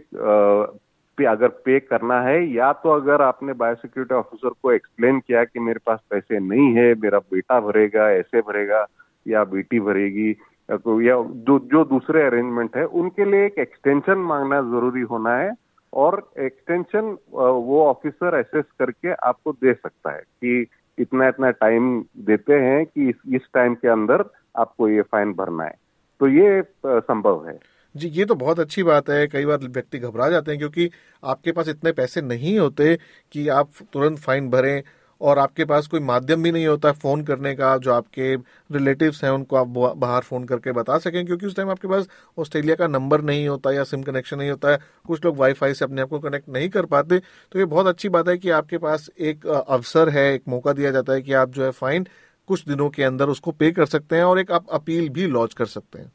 पे 1.19 1.25
अगर 1.25 1.49
पे 1.49 1.81
करना 1.81 2.21
है, 2.21 2.55
या 2.55 2.73
तो 2.73 2.91
अगर 2.91 3.23
आपने 3.23 3.53
बायोसिक्योरिटी 3.53 4.15
ऑफिसर 4.15 4.49
को 4.63 4.73
एक्सप्लेन 4.73 5.21
किया 5.21 5.45
कि 5.45 5.61
मेरे 5.61 5.81
पास 5.87 5.99
पैसे 6.11 6.39
नहीं 6.39 6.75
है, 6.75 6.95
मेरा 6.95 7.19
बेटा 7.19 7.61
भरेगा, 7.61 8.11
ऐसे 8.11 8.41
भरेगा, 8.41 8.87
या 9.29 9.45
बेटी 9.45 9.81
भरेगी, 9.81 10.31
या 10.71 10.77
तो 10.77 11.01
या 11.01 11.15
जो 11.23 11.59
जो 11.59 11.85
दूसरे 11.85 12.23
अरेंजमेंट 12.23 12.77
है, 12.77 12.85
उनके 12.85 13.25
लिए 13.25 13.47
एक 13.47 13.59
एक्सटेंशन 13.59 14.19
मांगना 14.19 14.61
ज़रूरी 14.61 15.01
होना 15.01 15.37
है, 15.37 15.53
और 15.93 16.31
एक्सटेंशन 16.39 17.17
वो 17.31 17.85
ऑफिसर 17.87 18.39
एसेस 18.39 18.65
करके 18.79 19.13
आपको 19.13 19.53
दे 19.53 19.75
सकता 19.75 20.13
है 20.13 20.21
कि 20.21 20.67
इतना 20.98 21.28
इतना 21.28 21.50
टाइम 21.50 22.04
देते 22.16 22.52
हैं 22.52 22.85
कि 22.87 23.09
इस, 23.09 23.16
इस 23.35 23.42
टाइम 23.54 23.74
के 23.74 23.88
अंदर 23.88 24.24
आपको 24.57 24.88
ये 24.88 25.02
फाइन 25.02 25.33
भरना 25.33 25.64
है। 25.64 25.74
तो 26.20 26.28
ये 26.28 26.62
संभव 26.87 27.48
है। 27.48 27.59
जी 27.96 28.09
ये 28.09 28.24
तो 28.24 28.35
बहुत 28.35 28.61
अच्छी 28.61 28.83
बात 28.83 29.11
है। 29.11 29.26
कई 29.26 29.46
बार 29.46 29.59
व्यक्ति 29.59 29.98
घबरा 29.98 30.28
जाते 30.28 30.50
हैं 30.50 30.59
क्योंकि 30.59 30.90
आपके 31.24 31.52
पास 31.52 31.68
इतने 31.68 31.92
पैसे 31.92 32.20
नहीं 32.20 32.59
होते 32.59 32.98
कि 33.33 33.48
आप 33.48 33.70
तुरंत 33.92 34.18
फाइन 34.18 34.50
भरें। 34.50 34.83
और 35.20 35.38
आपके 35.38 35.64
पास 35.64 35.87
कोई 35.87 36.00
माध्यम 36.00 36.42
भी 36.42 36.53
नहीं 36.53 36.66
होता 36.66 36.92
फ़ोन 36.92 37.22
करने 37.24 37.55
का, 37.55 37.77
जो 37.79 37.92
आपके 37.92 38.35
रिलेटिव्स 38.72 39.22
हैं, 39.24 39.31
उनको 39.31 39.57
आप 39.57 39.66
बाहर 39.98 40.22
फ़ोन 40.22 40.44
करके 40.44 40.72
बता 40.72 40.98
सकें, 40.98 41.24
क्योंकि 41.27 41.46
उस 41.46 41.57
टाइम 41.57 41.70
आपके 41.70 41.88
पास 41.88 42.09
ऑस्ट्रेलिया 42.38 42.77
का 42.77 42.87
नंबर 42.87 43.22
नहीं 43.22 43.46
होता 43.48 43.72
या 43.72 43.85
सिम 43.85 44.03
कनेक्शन 44.03 44.38
नहीं 44.38 44.50
होता 44.50 44.70
है। 44.70 44.79
कुछ 45.07 45.24
लोग 45.24 45.37
वाईफाई 45.37 45.74
से 45.74 45.85
अपने 45.85 46.03
आप 46.03 46.09
को 46.09 46.18
कनेक्ट 46.20 46.48
नहीं 46.48 46.68
कर 46.68 46.87
पाते। 46.87 47.18
तो 47.53 47.59
ये 47.59 47.64
बहुत 47.64 47.87
अच्छी 47.87 48.09
बात 48.09 48.29
है 48.29 48.37
कि 48.38 48.50
आपके 48.50 48.79
पास 48.79 49.09
एक 49.20 49.46
अवसर 49.46 50.09
है, 50.09 50.33
एक 50.35 50.42
मौका 50.48 50.72
दिया 50.72 50.90
जाता 50.90 51.12
है 51.12 51.22
कि 51.22 51.33
आप 51.33 51.50
जो 51.50 51.64
है 51.64 51.70
फाइन 51.70 52.07
कुछ 52.48 52.64
दिनों 52.68 52.88
के 52.90 53.03
अंदर 53.03 53.29
उसको 53.29 53.50
पे 53.50 53.70
कर 53.70 53.87
सकते 53.87 54.16
हैं 54.16 54.24
और 54.24 54.38
एक 54.38 54.50
आप 54.53 54.66
अपील 54.72 55.09
भी 55.09 55.27
लॉन्च 55.27 55.55
कर 55.55 55.66
सकते 55.66 55.98
हैं। 55.98 56.12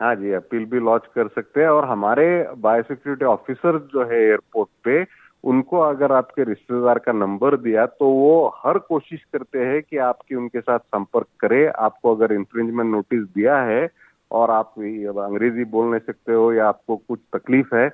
हाँ 0.00 0.14
जी 0.14 0.32
अपील 0.32 0.64
भी 0.64 0.80
लॉन्च 0.80 1.02
कर 1.14 1.28
सकते 1.28 1.60
हैं 1.60 1.68
और 1.68 1.84
हमारे 1.84 2.26
बायोसिक्योरिटी 2.56 3.24
ऑफिसर 3.24 3.78
जो 3.92 4.04
है 4.04 4.20
एयरपोर्ट 4.20 4.68
पे 4.84 5.02
उनको 5.44 5.80
अगर 5.80 6.12
आपके 6.12 6.44
रिश्तेदार 6.44 6.98
का 6.98 7.12
नंबर 7.14 7.56
दिया 7.58 7.84
तो 7.88 8.08
वो 8.10 8.46
हर 8.56 8.78
कोशिश 8.88 9.20
करते 9.32 9.58
हैं 9.60 9.82
कि 9.82 9.96
आपकी 10.04 10.34
उनके 10.34 10.60
साथ 10.60 10.78
संपर्क 10.78 11.26
करे। 11.40 11.66
आपको 11.68 12.14
अगर 12.14 12.32
इंफ्रिंजमेंट 12.34 12.90
नोटिस 12.90 13.20
दिया 13.20 13.56
है 13.64 13.88
और 14.30 14.50
आप 14.50 14.72
अंग्रेज़ी 14.78 15.64
बोल 15.66 15.90
नहीं 15.90 16.00
सकते 16.06 16.32
हो 16.32 16.52
या 16.52 16.68
आपको 16.68 16.96
कुछ 16.98 17.18
तकलीफ़ 17.34 17.74
है 17.74 17.88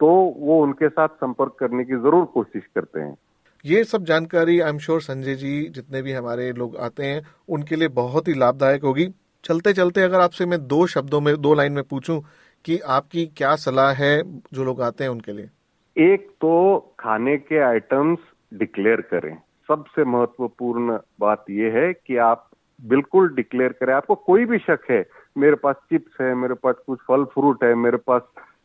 तो 0.00 0.08
वो 0.38 0.60
उनके 0.62 0.88
साथ 0.88 1.08
संपर्क 1.18 1.56
करने 1.60 1.84
की 1.84 1.94
ज़रूर 1.96 2.24
कोशिश 2.34 2.62
करते 2.74 3.00
हैं। 3.00 3.16
ये 3.64 3.82
सब 3.84 4.04
जानकारी 4.04 4.58
I 4.60 4.70
am 4.70 4.78
sure 4.78 5.00
Sanjay 5.02 5.34
ji 5.34 5.68
जितने 5.70 6.02
भी 6.02 6.12
हमारे 6.12 6.50
लोग 6.52 6.76
आते 6.78 7.04
हैं, 7.04 7.22
उनके 7.48 7.76
लिए 7.76 7.88
बहुत 7.94 8.28
ही 8.28 8.34
लाभदायक 8.34 8.82
होगी। 8.82 9.08
चलते 9.44 9.72
चलते 9.72 10.02
अगर 10.02 10.20
आपसे 10.20 10.46
मैं 10.46 10.58
दो 10.66 10.86
शब्दों 10.88 11.20
में, 11.20 11.34
दो 11.36 11.54
लाइन 11.54 11.72
में 11.72 11.84
पूछूँ 11.84 12.22
कि 12.64 12.78
आपकी 12.90 13.26
क्या 13.36 13.54
सलाह 13.58 13.92
है 13.94 14.22
जो 14.52 14.64
लोग 14.64 14.82
आते 14.82 15.04
हैं 15.04 15.10
उनके 15.10 15.32
लिए? 15.32 15.50
एक 15.98 16.28
तो 16.40 16.78
खाने 17.00 17.36
के 17.36 17.58
आइटम्स 17.58 18.18
डिक्लेयर 18.54 19.00
करें। 19.00 19.36
सबसे 19.68 20.04
महत्वपूर्ण 20.04 20.98
बात 21.20 21.44
यह 21.50 21.72
है 21.72 21.92
कि 21.92 22.16
आप 22.16 22.48
बिल्कुल 22.80 23.28
डिक्लेयर 23.34 23.72
करें। 23.72 23.92
आपको 23.94 24.14
कोई 24.14 24.44
भी 24.44 24.58
शक 24.58 24.80
है, 24.90 25.04
मेरे 25.38 25.56
पास 25.56 25.76
चिप्स 25.90 26.20
है, 26.20 26.34
मेरे 26.34 26.54
पास 26.54 26.74
कुछ 26.86 26.98
फल 27.08 27.24
फ्रूट 27.24 27.64
है, 27.64 27.74
मेरे 27.74 27.96
पास 27.96 28.22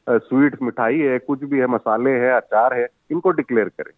स्वीट 0.10 0.62
मिठाई 0.62 1.00
है, 1.00 1.18
कुछ 1.20 1.44
भी 1.44 1.60
है, 1.60 1.68
मसाले 1.68 2.12
है, 2.12 2.32
अचार 2.32 2.74
है, 2.74 2.88
इनको 3.12 3.32
डिक्लेयर 3.32 3.70
करें। 3.70 3.94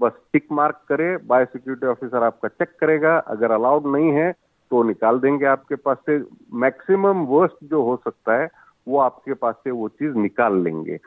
बस 0.00 0.12
टिक 0.32 0.46
मार्क 0.52 0.80
करे 0.88 1.16
बायोसिक्योरिटी 1.16 1.86
ऑफिसर 1.86 2.22
आपका 2.22 2.48
चेक 2.48 2.76
करेगा। 2.80 3.16
अगर 3.18 3.50
अलाउड 3.50 3.86
नहीं 3.86 4.10
है 4.12 4.32
तो 4.70 4.82
निकाल 4.82 5.18
देंगे 5.18 5.46
आपके 5.46 5.74
पास 5.74 5.96
से। 6.06 6.18
मैक्सिमम 6.54 7.24
वर्स्ट 7.26 7.64
जो 7.64 7.82
हो 7.82 7.96
सकता 7.96 8.36
है, 8.36 8.48
वो 8.88 8.98
आपके 8.98 9.34
पास 9.34 9.54
से 9.64 9.70
वो 9.70 9.88
चीज़ 9.88 10.14
निकाल 10.14 10.60
लेंगे। 10.62 10.98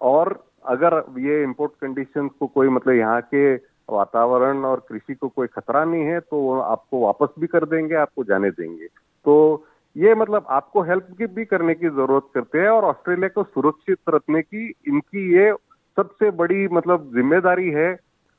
और 0.00 0.44
अगर 0.64 1.02
ये 1.20 1.42
इम्पोर्ट 1.42 1.72
कंडीशन 1.80 2.28
को 2.30 2.46
कोई 2.46 2.68
मतलब 2.68 2.94
यहाँ 2.94 3.20
के 3.24 3.54
वातावरण 3.88 4.64
और 4.64 4.84
कृषि 4.88 5.14
को 5.14 5.28
कोई 5.28 5.46
खतरा 5.48 5.84
नहीं 5.84 6.02
है 6.04 6.20
तो 6.20 6.36
वो 6.38 6.58
आपको 6.60 7.00
वापस 7.00 7.34
भी 7.38 7.46
कर 7.46 7.64
देंगे 7.66 7.94
आपको 7.96 8.24
जाने 8.24 8.50
देंगे। 8.50 8.86
तो 8.86 9.64
ये 9.96 10.14
मतलब 10.14 10.46
आपको 10.50 10.82
हेल्प 10.82 11.08
की 11.18 11.26
भी 11.34 11.44
करने 11.44 11.74
की 11.74 11.88
ज़रूरत 11.88 12.28
करते 12.34 12.58
हैं 12.58 12.68
और 12.68 12.84
ऑस्ट्रेलिया 12.84 13.28
को 13.28 13.42
सुरक्षित 13.44 13.98
रखने 14.08 14.42
की 14.42 14.66
इनकी 14.88 15.32
ये 15.34 15.52
सबसे 15.96 16.30
बड़ी 16.32 16.66
मतलब 16.68 17.10
ज़िम्मेदारी 17.14 17.70
है। 17.70 17.96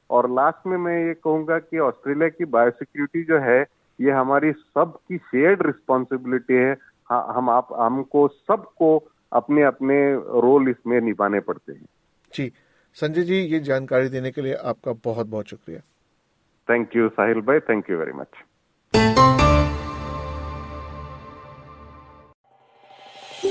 और 0.09 0.29
लास्ट 0.31 0.67
में 0.67 0.77
मैं 0.77 0.97
ये 0.97 1.13
कहूँगा 1.13 1.57
कि 1.59 1.79
ऑस्ट्रेलिया 1.81 2.29
की 2.29 2.45
बायोसिक्योरिटी 2.47 3.23
जो 3.23 3.37
है 3.41 3.61
ये 3.99 4.11
हमारी 4.11 4.51
सबकी 4.51 5.17
शेयर्ड 5.17 5.65
रिस्पॉन्सिबिलिटी 5.65 6.53
है। 6.53 6.71
हाँ, 7.09 7.33
हम 7.35 7.49
आप 7.49 7.67
हमको 7.79 8.27
सबको 8.27 8.97
अपने 9.31 9.63
अपने 9.63 9.97
रोल 10.41 10.69
इसमें 10.69 10.99
निभाने 11.01 11.39
पड़ते 11.39 11.73
हैं। 11.73 11.85
जी 12.35 12.51
संजय 12.97 13.23
जी 13.23 13.37
ये 13.53 13.59
जानकारी 13.61 14.09
देने 14.09 14.31
के 14.31 14.41
लिए 14.41 14.53
आपका 14.71 14.91
बहुत 15.03 15.27
बहुत 15.27 15.47
शुक्रिया। 15.49 15.79
थैंक 16.67 16.95
यू 16.95 17.07
साहिल 17.09 17.41
भाई 17.47 17.59
thank 17.69 17.89
you 17.89 17.97
very 17.97 18.11
much 18.19 18.43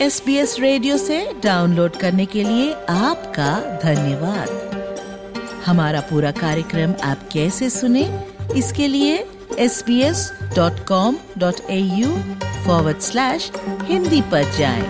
S 0.03 0.23
B 0.27 0.37
S 0.37 0.57
radio 0.61 0.97
से 0.99 1.19
डाउनलोड 1.43 1.97
करने 1.97 2.25
के 2.27 2.43
लिए 2.45 2.73
आपका 2.91 3.51
धन्यवाद। 3.85 4.49
हमारा 5.67 6.01
पूरा 6.09 6.31
कार्यक्रम 6.41 6.95
आप 7.11 7.29
कैसे 7.33 7.69
सुने 7.71 8.03
इसके 8.59 8.89
लिए 8.89 9.15
S 9.59 9.83
B 9.87 10.01
S 10.03 10.31
dot 10.57 10.85
com 10.89 11.17
dot 11.39 11.61
A 11.71 11.79
U 12.01 12.11
forward 12.67 12.99
slash 13.09 13.51
Hindi 13.85 14.21
पर 14.33 14.51
जाएँ। 14.59 14.85